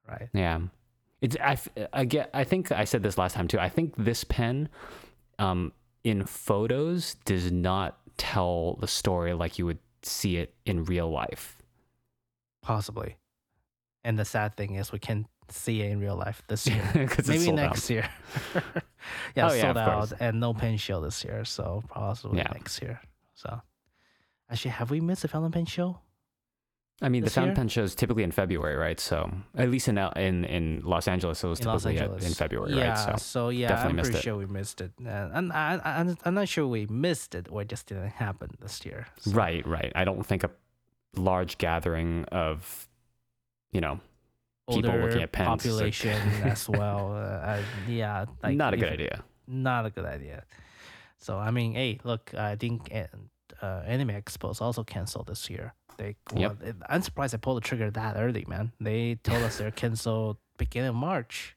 Right. 0.08 0.28
Yeah. 0.34 0.60
It's 1.22 1.36
I, 1.40 1.56
I 1.92 2.04
get 2.04 2.28
I 2.34 2.44
think 2.44 2.72
I 2.72 2.84
said 2.84 3.02
this 3.02 3.16
last 3.16 3.34
time 3.34 3.48
too. 3.48 3.58
I 3.58 3.68
think 3.68 3.94
this 3.96 4.24
pen 4.24 4.68
um 5.38 5.72
in 6.04 6.24
photos 6.24 7.14
does 7.24 7.50
not 7.52 7.98
tell 8.16 8.76
the 8.80 8.88
story 8.88 9.32
like 9.34 9.58
you 9.58 9.66
would 9.66 9.78
see 10.02 10.36
it 10.36 10.54
in 10.66 10.84
real 10.84 11.10
life. 11.10 11.56
Possibly. 12.62 13.16
And 14.04 14.18
the 14.18 14.24
sad 14.24 14.56
thing 14.56 14.74
is 14.74 14.90
we 14.92 14.98
can 14.98 15.26
see 15.48 15.82
it 15.82 15.90
in 15.90 16.00
real 16.00 16.16
life 16.16 16.42
this 16.48 16.66
year. 16.70 16.82
Maybe 17.26 17.48
out. 17.50 17.54
next 17.54 17.88
year. 17.90 18.08
yeah, 19.36 19.48
Oh, 19.48 19.52
yeah, 19.52 19.60
sold 19.72 19.76
course. 19.76 20.12
out 20.12 20.20
and 20.20 20.40
no 20.40 20.54
pen 20.54 20.76
show 20.76 21.00
this 21.00 21.24
year, 21.24 21.44
so 21.44 21.82
possibly 21.88 22.38
Yeah. 22.38 22.48
next 22.52 22.82
year. 22.82 23.00
So 23.34 23.60
actually 24.50 24.72
have 24.72 24.90
we 24.90 25.00
missed 25.00 25.24
a 25.24 25.28
fountain 25.28 25.52
pen 25.52 25.66
show? 25.66 25.98
I 27.02 27.08
mean, 27.08 27.24
the 27.24 27.30
fountain 27.30 27.54
pen 27.56 27.68
show 27.68 27.82
is 27.82 27.94
typically 27.94 28.22
in 28.22 28.30
February, 28.30 28.76
right? 28.76 28.98
So 29.00 29.30
at 29.56 29.70
least 29.70 29.88
in 29.88 29.98
L- 29.98 30.12
in 30.16 30.44
in 30.44 30.80
Los 30.84 31.08
Angeles, 31.08 31.42
it 31.44 31.48
was 31.48 31.60
in 31.60 31.66
typically 31.66 31.98
at- 31.98 32.22
in 32.22 32.32
February, 32.32 32.74
yeah, 32.74 32.88
right? 32.90 32.98
So 32.98 33.16
so 33.16 33.48
yeah, 33.48 33.68
definitely 33.68 33.90
I'm 33.90 33.96
missed 33.96 34.10
pretty 34.12 34.18
it. 34.18 34.22
sure 34.22 34.36
we 34.36 34.46
missed 34.46 34.80
it, 34.80 34.92
uh, 35.04 35.28
and 35.36 35.52
I, 35.52 35.80
I, 35.84 35.92
I'm- 36.24 36.34
not 36.34 36.48
sure 36.48 36.66
we 36.66 36.86
missed 36.86 37.34
it 37.34 37.48
or 37.50 37.62
it 37.62 37.68
just 37.68 37.86
didn't 37.86 38.10
happen 38.10 38.50
this 38.60 38.84
year. 38.86 39.06
So, 39.18 39.32
right, 39.32 39.66
right. 39.66 39.92
I 39.94 40.04
don't 40.04 40.24
think 40.24 40.44
a 40.44 40.50
large 41.16 41.58
gathering 41.58 42.24
of, 42.32 42.88
you 43.72 43.80
know, 43.80 44.00
people 44.68 44.90
older 44.90 45.02
looking 45.06 45.22
at 45.22 45.32
pens 45.32 45.48
population 45.62 46.16
as 46.44 46.68
well. 46.68 47.14
Uh, 47.16 47.60
yeah, 47.88 48.26
like 48.42 48.56
not 48.56 48.74
a 48.74 48.76
good 48.76 48.92
idea. 48.92 49.24
Not 49.48 49.86
a 49.86 49.90
good 49.90 50.04
idea. 50.06 50.44
So 51.18 51.36
I 51.38 51.50
mean, 51.50 51.74
hey, 51.74 51.98
look, 52.04 52.32
I 52.34 52.56
think 52.56 52.90
uh, 53.62 53.82
Anime 53.86 54.08
Expo 54.10 54.50
is 54.50 54.60
also 54.60 54.82
canceled 54.84 55.26
this 55.26 55.50
year. 55.50 55.74
They, 56.02 56.16
Yep. 56.40 56.56
well, 56.62 56.72
I'm 56.88 57.02
surprised 57.02 57.32
they 57.34 57.38
pulled 57.38 57.58
the 57.58 57.60
trigger 57.66 57.90
that 57.90 58.16
early, 58.16 58.44
man. 58.48 58.72
They 58.80 59.14
told 59.22 59.42
us 59.42 59.58
they're 59.58 59.70
canceled 59.70 60.36
beginning 60.58 60.88
of 60.90 60.94
March. 60.96 61.56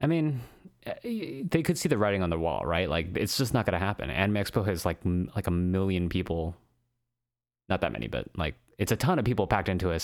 I 0.00 0.06
mean, 0.06 0.40
eh, 0.86 1.42
they 1.48 1.62
could 1.62 1.78
see 1.78 1.88
the 1.88 1.98
writing 1.98 2.22
on 2.22 2.30
the 2.30 2.38
wall, 2.38 2.64
right? 2.64 2.88
Like 2.88 3.16
it's 3.16 3.36
just 3.36 3.54
not 3.54 3.66
going 3.66 3.74
to 3.78 3.84
happen. 3.84 4.10
Anime 4.10 4.36
Expo 4.42 4.64
has 4.66 4.84
like 4.86 4.98
m- 5.04 5.30
like 5.36 5.46
a 5.46 5.50
million 5.50 6.08
people, 6.08 6.56
not 7.68 7.80
that 7.82 7.92
many, 7.92 8.08
but 8.08 8.26
like 8.36 8.54
it's 8.78 8.90
a 8.92 8.96
ton 8.96 9.18
of 9.18 9.24
people 9.24 9.46
packed 9.46 9.68
into 9.68 9.90
a, 9.92 9.94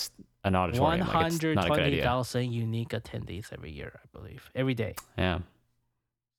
an 0.45 0.53
One 0.53 0.55
auditorium. 0.55 1.01
It's 1.01 1.11
hundred 1.11 1.55
not 1.55 1.65
a 1.65 1.69
good 1.69 1.75
twenty 1.75 2.01
thousand 2.01 2.51
unique 2.53 2.89
attendees 2.89 3.51
every 3.51 3.71
year, 3.71 3.99
I 4.03 4.07
believe, 4.17 4.49
every 4.55 4.73
day. 4.75 4.95
Yeah. 5.17 5.39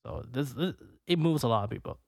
So 0.06 0.24
this, 0.30 0.52
this 0.52 0.74
it 1.06 1.18
moves 1.18 1.42
a 1.42 1.48
lot 1.48 1.64
of 1.64 1.70
people, 1.70 1.98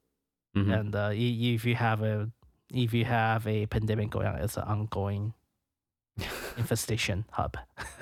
Mhm. 0.57 0.79
and 0.79 0.95
uh, 0.95 1.09
if 1.13 1.65
you 1.65 1.75
have 1.75 2.01
a 2.01 2.31
if 2.73 2.93
you 2.93 3.05
have 3.05 3.47
a 3.47 3.65
pandemic 3.67 4.09
going 4.09 4.27
on, 4.27 4.35
it's 4.35 4.57
an 4.57 4.63
ongoing 4.63 5.33
infestation 6.57 7.25
hub. 7.31 7.57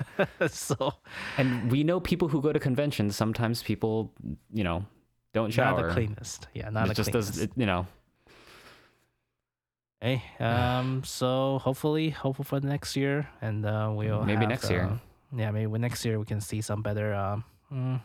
so 0.48 0.94
And 1.38 1.70
we 1.70 1.84
know 1.84 2.00
people 2.00 2.28
who 2.28 2.40
go 2.40 2.52
to 2.52 2.58
conventions. 2.58 3.14
Sometimes 3.16 3.62
people, 3.62 4.10
you 4.52 4.64
know, 4.64 4.84
don't 5.32 5.50
shower. 5.52 5.80
not 5.80 5.86
the 5.88 5.92
cleanest. 5.94 6.48
Yeah, 6.54 6.70
not 6.70 6.86
it 6.86 6.88
the 6.88 6.94
just 6.94 7.10
cleanest. 7.10 7.32
does, 7.34 7.42
it, 7.42 7.50
you 7.56 7.66
know. 7.66 7.86
Hey, 10.00 10.22
um, 10.40 11.04
so 11.04 11.60
hopefully, 11.62 12.10
hopeful 12.10 12.44
for 12.44 12.58
the 12.58 12.66
next 12.66 12.96
year, 12.96 13.28
and 13.40 13.64
uh, 13.64 13.88
we'll 13.94 14.24
Maybe 14.24 14.40
have, 14.40 14.48
next 14.48 14.68
year. 14.70 14.84
uh, 14.90 14.96
yeah, 15.36 15.50
maybe 15.52 15.78
next 15.78 16.04
year 16.04 16.18
we 16.18 16.24
can 16.24 16.40
see 16.40 16.60
some 16.60 16.82
better 16.82 17.14
um, 17.14 17.44
mm, 17.72 18.00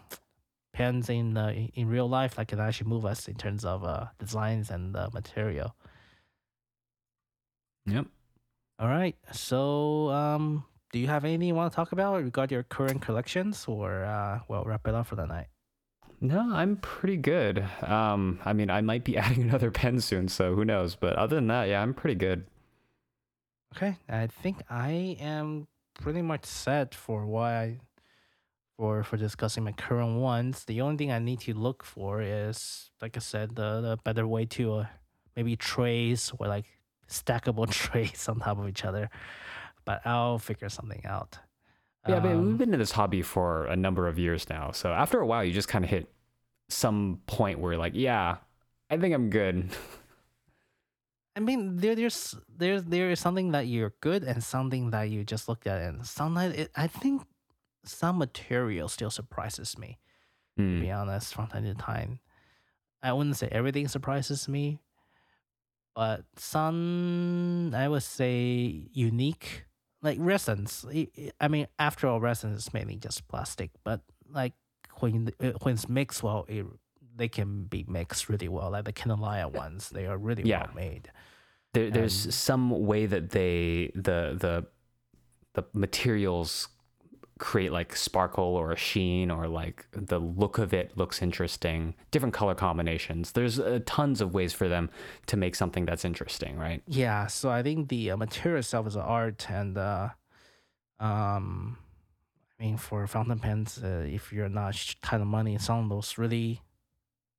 pens 0.73 1.09
in 1.09 1.35
uh, 1.37 1.47
in- 1.47 1.71
in 1.73 1.87
real 1.89 2.07
life 2.07 2.35
that 2.35 2.47
can 2.47 2.59
actually 2.59 2.87
move 2.89 3.03
us 3.03 3.27
in 3.27 3.33
terms 3.33 3.65
of 3.65 3.83
uh, 3.83 4.05
designs 4.19 4.69
and 4.69 4.95
uh, 4.95 5.09
material. 5.11 5.75
Yep. 7.87 8.05
All 8.79 8.87
right. 8.87 9.15
So, 9.31 10.09
um, 10.09 10.65
do 10.91 10.99
you 10.99 11.07
have 11.07 11.25
anything 11.25 11.47
you 11.47 11.55
want 11.55 11.71
to 11.71 11.75
talk 11.75 11.93
about 11.93 12.21
regarding 12.21 12.55
your 12.55 12.63
current 12.63 13.01
collections, 13.01 13.65
or 13.67 14.03
uh, 14.03 14.39
well, 14.47 14.63
wrap 14.65 14.87
it 14.87 14.93
up 14.93 15.07
for 15.07 15.15
the 15.15 15.25
night? 15.25 15.47
No, 16.19 16.53
I'm 16.53 16.77
pretty 16.77 17.17
good. 17.17 17.63
Um, 17.81 18.39
I 18.43 18.53
mean, 18.53 18.69
I 18.69 18.81
might 18.81 19.03
be 19.03 19.17
adding 19.23 19.43
another 19.43 19.71
pen 19.71 19.99
soon, 20.01 20.27
so 20.27 20.53
who 20.53 20.65
knows? 20.65 20.95
But 20.95 21.15
other 21.15 21.35
than 21.35 21.47
that, 21.47 21.69
yeah, 21.69 21.81
I'm 21.81 21.93
pretty 21.93 22.15
good. 22.15 22.45
Okay, 23.75 23.97
I 24.09 24.27
think 24.27 24.61
I 24.69 25.17
am 25.19 25.67
pretty 25.93 26.21
much 26.21 26.45
set 26.45 26.95
for 26.95 27.25
why 27.25 27.55
I, 27.55 27.79
for 28.77 29.03
for 29.03 29.17
discussing 29.17 29.63
my 29.63 29.73
current 29.73 30.19
ones. 30.19 30.65
The 30.65 30.81
only 30.81 30.97
thing 30.97 31.11
I 31.11 31.19
need 31.19 31.39
to 31.41 31.53
look 31.53 31.83
for 31.83 32.21
is, 32.21 32.91
like 33.01 33.17
I 33.17 33.19
said, 33.19 33.55
the, 33.55 33.81
the 33.81 33.97
better 34.03 34.27
way 34.27 34.45
to 34.45 34.73
uh, 34.73 34.85
maybe 35.35 35.55
trays 35.55 36.31
or 36.39 36.47
like 36.47 36.65
stackable 37.09 37.69
trays 37.71 38.27
on 38.29 38.39
top 38.39 38.59
of 38.59 38.67
each 38.67 38.85
other. 38.85 39.09
But 39.85 40.05
I'll 40.05 40.39
figure 40.39 40.69
something 40.69 41.05
out. 41.05 41.39
Yeah, 42.07 42.19
but 42.19 42.31
Um, 42.31 42.47
we've 42.47 42.57
been 42.57 42.73
in 42.73 42.79
this 42.79 42.91
hobby 42.91 43.21
for 43.21 43.65
a 43.65 43.75
number 43.75 44.07
of 44.07 44.17
years 44.19 44.49
now. 44.49 44.71
So 44.71 44.91
after 44.91 45.19
a 45.19 45.25
while, 45.25 45.43
you 45.43 45.51
just 45.53 45.67
kind 45.67 45.83
of 45.83 45.89
hit 45.91 46.07
some 46.69 47.21
point 47.27 47.59
where 47.59 47.73
you're 47.73 47.79
like, 47.79 47.93
yeah, 47.95 48.37
I 48.89 48.97
think 48.97 49.13
I'm 49.13 49.29
good. 49.29 49.69
I 51.35 51.39
mean, 51.39 51.77
there, 51.77 51.95
there's 51.95 52.35
there's 52.49 52.83
there 52.83 53.11
is 53.11 53.19
something 53.19 53.51
that 53.51 53.67
you're 53.67 53.93
good 54.01 54.23
and 54.23 54.43
something 54.43 54.89
that 54.89 55.09
you 55.09 55.23
just 55.23 55.47
look 55.47 55.67
at 55.67 55.81
and 55.81 56.05
sometimes 56.05 56.55
it, 56.55 56.71
I 56.75 56.87
think 56.87 57.21
some 57.85 58.17
material 58.17 58.87
still 58.87 59.11
surprises 59.11 59.77
me. 59.77 59.99
To 60.57 60.63
Hmm. 60.63 60.79
be 60.81 60.89
honest, 60.91 61.35
from 61.35 61.47
time 61.47 61.63
to 61.65 61.75
time, 61.75 62.19
I 63.03 63.13
wouldn't 63.13 63.37
say 63.37 63.47
everything 63.51 63.87
surprises 63.87 64.47
me, 64.47 64.79
but 65.97 66.25
some 66.35 67.71
I 67.73 67.87
would 67.87 68.03
say 68.03 68.87
unique, 68.93 69.65
like 70.03 70.19
resins. 70.21 70.85
I- 71.41 71.47
mean, 71.47 71.65
after 71.79 72.07
all, 72.07 72.19
resin 72.21 72.51
is 72.53 72.71
mainly 72.71 72.97
just 72.97 73.27
plastic, 73.27 73.71
but 73.83 74.01
like 74.29 74.53
when 74.99 75.31
uh, 75.41 75.53
when 75.63 75.73
it's 75.73 75.89
mixed 75.89 76.21
well, 76.21 76.45
it 76.47 76.65
they 77.15 77.27
can 77.27 77.63
be 77.63 77.83
mixed 77.87 78.29
really 78.29 78.47
well. 78.47 78.69
Like 78.69 78.85
the 78.85 78.93
Kanilea 78.93 79.51
ones, 79.51 79.89
they 79.89 80.05
are 80.05 80.19
really 80.19 80.43
Yeah. 80.43 80.65
well 80.67 80.75
made. 80.75 81.09
There, 81.73 81.89
there's 81.89 82.25
And- 82.25 82.33
some 82.33 82.69
way 82.85 83.07
that 83.07 83.31
they 83.31 83.91
the 83.95 84.37
the 84.39 84.67
the 85.55 85.63
materials 85.73 86.67
create 87.37 87.71
like 87.71 87.95
sparkle 87.95 88.43
or 88.43 88.71
a 88.71 88.75
sheen 88.77 89.31
or 89.31 89.47
like 89.47 89.85
the 89.91 90.19
look 90.19 90.57
of 90.57 90.73
it 90.73 90.97
looks 90.97 91.21
interesting. 91.21 91.93
Different 92.11 92.33
color 92.33 92.55
combinations. 92.55 93.31
There's 93.31 93.59
uh, 93.59 93.79
tons 93.85 94.21
of 94.21 94.33
ways 94.33 94.53
for 94.53 94.67
them 94.67 94.89
to 95.27 95.37
make 95.37 95.55
something 95.55 95.85
that's 95.85 96.05
interesting, 96.05 96.57
right? 96.57 96.81
Yeah, 96.87 97.27
so 97.27 97.49
I 97.49 97.63
think 97.63 97.89
the 97.89 98.11
uh, 98.11 98.17
material 98.17 98.59
itself 98.59 98.87
is 98.87 98.95
an 98.95 99.01
art, 99.01 99.49
and 99.49 99.77
uh, 99.77 100.09
um, 100.99 101.77
I 102.59 102.63
mean 102.63 102.77
for 102.77 103.05
fountain 103.07 103.39
pens, 103.39 103.79
uh, 103.83 104.05
if 104.07 104.31
you're 104.33 104.49
not 104.49 104.95
kind 105.01 105.21
of 105.21 105.27
money, 105.27 105.57
some 105.57 105.83
of 105.83 105.89
those 105.89 106.17
really 106.17 106.61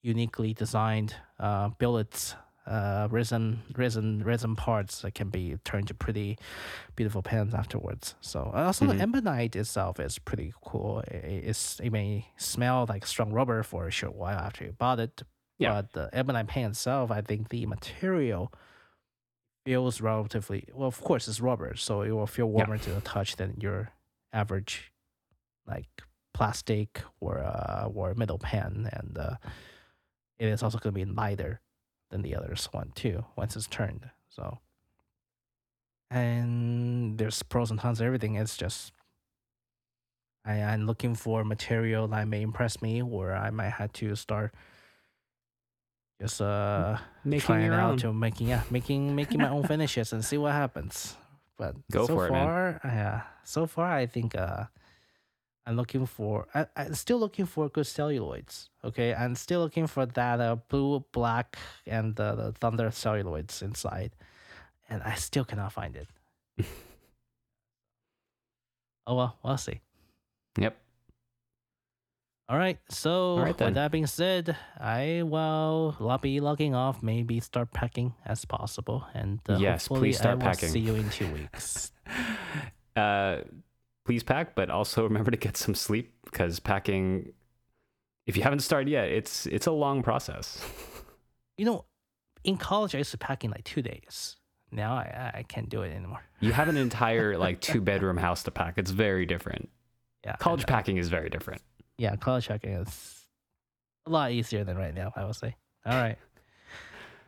uniquely 0.03 0.55
designed 0.55 1.15
uh, 1.39 1.69
billets, 1.79 2.35
uh, 2.69 3.09
resin, 3.11 3.61
resin, 3.77 4.23
resin 4.23 4.55
parts 4.55 5.01
that 5.03 5.15
can 5.15 5.31
be 5.31 5.57
turned 5.65 5.89
to 5.89 5.95
pretty 5.95 6.39
beautiful 6.97 7.23
pens 7.23 7.55
afterwards. 7.55 8.15
So 8.20 8.51
also 8.55 8.85
Mhm. 8.86 8.97
the 8.97 9.03
ebonite 9.03 9.57
itself 9.57 9.99
is 9.99 10.19
pretty 10.19 10.53
cool. 10.62 11.03
I- 11.11 11.16
i- 11.16 11.43
It's 11.51 11.81
it 11.81 11.90
may 11.90 12.28
smell 12.36 12.85
like 12.89 13.07
strong 13.07 13.32
rubber 13.32 13.62
for 13.62 13.86
a 13.86 13.90
short 13.90 14.15
while 14.15 14.39
after 14.39 14.65
you 14.66 14.73
bought 14.73 15.01
it, 15.01 15.23
Yeah. 15.59 15.73
but 15.81 15.93
the 15.93 16.11
ebonite 16.12 16.47
pen 16.49 16.70
itself, 16.73 17.11
I 17.11 17.23
think 17.23 17.49
the 17.49 17.65
material 17.66 18.53
feels 19.65 20.01
relatively 20.01 20.69
well. 20.73 20.89
Of 20.89 21.01
course, 21.01 21.28
it's 21.28 21.40
rubber, 21.40 21.74
so 21.77 22.03
it 22.03 22.11
will 22.12 22.27
feel 22.27 22.47
Yeah. 22.47 22.53
warmer 22.66 22.78
to 22.78 22.90
the 22.90 23.01
touch 23.01 23.36
than 23.36 23.61
your 23.61 23.90
average, 24.32 24.93
like 25.66 25.89
plastic 26.35 27.03
or 27.20 27.39
uh, 27.40 27.89
or 27.95 28.15
metal 28.15 28.39
pen, 28.39 28.89
and 28.93 29.19
uh, 29.19 29.36
it 30.39 30.49
is 30.49 30.62
also 30.62 30.78
going 30.78 30.95
to 30.95 31.05
be 31.05 31.05
lighter 31.05 31.61
than 32.10 32.22
the 32.22 32.35
others 32.35 32.68
one 32.72 32.93
too 32.94 33.24
once 33.36 33.56
it's 33.56 33.66
turned. 33.66 34.10
So, 34.28 34.59
and 36.10 37.18
there's 37.18 37.43
pros 37.43 37.70
and 37.70 37.78
cons 37.80 37.98
to 37.98 38.05
everything. 38.05 38.36
It's 38.36 38.56
just 38.56 38.93
I, 40.44 40.62
I'm 40.62 40.86
looking 40.86 41.14
for 41.14 41.44
material 41.44 42.09
that 42.09 42.28
may 42.28 42.43
impress 42.43 42.80
me, 42.80 43.02
or 43.02 43.35
I 43.35 43.51
might 43.51 43.70
have 43.70 43.93
to 43.94 44.14
start 44.16 44.55
just 46.20 46.40
uh 46.40 46.97
Making 47.24 47.40
trying 47.47 47.70
out 47.72 47.93
own. 47.93 47.98
to 47.98 48.12
making 48.12 48.48
yeah 48.48 48.62
making 48.70 49.14
making 49.14 49.40
my 49.40 49.51
own 49.51 49.62
finishes 49.68 50.12
and 50.12 50.24
see 50.24 50.39
what 50.39 50.52
happens. 50.52 51.16
But 51.56 51.74
Go 51.90 52.06
so 52.06 52.14
for 52.14 52.26
it, 52.28 52.32
man. 52.32 52.47
far, 52.47 52.80
yeah, 52.85 53.22
so 53.44 53.66
far 53.66 53.86
I 53.90 54.06
think 54.06 54.35
uh, 54.36 54.64
I'm 55.69 55.77
looking 55.77 56.07
for 56.07 56.49
I, 56.55 56.66
I'm 56.77 56.95
still 56.95 57.19
looking 57.19 57.45
for 57.45 57.69
good 57.69 57.85
celluloids. 57.85 58.70
Okay, 58.82 59.12
I'm 59.12 59.35
still 59.35 59.61
looking 59.61 59.86
for 59.86 60.07
that 60.07 60.40
uh, 60.40 60.57
blue, 60.69 61.05
black, 61.12 61.59
and 61.86 62.16
the, 62.16 62.35
the 62.35 62.53
thunder 62.53 62.89
celluloids 62.89 63.61
inside, 63.61 64.12
and 64.89 65.03
I 65.03 65.15
still 65.16 65.45
cannot 65.45 65.74
find 65.74 65.95
it. 65.95 66.09
oh 69.07 69.15
well, 69.15 69.36
we'll 69.45 69.59
see. 69.59 69.82
Yep. 70.59 70.74
All 72.49 72.57
right. 72.57 72.78
So 72.89 73.36
All 73.36 73.43
right, 73.43 73.61
with 73.61 73.74
that 73.74 73.90
being 73.93 74.07
said, 74.07 74.57
I 74.81 75.23
will 75.23 76.19
be 76.23 76.40
logging 76.40 76.74
off. 76.74 77.03
Maybe 77.03 77.40
start 77.40 77.73
packing 77.73 78.15
as 78.24 78.47
possible, 78.47 79.05
and 79.12 79.39
uh, 79.47 79.59
Yes, 79.59 79.86
please 79.86 80.16
start 80.16 80.40
I 80.40 80.47
packing. 80.47 80.70
See 80.70 80.81
you 80.81 80.95
in 80.95 81.11
two 81.11 81.27
weeks. 81.35 81.93
Uh, 82.97 83.43
please 84.09 84.22
pack, 84.22 84.55
but 84.55 84.70
also 84.70 85.02
remember 85.10 85.30
to 85.30 85.36
get 85.36 85.55
some 85.55 85.74
sleep 85.74 86.14
because 86.24 86.60
packing, 86.60 87.30
if 88.26 88.39
you 88.39 88.43
haven't 88.43 88.60
started 88.60 88.89
yet, 88.89 89.09
it's 89.09 89.44
it's 89.47 89.66
a 89.66 89.70
long 89.70 90.02
process. 90.02 90.64
you 91.59 91.66
know, 91.66 91.85
in 92.43 92.56
college 92.56 92.94
I 92.94 92.98
used 92.98 93.10
to 93.10 93.18
pack 93.18 93.44
in 93.44 93.51
like 93.51 93.64
two 93.64 93.82
days. 93.82 94.36
Now 94.72 94.94
I 94.94 95.32
I 95.35 95.43
can't 95.43 95.68
do 95.68 95.82
it 95.82 95.94
anymore. 95.94 96.22
You 96.40 96.52
have 96.52 96.68
an 96.68 96.76
entire 96.78 97.36
like 97.36 97.60
two 97.60 97.82
bedroom 97.82 98.16
house 98.16 98.44
to 98.44 98.51
pack. 98.51 98.78
It's 98.78 98.93
very 98.93 99.26
different. 99.26 99.68
Yeah, 100.24 100.36
College 100.36 100.66
packing 100.66 100.97
is 100.97 101.09
very 101.10 101.28
different. 101.28 101.60
Yeah, 101.98 102.16
college 102.16 102.48
packing 102.48 102.72
is 102.72 103.26
a 104.06 104.10
lot 104.10 104.30
easier 104.30 104.64
than 104.64 104.78
right 104.78 104.94
now. 104.94 105.12
I 105.16 105.24
would 105.24 105.36
say. 105.36 105.55
All 105.85 106.01
right. 106.01 106.16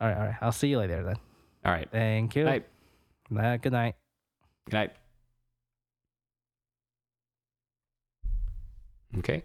All 0.00 0.08
right. 0.08 0.16
All 0.16 0.26
right. 0.28 0.36
I'll 0.40 0.52
see 0.52 0.68
you 0.68 0.78
later 0.78 1.02
then. 1.02 1.16
All 1.64 1.72
right. 1.72 1.88
Thank 1.90 2.36
you. 2.36 2.44
Night. 2.44 2.66
Uh, 3.36 3.56
good 3.58 3.72
night. 3.72 3.96
Good 4.66 4.74
night. 4.74 4.92
Okay. 9.18 9.42